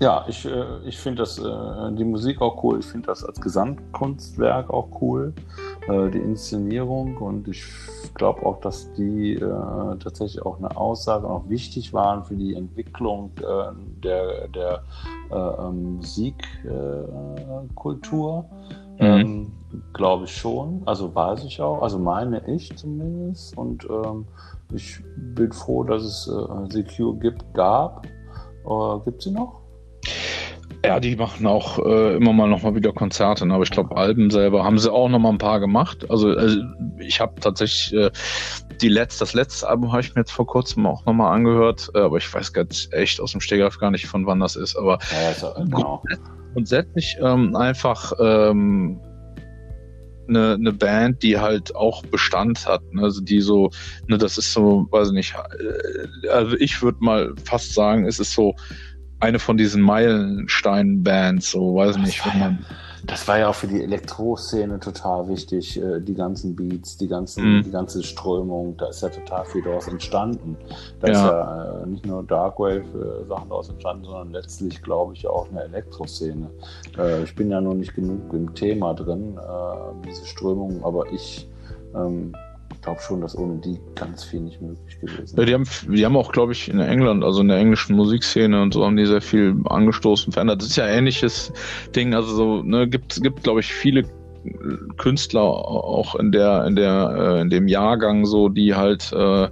Ja, 0.00 0.24
ich, 0.28 0.44
äh, 0.44 0.64
ich 0.86 0.96
finde 0.96 1.22
das 1.22 1.38
äh, 1.38 1.92
die 1.92 2.04
Musik 2.04 2.40
auch 2.40 2.62
cool. 2.62 2.78
Ich 2.78 2.86
finde 2.86 3.08
das 3.08 3.24
als 3.24 3.40
Gesamtkunstwerk 3.40 4.70
auch 4.70 4.88
cool. 5.00 5.32
Äh, 5.88 6.10
die 6.10 6.18
Inszenierung 6.18 7.16
und 7.16 7.48
ich 7.48 7.64
glaube 8.14 8.46
auch, 8.46 8.60
dass 8.60 8.92
die 8.94 9.38
tatsächlich 10.00 10.44
auch 10.44 10.58
eine 10.58 10.76
Aussage 10.76 11.28
auch 11.28 11.48
wichtig 11.48 11.92
waren 11.92 12.24
für 12.24 12.34
die 12.34 12.54
Entwicklung 12.54 13.30
der, 14.02 14.48
der 14.48 14.82
äh, 15.30 15.34
ähm, 15.34 15.96
Musikkultur. 15.96 18.44
Mhm. 18.98 19.06
Ähm, 19.06 19.52
Glaube 19.92 20.24
ich 20.24 20.36
schon. 20.36 20.82
Also 20.86 21.14
weiß 21.14 21.44
ich 21.44 21.60
auch. 21.60 21.82
Also 21.82 21.98
meine 21.98 22.42
ich 22.48 22.74
zumindest. 22.76 23.56
Und 23.56 23.86
ähm, 23.90 24.26
ich 24.72 25.00
bin 25.16 25.52
froh, 25.52 25.84
dass 25.84 26.02
es 26.02 26.28
äh, 26.28 26.72
Secure 26.72 27.16
gibt, 27.18 27.52
gab. 27.54 28.06
Äh, 28.66 29.04
gibt 29.04 29.22
sie 29.22 29.30
noch? 29.30 29.60
Ja, 30.84 31.00
die 31.00 31.16
machen 31.16 31.46
auch 31.46 31.78
äh, 31.84 32.16
immer 32.16 32.32
mal 32.32 32.48
noch 32.48 32.62
mal 32.62 32.74
wieder 32.74 32.92
Konzerte, 32.92 33.44
ne? 33.44 33.52
aber 33.52 33.64
ich 33.64 33.70
glaube, 33.70 33.96
Alben 33.96 34.30
selber 34.30 34.62
haben 34.62 34.78
sie 34.78 34.92
auch 34.92 35.08
noch 35.08 35.18
mal 35.18 35.30
ein 35.30 35.38
paar 35.38 35.58
gemacht. 35.58 36.08
Also, 36.08 36.28
also 36.28 36.60
ich 36.98 37.20
habe 37.20 37.40
tatsächlich 37.40 37.92
äh, 38.00 38.10
die 38.80 38.88
letzte, 38.88 39.20
das 39.20 39.34
letzte 39.34 39.68
Album 39.68 39.90
habe 39.90 40.02
ich 40.02 40.14
mir 40.14 40.20
jetzt 40.20 40.30
vor 40.30 40.46
kurzem 40.46 40.86
auch 40.86 41.04
noch 41.04 41.14
mal 41.14 41.32
angehört, 41.32 41.90
äh, 41.94 41.98
aber 41.98 42.18
ich 42.18 42.32
weiß 42.32 42.52
ganz 42.52 42.88
echt 42.92 43.20
aus 43.20 43.32
dem 43.32 43.40
Stegreif 43.40 43.78
gar 43.78 43.90
nicht, 43.90 44.06
von 44.06 44.24
wann 44.26 44.38
das 44.38 44.54
ist. 44.54 44.76
Aber 44.76 44.98
ja, 45.10 45.30
ist 45.30 45.40
genau. 45.56 46.00
grundsätzlich 46.02 46.37
ähm, 47.20 47.56
einfach 47.56 48.12
ähm, 48.20 49.00
eine, 50.28 50.54
eine 50.54 50.72
Band, 50.72 51.22
die 51.22 51.38
halt 51.38 51.74
auch 51.74 52.02
Bestand 52.04 52.66
hat. 52.66 52.82
Ne? 52.92 53.02
Also 53.02 53.20
die 53.20 53.40
so, 53.40 53.70
ne, 54.06 54.18
das 54.18 54.38
ist 54.38 54.52
so, 54.52 54.86
weiß 54.90 55.08
ich 55.08 55.14
nicht, 55.14 55.34
äh, 55.34 56.28
also 56.28 56.56
ich 56.56 56.82
würde 56.82 56.98
mal 57.00 57.34
fast 57.44 57.74
sagen, 57.74 58.06
es 58.06 58.18
ist 58.18 58.32
so 58.32 58.54
eine 59.20 59.38
von 59.38 59.56
diesen 59.56 59.82
Meilenstein-Bands, 59.82 61.50
so 61.50 61.74
weiß 61.74 61.96
ich 61.96 62.02
nicht, 62.02 62.26
wenn 62.26 62.38
man. 62.38 62.66
Das 63.04 63.26
war 63.28 63.38
ja 63.38 63.48
auch 63.48 63.54
für 63.54 63.66
die 63.66 63.82
Elektro-Szene 63.82 64.80
total 64.80 65.28
wichtig, 65.28 65.80
äh, 65.80 66.00
die 66.00 66.14
ganzen 66.14 66.56
Beats, 66.56 66.96
die, 66.96 67.08
ganzen, 67.08 67.60
mm. 67.60 67.62
die 67.64 67.70
ganze 67.70 68.02
Strömung, 68.02 68.76
da 68.76 68.86
ist 68.88 69.02
ja 69.02 69.08
total 69.08 69.44
viel 69.44 69.62
daraus 69.62 69.88
entstanden. 69.88 70.56
Da 71.00 71.08
ja. 71.08 71.12
ist 71.12 71.20
ja 71.20 71.82
äh, 71.82 71.86
nicht 71.86 72.06
nur 72.06 72.22
Darkwave-Sachen 72.24 73.48
daraus 73.48 73.68
entstanden, 73.68 74.04
sondern 74.04 74.32
letztlich, 74.32 74.82
glaube 74.82 75.14
ich, 75.14 75.26
auch 75.26 75.48
eine 75.50 75.64
Elektroszene. 75.64 76.50
Ich 77.24 77.34
bin 77.34 77.50
ja 77.50 77.60
noch 77.60 77.74
nicht 77.74 77.94
genug 77.94 78.32
im 78.32 78.54
Thema 78.54 78.94
drin, 78.94 79.38
diese 80.04 80.26
Strömung, 80.26 80.82
aber 80.82 81.10
ich 81.12 81.48
ähm, 81.94 82.34
glaube 82.82 83.00
schon, 83.00 83.20
dass 83.20 83.36
ohne 83.36 83.58
die 83.58 83.78
ganz 83.94 84.24
viel 84.24 84.40
nicht 84.40 84.60
möglich 84.60 85.00
gewesen 85.00 85.36
wäre. 85.36 85.40
Ja, 85.40 85.44
die 85.46 85.54
haben, 85.54 85.94
die 85.94 86.04
haben 86.04 86.16
auch, 86.16 86.32
glaube 86.32 86.52
ich, 86.52 86.68
in 86.68 86.80
England, 86.80 87.24
also 87.24 87.40
in 87.40 87.48
der 87.48 87.58
englischen 87.58 87.96
Musikszene 87.96 88.60
und 88.60 88.74
so, 88.74 88.84
haben 88.84 88.96
die 88.96 89.06
sehr 89.06 89.20
viel 89.20 89.56
angestoßen, 89.64 90.32
verändert. 90.32 90.60
Das 90.60 90.68
ist 90.68 90.76
ja 90.76 90.84
ein 90.84 90.98
ähnliches 90.98 91.52
Ding. 91.94 92.14
Also 92.14 92.34
so, 92.34 92.62
ne, 92.62 92.88
gibt, 92.88 93.22
gibt, 93.22 93.42
glaube 93.42 93.60
ich, 93.60 93.72
viele 93.72 94.04
Künstler 94.96 95.42
auch 95.42 96.14
in 96.14 96.32
der, 96.32 96.64
in 96.66 96.76
der, 96.76 97.16
äh, 97.18 97.40
in 97.40 97.50
dem 97.50 97.68
Jahrgang 97.68 98.24
so, 98.24 98.48
die 98.48 98.74
halt 98.74 99.12
äh, 99.12 99.48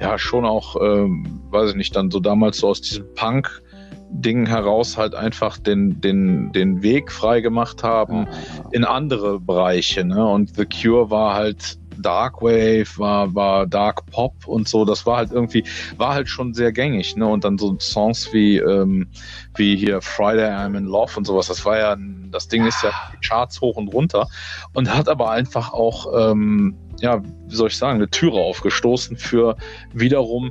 ja 0.00 0.18
schon 0.18 0.44
auch, 0.44 0.76
äh, 0.76 1.06
weiß 1.50 1.70
ich 1.70 1.76
nicht, 1.76 1.96
dann 1.96 2.10
so 2.10 2.20
damals 2.20 2.58
so 2.58 2.68
aus 2.68 2.80
diesem 2.80 3.06
Punk 3.14 3.62
Ding 4.10 4.46
heraus 4.46 4.96
halt 4.96 5.14
einfach 5.14 5.58
den, 5.58 6.00
den, 6.00 6.52
den 6.52 6.82
Weg 6.82 7.10
frei 7.10 7.40
gemacht 7.40 7.82
haben 7.82 8.26
in 8.70 8.84
andere 8.84 9.40
Bereiche. 9.40 10.04
Ne? 10.04 10.24
Und 10.24 10.54
The 10.56 10.64
Cure 10.64 11.10
war 11.10 11.34
halt 11.34 11.78
Darkwave, 11.98 12.86
war, 12.96 13.34
war 13.34 13.66
Dark 13.66 14.06
Pop 14.06 14.46
und 14.46 14.68
so. 14.68 14.84
Das 14.84 15.06
war 15.06 15.18
halt 15.18 15.32
irgendwie, 15.32 15.64
war 15.96 16.14
halt 16.14 16.28
schon 16.28 16.54
sehr 16.54 16.72
gängig, 16.72 17.16
ne? 17.16 17.26
Und 17.26 17.44
dann 17.44 17.58
so 17.58 17.76
Songs 17.78 18.32
wie, 18.32 18.58
ähm, 18.58 19.08
wie 19.54 19.76
hier 19.76 20.00
Friday 20.00 20.50
I'm 20.50 20.76
in 20.76 20.84
Love 20.84 21.12
und 21.16 21.26
sowas. 21.26 21.48
Das 21.48 21.64
war 21.64 21.78
ja, 21.78 21.96
das 22.30 22.48
Ding 22.48 22.66
ist 22.66 22.82
ja 22.82 22.92
Charts 23.24 23.60
hoch 23.60 23.76
und 23.76 23.88
runter 23.88 24.28
und 24.74 24.94
hat 24.94 25.08
aber 25.08 25.30
einfach 25.30 25.72
auch, 25.72 26.30
ähm, 26.30 26.76
ja, 27.00 27.22
wie 27.22 27.54
soll 27.54 27.68
ich 27.68 27.76
sagen, 27.76 27.96
eine 27.96 28.08
Türe 28.08 28.38
aufgestoßen 28.38 29.16
für 29.16 29.56
wiederum 29.92 30.50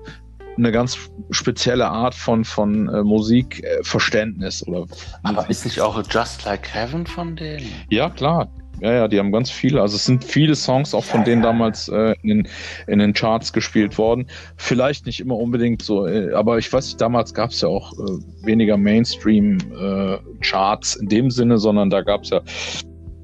eine 0.58 0.72
ganz 0.72 0.98
spezielle 1.32 1.88
Art 1.88 2.16
von, 2.16 2.46
von 2.46 2.88
äh, 2.88 3.04
Musikverständnis. 3.04 4.66
oder 4.68 4.86
Aber 5.24 5.50
ist 5.50 5.66
nicht 5.66 5.82
auch 5.82 6.02
Just 6.10 6.46
Like 6.46 6.74
Heaven 6.74 7.06
von 7.06 7.36
denen? 7.36 7.68
Ja, 7.90 8.10
klar. 8.10 8.48
Ja, 8.82 8.94
ja, 8.94 9.08
die 9.08 9.18
haben 9.20 9.32
ganz 9.32 9.50
viele. 9.50 9.82
Also 9.82 9.96
es 9.96 10.06
sind 10.06 10.24
viele 10.24 10.54
Songs 10.56 10.94
auch 10.94 11.04
von 11.04 11.24
denen 11.24 11.42
damals 11.42 11.88
äh, 11.88 12.14
in, 12.24 12.30
den, 12.30 12.48
in 12.88 13.00
den 13.00 13.14
Charts 13.14 13.54
gespielt 13.54 13.98
worden. 13.98 14.28
Vielleicht 14.58 15.06
nicht 15.06 15.22
immer 15.22 15.38
unbedingt 15.38 15.82
so, 15.82 16.06
äh, 16.06 16.34
aber 16.34 16.58
ich 16.58 16.72
weiß 16.72 16.88
nicht, 16.88 17.00
damals 17.00 17.34
gab 17.34 17.52
es 17.52 17.62
ja 17.62 17.70
auch 17.70 17.94
äh, 17.94 18.20
weniger 18.46 18.76
Mainstream-Charts 18.78 20.96
äh, 20.96 21.00
in 21.00 21.08
dem 21.08 21.32
Sinne, 21.32 21.58
sondern 21.58 21.90
da 21.90 22.02
gab 22.02 22.24
es 22.24 22.32
ja, 22.32 22.42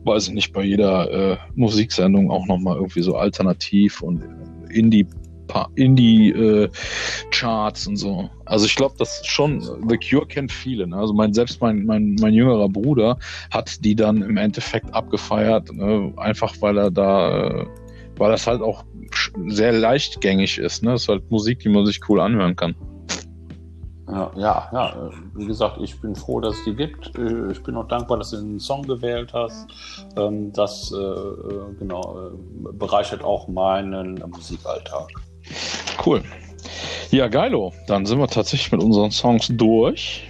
weiß 0.05 0.29
ich 0.29 0.33
nicht, 0.33 0.53
bei 0.53 0.63
jeder 0.63 1.33
äh, 1.33 1.37
Musiksendung 1.55 2.31
auch 2.31 2.47
nochmal 2.47 2.77
irgendwie 2.77 3.01
so 3.01 3.17
Alternativ 3.17 4.01
und 4.01 4.23
Indie 4.69 5.05
Indie-Charts 5.75 7.85
äh, 7.85 7.89
und 7.89 7.97
so. 7.97 8.29
Also 8.45 8.65
ich 8.65 8.75
glaube, 8.75 8.95
das 8.97 9.21
schon, 9.25 9.61
The 9.87 9.97
Cure 9.97 10.25
kennt 10.27 10.51
viele. 10.51 10.87
Ne? 10.87 10.97
Also 10.97 11.13
mein, 11.13 11.33
selbst 11.33 11.61
mein, 11.61 11.85
mein, 11.85 12.15
mein 12.19 12.33
jüngerer 12.33 12.69
Bruder 12.69 13.17
hat 13.51 13.83
die 13.83 13.95
dann 13.95 14.21
im 14.21 14.37
Endeffekt 14.37 14.93
abgefeiert, 14.93 15.71
ne? 15.73 16.13
einfach 16.17 16.55
weil 16.59 16.77
er 16.77 16.91
da, 16.91 17.47
äh, 17.47 17.65
weil 18.17 18.31
das 18.31 18.47
halt 18.47 18.61
auch 18.61 18.83
sehr 19.47 19.71
leichtgängig 19.71 20.57
ist. 20.57 20.83
Ne? 20.83 20.91
Das 20.91 21.03
ist 21.03 21.09
halt 21.09 21.29
Musik, 21.31 21.59
die 21.59 21.69
man 21.69 21.85
sich 21.85 21.99
cool 22.09 22.19
anhören 22.19 22.55
kann. 22.55 22.75
Ja, 24.11 24.29
ja, 24.35 24.69
ja, 24.73 25.09
wie 25.35 25.45
gesagt, 25.45 25.77
ich 25.79 25.99
bin 26.01 26.15
froh, 26.15 26.41
dass 26.41 26.55
es 26.55 26.63
die 26.65 26.75
gibt. 26.75 27.17
Äh, 27.17 27.51
ich 27.51 27.63
bin 27.63 27.77
auch 27.77 27.87
dankbar, 27.87 28.17
dass 28.17 28.31
du 28.31 28.37
einen 28.37 28.59
Song 28.59 28.83
gewählt 28.83 29.31
hast. 29.33 29.67
Ähm, 30.17 30.51
das 30.51 30.91
äh, 30.91 31.75
genau 31.79 32.31
bereichert 32.73 33.23
auch 33.23 33.47
meinen 33.47 34.21
Musikalltag. 34.27 35.07
Cool. 36.05 36.23
Ja, 37.09 37.27
geilo. 37.27 37.73
Dann 37.87 38.05
sind 38.05 38.19
wir 38.19 38.27
tatsächlich 38.27 38.71
mit 38.71 38.81
unseren 38.81 39.11
Songs 39.11 39.47
durch. 39.51 40.27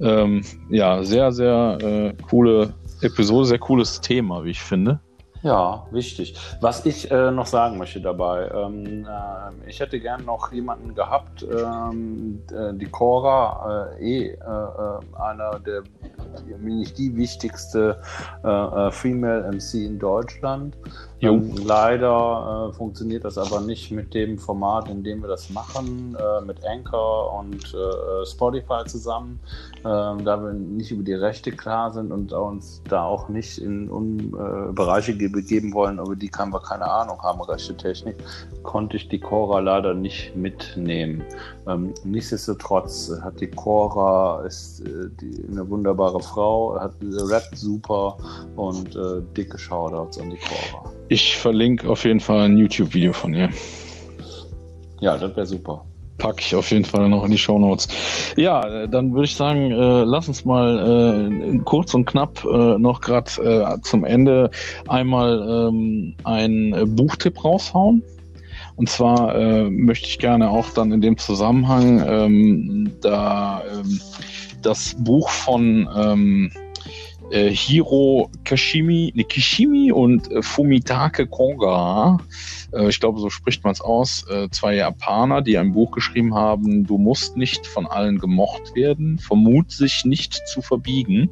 Ähm, 0.00 0.42
ja, 0.70 1.02
sehr, 1.02 1.32
sehr 1.32 1.78
äh, 1.80 2.14
coole 2.28 2.74
Episode, 3.02 3.46
sehr 3.46 3.58
cooles 3.58 4.00
Thema, 4.00 4.44
wie 4.44 4.50
ich 4.50 4.60
finde. 4.60 5.00
Ja, 5.42 5.86
wichtig. 5.90 6.34
Was 6.60 6.84
ich 6.84 7.10
äh, 7.10 7.30
noch 7.30 7.46
sagen 7.46 7.78
möchte 7.78 8.00
dabei, 8.00 8.50
ähm, 8.54 9.06
äh, 9.06 9.70
ich 9.70 9.80
hätte 9.80 9.98
gern 9.98 10.26
noch 10.26 10.52
jemanden 10.52 10.94
gehabt, 10.94 11.42
ähm, 11.42 12.42
äh, 12.52 12.74
die 12.74 12.84
Cora, 12.84 13.94
äh, 13.98 14.04
eh 14.04 14.30
äh, 14.32 14.38
einer 15.18 15.58
der, 15.60 15.82
nicht 16.58 16.98
die 16.98 17.16
wichtigste 17.16 18.00
Female 18.42 19.50
MC 19.50 19.74
in 19.74 19.98
Deutschland. 19.98 20.76
Ähm, 21.20 21.54
leider 21.64 22.72
funktioniert 22.76 23.24
das 23.24 23.38
aber 23.38 23.60
nicht 23.60 23.90
mit 23.90 24.14
dem 24.14 24.38
Format, 24.38 24.88
in 24.88 25.02
dem 25.02 25.22
wir 25.22 25.28
das 25.28 25.50
machen, 25.50 26.16
mit 26.46 26.64
Anchor 26.64 27.38
und 27.38 27.74
Spotify 28.24 28.84
zusammen, 28.86 29.40
ähm, 29.78 30.24
da 30.24 30.42
wir 30.42 30.52
nicht 30.52 30.90
über 30.90 31.02
die 31.02 31.14
Rechte 31.14 31.52
klar 31.52 31.90
sind 31.90 32.12
und 32.12 32.32
uns 32.32 32.82
da 32.88 33.04
auch 33.04 33.28
nicht 33.28 33.58
in 33.58 33.90
um, 33.90 34.30
Bereiche 34.74 35.16
geben 35.16 35.30
begeben 35.32 35.72
wollen, 35.72 35.98
aber 35.98 36.16
die 36.16 36.28
kann 36.28 36.52
wir 36.52 36.60
keine 36.60 36.84
Ahnung 36.84 37.20
haben, 37.22 37.40
rechte 37.42 37.76
Technik, 37.76 38.16
konnte 38.62 38.96
ich 38.96 39.08
die 39.08 39.18
Cora 39.18 39.60
leider 39.60 39.94
nicht 39.94 40.36
mitnehmen. 40.36 41.24
Ähm, 41.66 41.94
nichtsdestotrotz 42.04 43.12
hat 43.22 43.40
die 43.40 43.48
Cora 43.48 44.44
ist 44.46 44.80
äh, 44.80 45.08
die, 45.20 45.44
eine 45.50 45.68
wunderbare 45.68 46.20
Frau, 46.20 46.78
hat 46.78 46.94
rappt 47.02 47.56
super 47.56 48.16
und 48.56 48.94
äh, 48.96 49.22
dicke 49.36 49.58
Shoutouts 49.58 50.18
an 50.18 50.30
die 50.30 50.38
Cora. 50.38 50.90
Ich 51.10 51.36
verlinke 51.36 51.90
auf 51.90 52.04
jeden 52.04 52.20
Fall 52.20 52.42
ein 52.42 52.56
YouTube-Video 52.56 53.12
von 53.12 53.34
ihr. 53.34 53.50
Ja, 55.00 55.18
das 55.18 55.34
wäre 55.36 55.44
super 55.44 55.84
packe 56.20 56.40
ich 56.40 56.54
auf 56.54 56.70
jeden 56.70 56.84
Fall 56.84 57.08
noch 57.08 57.24
in 57.24 57.30
die 57.30 57.38
Show 57.38 57.58
Notes. 57.58 57.88
Ja, 58.36 58.86
dann 58.86 59.12
würde 59.12 59.24
ich 59.24 59.34
sagen, 59.34 59.72
äh, 59.72 60.02
lass 60.04 60.28
uns 60.28 60.44
mal 60.44 61.30
äh, 61.32 61.58
kurz 61.64 61.94
und 61.94 62.04
knapp 62.04 62.44
äh, 62.44 62.78
noch 62.78 63.00
gerade 63.00 63.30
äh, 63.42 63.80
zum 63.80 64.04
Ende 64.04 64.50
einmal 64.86 65.68
ähm, 65.68 66.14
einen 66.24 66.94
Buchtipp 66.94 67.42
raushauen. 67.42 68.02
Und 68.76 68.88
zwar 68.88 69.34
äh, 69.34 69.70
möchte 69.70 70.06
ich 70.08 70.18
gerne 70.18 70.50
auch 70.50 70.68
dann 70.70 70.92
in 70.92 71.00
dem 71.00 71.18
Zusammenhang 71.18 72.04
ähm, 72.06 72.92
da 73.00 73.62
ähm, 73.72 74.00
das 74.62 74.94
Buch 74.98 75.30
von 75.30 75.88
ähm, 75.96 76.52
äh, 77.30 77.50
Hiro 77.50 78.30
Kashimi, 78.44 79.12
ne, 79.14 79.24
Kishimi 79.24 79.92
und 79.92 80.30
äh, 80.30 80.42
Fumitake 80.42 81.26
Koga. 81.26 82.18
Äh, 82.72 82.88
ich 82.88 83.00
glaube, 83.00 83.20
so 83.20 83.30
spricht 83.30 83.64
man 83.64 83.72
es 83.72 83.80
aus. 83.80 84.26
Äh, 84.28 84.48
zwei 84.50 84.74
Japaner, 84.74 85.42
die 85.42 85.58
ein 85.58 85.72
Buch 85.72 85.92
geschrieben 85.92 86.34
haben, 86.34 86.86
Du 86.86 86.98
musst 86.98 87.36
nicht 87.36 87.66
von 87.66 87.86
allen 87.86 88.18
gemocht 88.18 88.74
werden, 88.74 89.18
vermut 89.18 89.70
sich 89.70 90.04
nicht 90.04 90.34
zu 90.48 90.62
verbiegen. 90.62 91.30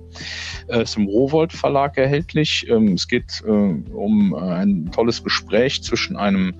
Äh, 0.68 0.82
ist 0.82 0.96
im 0.96 1.06
Rowold 1.06 1.52
Verlag 1.52 1.96
erhältlich. 1.98 2.66
Ähm, 2.68 2.94
es 2.94 3.08
geht 3.08 3.42
äh, 3.46 3.50
um 3.50 4.34
ein 4.34 4.90
tolles 4.92 5.22
Gespräch 5.24 5.82
zwischen 5.82 6.16
einem 6.16 6.54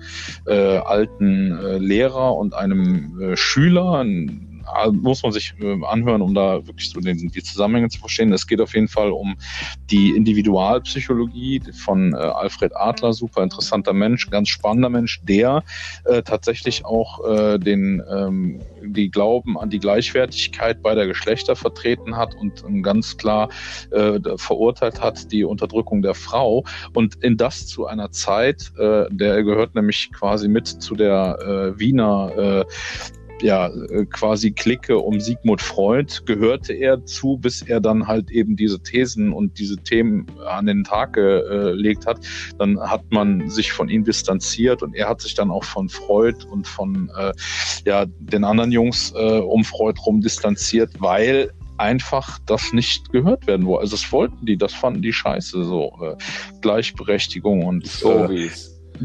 alten 0.45 1.79
Lehrer 1.79 2.35
und 2.35 2.53
einem 2.53 3.35
Schüler, 3.35 3.99
ein 3.99 4.48
muss 4.91 5.23
man 5.23 5.31
sich 5.31 5.53
äh, 5.59 5.83
anhören, 5.85 6.21
um 6.21 6.33
da 6.33 6.65
wirklich 6.65 6.89
so 6.89 6.99
den, 6.99 7.17
die 7.17 7.43
Zusammenhänge 7.43 7.89
zu 7.89 7.99
verstehen. 7.99 8.31
Es 8.33 8.47
geht 8.47 8.61
auf 8.61 8.73
jeden 8.73 8.87
Fall 8.87 9.11
um 9.11 9.35
die 9.89 10.11
Individualpsychologie 10.15 11.61
von 11.73 12.13
äh, 12.13 12.17
Alfred 12.17 12.75
Adler, 12.75 13.13
super 13.13 13.43
interessanter 13.43 13.93
Mensch, 13.93 14.29
ganz 14.29 14.49
spannender 14.49 14.89
Mensch, 14.89 15.21
der 15.23 15.63
äh, 16.05 16.21
tatsächlich 16.21 16.85
auch 16.85 17.25
äh, 17.27 17.59
den 17.59 18.01
ähm, 18.09 18.59
die 18.81 19.09
Glauben 19.09 19.57
an 19.57 19.69
die 19.69 19.79
Gleichwertigkeit 19.79 20.81
beider 20.81 21.07
Geschlechter 21.07 21.55
vertreten 21.55 22.15
hat 22.15 22.35
und 22.35 22.63
ähm, 22.67 22.83
ganz 22.83 23.17
klar 23.17 23.49
äh, 23.91 24.19
verurteilt 24.37 25.01
hat 25.01 25.31
die 25.31 25.43
Unterdrückung 25.43 26.01
der 26.01 26.15
Frau 26.15 26.63
und 26.93 27.15
in 27.23 27.37
das 27.37 27.67
zu 27.67 27.85
einer 27.85 28.11
Zeit, 28.11 28.71
äh, 28.77 29.05
der 29.09 29.43
gehört 29.43 29.75
nämlich 29.75 30.11
quasi 30.11 30.47
mit 30.47 30.67
zu 30.67 30.95
der 30.95 31.73
äh, 31.75 31.79
Wiener 31.79 32.31
äh, 32.37 32.65
ja, 33.41 33.67
äh, 33.67 34.05
quasi 34.05 34.51
Clique 34.51 34.97
um 34.97 35.19
Sigmund 35.19 35.61
Freud 35.61 36.13
gehörte 36.25 36.73
er 36.73 37.05
zu, 37.05 37.37
bis 37.37 37.61
er 37.61 37.79
dann 37.79 38.07
halt 38.07 38.31
eben 38.31 38.55
diese 38.55 38.81
Thesen 38.81 39.33
und 39.33 39.59
diese 39.59 39.77
Themen 39.77 40.25
an 40.47 40.65
den 40.65 40.83
Tag 40.83 41.13
gelegt 41.13 42.05
hat. 42.05 42.19
Dann 42.57 42.79
hat 42.79 43.03
man 43.11 43.49
sich 43.49 43.71
von 43.71 43.89
ihm 43.89 44.03
distanziert 44.03 44.83
und 44.83 44.95
er 44.95 45.09
hat 45.09 45.21
sich 45.21 45.35
dann 45.35 45.51
auch 45.51 45.63
von 45.63 45.89
Freud 45.89 46.45
und 46.49 46.67
von 46.67 47.11
äh, 47.17 47.33
ja, 47.85 48.05
den 48.05 48.43
anderen 48.43 48.71
Jungs 48.71 49.13
äh, 49.15 49.39
um 49.39 49.63
Freud 49.63 49.99
rum 50.05 50.21
distanziert, 50.21 50.91
weil 50.99 51.51
einfach 51.77 52.39
das 52.45 52.73
nicht 52.73 53.11
gehört 53.11 53.47
werden 53.47 53.65
wollte. 53.65 53.81
Also 53.81 53.95
das 53.95 54.11
wollten 54.11 54.45
die, 54.45 54.57
das 54.57 54.73
fanden 54.73 55.01
die 55.01 55.13
scheiße, 55.13 55.63
so 55.63 55.93
äh, 56.01 56.15
Gleichberechtigung 56.61 57.65
und 57.65 57.87
so 57.87 58.25
äh, 58.25 58.49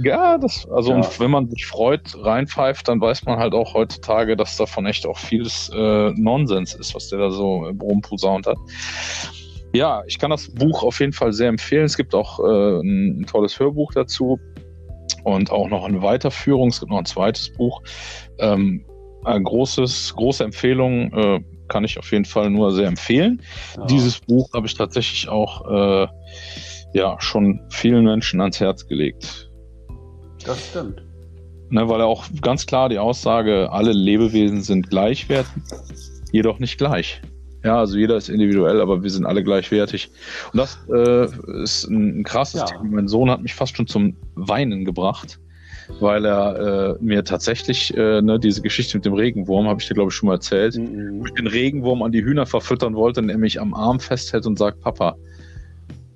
ja, 0.03 0.39
das, 0.39 0.69
also 0.71 0.93
ja. 0.93 1.11
Wenn 1.19 1.31
man 1.31 1.49
sich 1.49 1.67
freut, 1.67 2.15
reinpfeift, 2.19 2.89
dann 2.89 3.01
weiß 3.01 3.25
man 3.25 3.39
halt 3.39 3.55
auch 3.55 3.75
heutzutage, 3.75 4.37
dass 4.37 4.57
davon 4.57 4.87
echt 4.87 5.07
auch 5.07 5.19
vieles 5.19 5.71
äh, 5.75 6.11
Nonsens 6.13 6.75
ist, 6.75 6.95
was 6.95 7.09
der 7.09 7.19
da 7.19 7.31
so 7.31 7.65
rumposaunt 7.81 8.47
hat. 8.47 8.59
Ja, 9.73 10.03
ich 10.07 10.19
kann 10.19 10.31
das 10.31 10.49
Buch 10.49 10.83
auf 10.83 11.01
jeden 11.01 11.13
Fall 11.13 11.33
sehr 11.33 11.49
empfehlen. 11.49 11.85
Es 11.85 11.97
gibt 11.97 12.15
auch 12.15 12.39
äh, 12.39 12.81
ein, 12.81 13.21
ein, 13.21 13.27
tolles 13.27 13.59
Hörbuch 13.59 13.93
dazu 13.93 14.39
und 15.25 15.51
auch 15.51 15.69
noch 15.69 15.85
eine 15.85 16.01
Weiterführung. 16.01 16.69
Es 16.69 16.81
gibt 16.81 16.91
noch 16.91 16.99
ein 16.99 17.07
zweites 17.07 17.53
Buch. 17.53 17.83
Ähm, 18.39 18.85
ein 19.25 19.43
großes, 19.43 20.15
große 20.15 20.45
Empfehlung, 20.45 21.13
äh, 21.13 21.41
kann 21.69 21.85
ich 21.85 21.99
auf 21.99 22.13
jeden 22.13 22.25
Fall 22.25 22.51
nur 22.51 22.73
sehr 22.73 22.87
empfehlen. 22.87 23.43
Ja. 23.77 23.87
Dieses 23.87 24.21
Buch 24.21 24.49
habe 24.53 24.67
ich 24.67 24.75
tatsächlich 24.75 25.29
auch 25.29 25.69
äh, 25.71 26.07
ja 26.93 27.17
schon 27.21 27.61
vielen 27.71 28.05
Menschen 28.05 28.41
ans 28.41 28.61
Herz 28.61 28.87
gelegt. 28.87 29.51
Das 30.45 30.67
stimmt. 30.69 31.03
Ne, 31.71 31.89
weil 31.89 32.01
er 32.01 32.07
auch 32.07 32.27
ganz 32.41 32.67
klar 32.67 32.89
die 32.89 32.99
Aussage, 32.99 33.73
alle 33.73 33.93
Lebewesen 33.93 34.63
sind 34.63 34.91
gleichwertig, 34.91 35.51
jedoch 36.31 36.59
nicht 36.59 36.79
gleich. 36.79 37.21
Ja, 37.65 37.79
also 37.79 37.97
jeder 37.97 38.17
ist 38.17 38.29
individuell, 38.29 38.83
aber 38.83 39.03
wir 39.03 39.11
sind 39.11 39.25
alle 39.25 39.43
gleichwertig. 39.43 40.11
Und 40.53 40.59
das 40.59 40.79
äh, 40.93 41.25
ist 41.63 41.85
ein, 41.89 42.21
ein 42.21 42.23
krasses 42.25 42.61
ja. 42.61 42.67
Thema. 42.67 42.85
Mein 42.85 43.09
Sohn 43.09 43.31
hat 43.31 43.41
mich 43.41 43.55
fast 43.55 43.75
schon 43.75 43.87
zum 43.87 44.17
Weinen 44.35 44.85
gebracht, 44.85 45.41
weil 45.99 46.27
er 46.27 46.99
äh, 47.01 47.03
mir 47.03 47.25
tatsächlich 47.25 47.97
äh, 47.97 48.21
ne, 48.21 48.39
diese 48.39 48.61
Geschichte 48.61 48.99
mit 48.99 49.07
dem 49.07 49.15
Regenwurm, 49.15 49.67
habe 49.67 49.81
ich 49.81 49.89
dir 49.89 49.95
glaube 49.95 50.11
ich 50.11 50.15
schon 50.15 50.27
mal 50.27 50.35
erzählt, 50.35 50.77
mhm. 50.77 51.25
ich 51.25 51.33
den 51.33 51.47
Regenwurm 51.47 52.03
an 52.03 52.13
die 52.13 52.23
Hühner 52.23 52.45
verfüttern 52.45 52.95
wollte 52.95 53.21
und 53.21 53.31
er 53.31 53.39
mich 53.39 53.59
am 53.59 53.73
Arm 53.73 53.99
festhält 53.99 54.45
und 54.45 54.59
sagt, 54.59 54.83
Papa, 54.83 55.17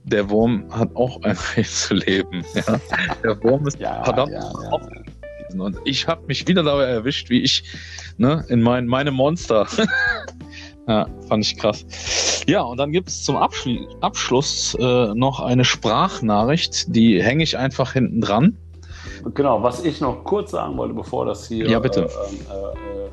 der 0.09 0.28
Wurm 0.30 0.64
hat 0.70 0.94
auch 0.94 1.22
ein 1.22 1.36
Recht 1.56 1.74
zu 1.74 1.94
leben. 1.94 2.44
Ja? 2.54 2.80
Der 3.22 3.42
Wurm 3.42 3.66
ist 3.66 3.78
ja, 3.80 4.02
verdammt 4.04 4.32
ja, 4.32 4.40
ja. 4.40 4.80
Und 5.56 5.78
ich 5.84 6.06
habe 6.06 6.26
mich 6.26 6.46
wieder 6.46 6.62
dabei 6.62 6.84
erwischt, 6.84 7.30
wie 7.30 7.40
ich 7.40 7.64
ne, 8.18 8.44
in 8.48 8.61
mein, 8.61 8.86
meine 8.86 9.11
Monster. 9.11 9.66
ja, 10.88 11.06
fand 11.26 11.44
ich 11.44 11.56
krass. 11.56 11.86
Ja, 12.46 12.62
und 12.62 12.76
dann 12.76 12.92
gibt 12.92 13.09
es 13.09 13.24
zum 13.24 13.36
Abschli 13.36 13.86
Abschluss 14.00 14.76
äh, 14.78 15.14
noch 15.14 15.40
eine 15.40 15.64
Sprachnachricht, 15.64 16.94
die 16.94 17.22
hänge 17.22 17.44
ich 17.44 17.56
einfach 17.56 17.94
hinten 17.94 18.20
dran. 18.20 18.59
Genau, 19.34 19.62
was 19.62 19.84
ich 19.84 20.00
noch 20.00 20.24
kurz 20.24 20.52
sagen 20.52 20.76
wollte, 20.76 20.94
bevor 20.94 21.26
das 21.26 21.46
hier 21.48 21.68
ja, 21.68 21.78
bitte. 21.78 22.02
Äh, 22.02 22.04
äh, 22.06 22.06
äh 22.06 23.11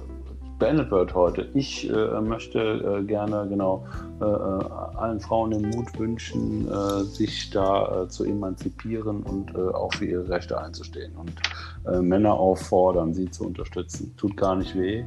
beendet 0.57 0.89
wird 0.89 1.13
heute. 1.13 1.49
Ich 1.53 1.89
äh, 1.89 2.21
möchte 2.21 2.59
äh, 2.59 3.03
gerne 3.03 3.45
genau 3.49 3.85
äh, 4.21 4.23
allen 4.23 5.19
Frauen 5.19 5.51
den 5.51 5.69
Mut 5.69 5.99
wünschen, 5.99 6.69
sich 7.03 7.49
da 7.49 8.07
zu 8.07 8.23
emanzipieren 8.23 9.23
und 9.23 9.55
auch 9.57 9.93
für 9.93 10.05
ihre 10.05 10.29
Rechte 10.29 10.57
einzustehen 10.57 11.13
und 11.15 12.01
Männer 12.01 12.33
auffordern, 12.33 13.13
sie 13.13 13.29
zu 13.29 13.45
unterstützen. 13.45 14.15
Tut 14.15 14.37
gar 14.37 14.55
nicht 14.55 14.75
weh. 14.75 15.03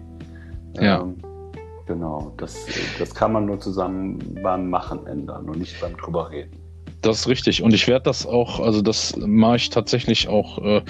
Ja. 0.78 1.00
Ähm, 1.00 1.16
genau, 1.86 2.32
das, 2.36 2.66
das 2.98 3.14
kann 3.14 3.32
man 3.32 3.46
nur 3.46 3.58
zusammen 3.58 4.18
beim 4.42 4.68
Machen 4.68 5.06
ändern 5.06 5.48
und 5.48 5.58
nicht 5.58 5.80
beim 5.80 5.96
drüber 5.96 6.30
reden. 6.30 6.57
Das 7.00 7.20
ist 7.20 7.28
richtig. 7.28 7.62
Und 7.62 7.72
ich 7.74 7.86
werde 7.86 8.04
das 8.04 8.26
auch, 8.26 8.58
also 8.58 8.82
das 8.82 9.16
mache 9.16 9.56
ich 9.56 9.70
tatsächlich 9.70 10.26
auch 10.28 10.58
äh, 10.58 10.82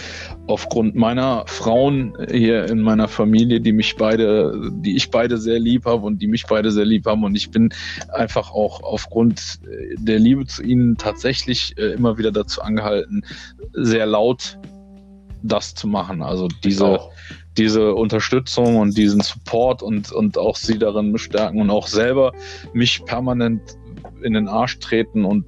aufgrund 0.47 0.95
meiner 0.95 1.45
Frauen 1.47 2.17
hier 2.31 2.65
in 2.65 2.81
meiner 2.81 3.09
Familie, 3.09 3.61
die 3.61 3.73
mich 3.73 3.97
beide, 3.97 4.71
die 4.73 4.97
ich 4.97 5.11
beide 5.11 5.37
sehr 5.37 5.59
lieb 5.59 5.85
habe 5.85 6.07
und 6.07 6.23
die 6.23 6.27
mich 6.27 6.47
beide 6.47 6.71
sehr 6.71 6.87
lieb 6.87 7.05
haben. 7.05 7.25
Und 7.25 7.35
ich 7.35 7.51
bin 7.51 7.69
einfach 8.13 8.53
auch 8.53 8.83
aufgrund 8.83 9.61
der 9.99 10.19
Liebe 10.19 10.47
zu 10.47 10.63
ihnen 10.63 10.97
tatsächlich 10.97 11.77
äh, 11.77 11.93
immer 11.93 12.17
wieder 12.17 12.33
dazu 12.33 12.63
angehalten, 12.63 13.25
sehr 13.75 14.07
laut 14.07 14.59
das 15.43 15.75
zu 15.75 15.87
machen. 15.87 16.23
Also 16.23 16.49
diese, 16.65 17.01
diese 17.57 17.95
Unterstützung 17.95 18.77
und 18.77 18.97
diesen 18.97 19.21
Support 19.21 19.83
und, 19.83 20.13
und 20.13 20.39
auch 20.39 20.57
sie 20.57 20.79
darin 20.79 21.13
bestärken 21.13 21.61
und 21.61 21.71
auch 21.71 21.87
selber 21.87 22.33
mich 22.73 23.05
permanent 23.05 23.78
in 24.23 24.33
den 24.33 24.49
Arsch 24.49 24.79
treten 24.79 25.25
und 25.25 25.45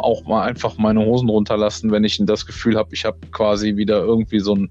auch 0.00 0.24
mal 0.24 0.42
einfach 0.42 0.78
meine 0.78 1.00
Hosen 1.04 1.28
runterlassen, 1.28 1.90
wenn 1.90 2.04
ich 2.04 2.18
das 2.24 2.46
Gefühl 2.46 2.76
habe, 2.76 2.90
ich 2.92 3.04
habe 3.04 3.18
quasi 3.32 3.76
wieder 3.76 4.00
irgendwie 4.00 4.40
so 4.40 4.54
ein, 4.54 4.70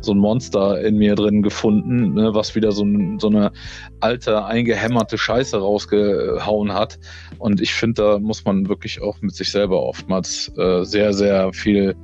so 0.00 0.12
ein 0.12 0.18
Monster 0.18 0.80
in 0.82 0.96
mir 0.98 1.14
drin 1.14 1.42
gefunden, 1.42 2.14
ne, 2.14 2.34
was 2.34 2.54
wieder 2.54 2.72
so, 2.72 2.84
ein, 2.84 3.18
so 3.18 3.28
eine 3.28 3.52
alte, 4.00 4.44
eingehämmerte 4.44 5.18
Scheiße 5.18 5.58
rausgehauen 5.58 6.72
hat. 6.72 6.98
Und 7.38 7.60
ich 7.60 7.74
finde, 7.74 8.02
da 8.02 8.18
muss 8.18 8.44
man 8.44 8.68
wirklich 8.68 9.00
auch 9.00 9.20
mit 9.22 9.34
sich 9.34 9.50
selber 9.50 9.82
oftmals 9.82 10.52
äh, 10.56 10.84
sehr, 10.84 11.12
sehr 11.12 11.52
viel 11.52 11.96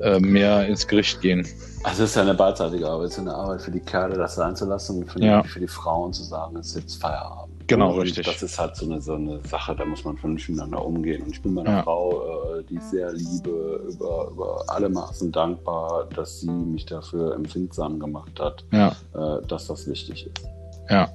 äh, 0.00 0.20
mehr 0.20 0.66
ins 0.66 0.86
Gericht 0.86 1.20
gehen. 1.20 1.46
Also 1.84 2.04
es 2.04 2.10
ist 2.10 2.16
ja 2.16 2.22
eine 2.22 2.34
beidseitige 2.34 2.88
Arbeit. 2.88 3.08
Es 3.08 3.12
ist 3.14 3.20
eine 3.20 3.34
Arbeit 3.34 3.62
für 3.62 3.70
die 3.70 3.80
Kerle, 3.80 4.16
das 4.16 4.36
sein 4.36 4.54
zu 4.54 4.66
lassen 4.66 4.98
und 4.98 5.10
für, 5.10 5.20
ja. 5.20 5.42
die, 5.42 5.48
für 5.48 5.60
die 5.60 5.68
Frauen 5.68 6.12
zu 6.12 6.22
sagen, 6.22 6.56
es 6.56 6.68
ist 6.68 6.76
jetzt 6.76 7.02
Feierabend. 7.02 7.61
Genau, 7.72 7.94
und 7.94 8.00
richtig. 8.02 8.26
Das 8.26 8.42
ist 8.42 8.58
halt 8.58 8.76
so 8.76 8.86
eine, 8.86 9.00
so 9.00 9.14
eine 9.14 9.40
Sache, 9.44 9.74
da 9.74 9.84
muss 9.84 10.04
man 10.04 10.16
vernünftig 10.18 10.50
miteinander 10.50 10.84
umgehen. 10.84 11.22
Und 11.22 11.30
ich 11.30 11.42
bin 11.42 11.54
meiner 11.54 11.70
ja. 11.70 11.82
Frau, 11.82 12.58
äh, 12.58 12.64
die 12.64 12.76
ich 12.76 12.82
sehr 12.82 13.12
liebe, 13.12 13.82
über, 13.90 14.28
über 14.30 14.64
alle 14.68 14.88
Maßen 14.88 15.32
dankbar, 15.32 16.08
dass 16.14 16.40
sie 16.40 16.50
mich 16.50 16.86
dafür 16.86 17.34
empfindsam 17.34 17.98
gemacht 17.98 18.38
hat, 18.38 18.64
ja. 18.72 18.88
äh, 19.14 19.46
dass 19.46 19.68
das 19.68 19.88
wichtig 19.88 20.26
ist. 20.26 20.46
Ja. 20.90 21.08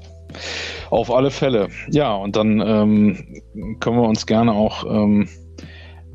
Auf 0.90 1.14
alle 1.14 1.32
Fälle. 1.32 1.70
Ja, 1.90 2.16
und 2.16 2.36
dann 2.36 2.60
ähm, 2.60 3.78
können 3.80 3.98
wir 3.98 4.08
uns 4.08 4.26
gerne 4.26 4.54
auch 4.54 4.84
ähm, 4.86 5.30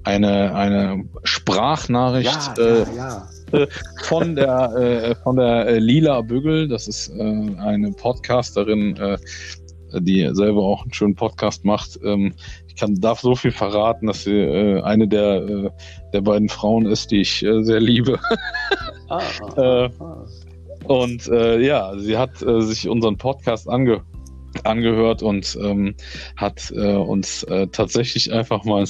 eine, 0.05 0.55
eine 0.55 1.05
Sprachnachricht 1.23 2.59
ja, 2.59 2.65
äh, 2.65 2.97
ja, 2.97 3.29
äh, 3.53 3.67
von 4.03 4.35
der 4.35 4.75
äh, 4.77 5.15
von 5.23 5.37
der 5.37 5.67
äh, 5.67 5.79
Lila 5.79 6.21
Bügel, 6.23 6.69
das 6.69 6.89
ist 6.89 7.09
äh, 7.11 7.23
eine 7.59 7.93
Podcasterin, 7.93 8.97
äh, 8.97 9.19
die 10.01 10.29
selber 10.33 10.63
auch 10.63 10.83
einen 10.83 10.93
schönen 10.93 11.15
Podcast 11.15 11.65
macht. 11.65 11.99
Ähm, 12.05 12.35
ich 12.69 12.77
kann, 12.77 13.01
darf 13.01 13.21
so 13.21 13.35
viel 13.35 13.53
verraten, 13.53 14.07
dass 14.07 14.25
sie 14.25 14.37
äh, 14.37 14.81
eine 14.83 15.09
der, 15.09 15.43
äh, 15.43 15.71
der 16.13 16.21
beiden 16.21 16.49
Frauen 16.49 16.87
ist, 16.87 17.11
die 17.11 17.21
ich 17.21 17.45
äh, 17.45 17.63
sehr 17.63 17.81
liebe. 17.81 18.19
ah, 19.09 19.21
ah, 19.57 19.89
ah. 19.99 20.25
Und 20.85 21.29
äh, 21.29 21.61
ja, 21.61 21.97
sie 21.97 22.17
hat 22.17 22.43
äh, 22.43 22.61
sich 22.63 22.89
unseren 22.89 23.17
Podcast 23.17 23.69
ange 23.69 24.03
angehört 24.65 25.23
und 25.23 25.57
ähm, 25.63 25.95
hat 26.37 26.71
äh, 26.77 26.95
uns 26.95 27.43
äh, 27.45 27.67
tatsächlich 27.69 28.33
einfach 28.33 28.65
mal 28.65 28.85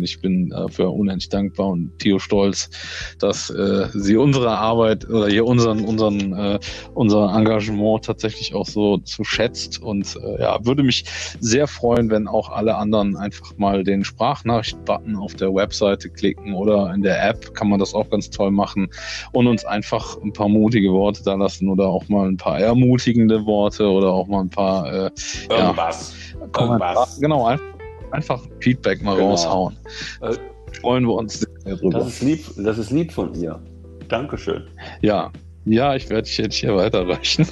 ich 0.00 0.20
bin 0.20 0.50
dafür 0.50 0.92
unendlich 0.92 1.28
dankbar 1.28 1.68
und 1.68 1.98
Theo 1.98 2.18
stolz, 2.18 2.70
dass 3.18 3.50
äh, 3.50 3.88
sie 3.92 4.16
unsere 4.16 4.50
Arbeit 4.50 5.08
oder 5.08 5.28
hier 5.28 5.44
unseren, 5.44 5.84
unseren, 5.84 6.32
äh, 6.32 6.58
unser 6.94 7.34
Engagement 7.34 8.04
tatsächlich 8.04 8.54
auch 8.54 8.66
so 8.66 8.98
zu 8.98 9.24
schätzt. 9.24 9.82
Und 9.82 10.16
äh, 10.16 10.42
ja, 10.42 10.64
würde 10.64 10.82
mich 10.82 11.04
sehr 11.40 11.66
freuen, 11.66 12.10
wenn 12.10 12.28
auch 12.28 12.50
alle 12.50 12.76
anderen 12.76 13.16
einfach 13.16 13.56
mal 13.56 13.84
den 13.84 14.04
Sprachnachricht-Button 14.04 15.16
auf 15.16 15.34
der 15.34 15.54
Webseite 15.54 16.08
klicken 16.10 16.54
oder 16.54 16.92
in 16.94 17.02
der 17.02 17.28
App 17.28 17.54
kann 17.54 17.68
man 17.68 17.78
das 17.78 17.94
auch 17.94 18.08
ganz 18.10 18.30
toll 18.30 18.50
machen 18.50 18.88
und 19.32 19.46
uns 19.46 19.64
einfach 19.64 20.16
ein 20.22 20.32
paar 20.32 20.48
mutige 20.48 20.92
Worte 20.92 21.22
da 21.24 21.34
lassen 21.34 21.68
oder 21.68 21.86
auch 21.86 22.08
mal 22.08 22.28
ein 22.28 22.36
paar 22.36 22.58
ermutigende 22.58 23.44
Worte 23.46 23.88
oder 23.88 24.12
auch 24.12 24.26
mal 24.28 24.40
ein 24.40 24.50
paar 24.50 24.92
äh, 24.92 25.10
Irgendwas. 25.48 26.14
Ja, 26.38 26.60
Irgendwas. 26.60 27.20
Genau, 27.20 27.46
einfach 27.46 27.81
einfach 28.12 28.42
Feedback 28.60 29.02
mal 29.02 29.16
genau. 29.16 29.30
raushauen. 29.30 29.76
Äh, 30.20 30.34
Freuen 30.80 31.04
wir 31.04 31.14
uns 31.14 31.40
sehr 31.40 31.76
drüber. 31.76 31.98
Das 31.98 32.08
ist, 32.08 32.22
lieb, 32.22 32.44
das 32.56 32.78
ist 32.78 32.90
lieb 32.90 33.12
von 33.12 33.34
ihr. 33.34 33.60
Dankeschön. 34.08 34.64
Ja, 35.00 35.30
ja, 35.64 35.94
ich 35.94 36.08
werde 36.10 36.22
dich 36.22 36.38
jetzt 36.38 36.56
hier 36.56 36.74
weiterreichen. 36.74 37.46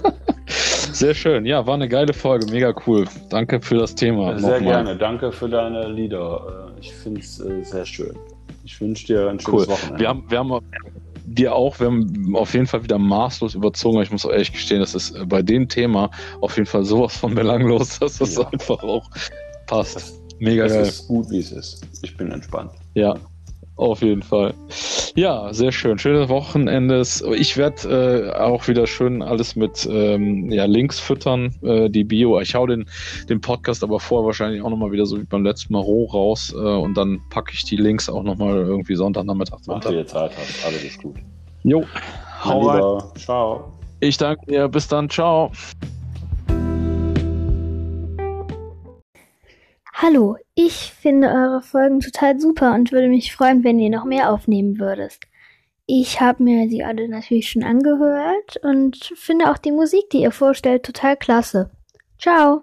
sehr 0.47 1.15
schön. 1.15 1.47
Ja, 1.47 1.67
war 1.67 1.75
eine 1.75 1.89
geile 1.89 2.13
Folge. 2.13 2.51
Mega 2.51 2.75
cool. 2.87 3.07
Danke 3.29 3.61
für 3.61 3.77
das 3.77 3.95
Thema. 3.95 4.39
Sehr 4.39 4.61
gerne. 4.61 4.97
Danke 4.97 5.31
für 5.31 5.49
deine 5.49 5.89
Lieder. 5.89 6.73
Äh, 6.77 6.81
ich 6.81 6.93
finde 6.93 7.21
es 7.21 7.41
äh, 7.41 7.63
sehr 7.63 7.87
schön. 7.87 8.17
Ich 8.65 8.81
wünsche 8.81 9.07
dir 9.07 9.29
ein 9.29 9.39
schönes 9.39 9.67
cool. 9.67 9.69
Wochenende. 9.69 10.01
Wir 10.01 10.09
haben, 10.09 10.25
wir 10.29 10.39
haben 10.39 10.61
dir 11.25 11.55
auch, 11.55 11.79
wir 11.79 11.87
haben 11.87 12.35
auf 12.35 12.53
jeden 12.55 12.67
Fall 12.67 12.83
wieder 12.83 12.99
maßlos 12.99 13.55
überzogen. 13.55 14.03
Ich 14.03 14.11
muss 14.11 14.27
auch 14.27 14.31
ehrlich 14.31 14.53
gestehen, 14.53 14.81
das 14.81 14.95
ist 14.95 15.15
bei 15.29 15.43
dem 15.43 15.69
Thema 15.69 16.11
auf 16.41 16.57
jeden 16.57 16.67
Fall 16.67 16.85
sowas 16.85 17.17
von 17.17 17.35
belanglos, 17.35 17.99
dass 18.01 18.19
das 18.19 18.35
ja. 18.35 18.49
einfach 18.49 18.83
auch 18.83 19.09
passt. 19.67 20.20
Mega 20.41 20.65
es 20.65 20.73
geil. 20.73 20.83
ist 20.83 21.09
gut, 21.09 21.31
wie 21.31 21.39
es 21.39 21.53
ist. 21.53 21.87
Ich 22.03 22.17
bin 22.17 22.33
entspannt. 22.33 22.73
Ja, 22.95 23.15
auf 23.77 24.03
jeden 24.03 24.23
Fall. 24.23 24.53
Ja, 25.15 25.53
sehr 25.53 25.73
schön. 25.73 25.99
Schönes 25.99 26.29
Wochenende. 26.29 27.03
Ich 27.35 27.57
werde 27.57 28.31
äh, 28.35 28.39
auch 28.39 28.69
wieder 28.69 28.87
schön 28.87 29.23
alles 29.23 29.57
mit 29.57 29.89
ähm, 29.91 30.51
ja, 30.51 30.67
Links 30.67 31.01
füttern, 31.01 31.55
äh, 31.63 31.89
die 31.89 32.05
Bio. 32.05 32.41
Ich 32.41 32.55
hau 32.55 32.67
den, 32.67 32.87
den 33.29 33.41
Podcast 33.41 33.83
aber 33.83 33.99
vorher 33.99 34.27
wahrscheinlich 34.27 34.63
auch 34.63 34.71
nochmal 34.71 34.93
wieder 34.93 35.07
so 35.07 35.19
wie 35.19 35.25
beim 35.25 35.45
letzten 35.45 35.73
Mal 35.73 35.81
roh 35.81 36.05
raus 36.07 36.55
äh, 36.55 36.59
und 36.59 36.95
dann 36.95 37.21
packe 37.31 37.53
ich 37.55 37.65
die 37.65 37.77
Links 37.77 38.09
auch 38.09 38.23
nochmal 38.23 38.57
irgendwie 38.57 38.95
Sonntagnachmittag. 38.95 39.61
Mach 39.67 39.81
dir 39.81 40.07
Zeit 40.07 40.33
hast. 40.37 40.67
Alles 40.67 40.85
ist 40.85 41.03
gut. 41.03 41.17
Jo. 41.63 41.85
Hau 42.45 42.69
rein. 42.69 43.03
Ciao. 43.17 43.73
Ich 44.01 44.17
danke 44.17 44.47
dir. 44.47 44.69
Bis 44.69 44.89
dann. 44.89 45.09
Ciao. 45.09 45.53
Hallo, 50.03 50.39
ich 50.55 50.95
finde 50.99 51.29
eure 51.29 51.61
Folgen 51.61 52.01
total 52.01 52.41
super 52.41 52.73
und 52.73 52.91
würde 52.91 53.09
mich 53.09 53.35
freuen, 53.35 53.65
wenn 53.65 53.79
ihr 53.79 53.91
noch 53.91 54.07
mehr 54.07 54.33
aufnehmen 54.33 54.79
würdest. 54.79 55.25
Ich 55.85 56.23
habe 56.23 56.43
mir 56.43 56.71
sie 56.71 56.83
alle 56.83 57.07
natürlich 57.07 57.51
schon 57.51 57.63
angehört 57.63 58.57
und 58.63 59.13
finde 59.15 59.51
auch 59.51 59.59
die 59.59 59.73
Musik, 59.73 60.09
die 60.11 60.23
ihr 60.23 60.33
vorstellt, 60.33 60.87
total 60.87 61.19
klasse. 61.19 61.71
Ciao! 62.19 62.63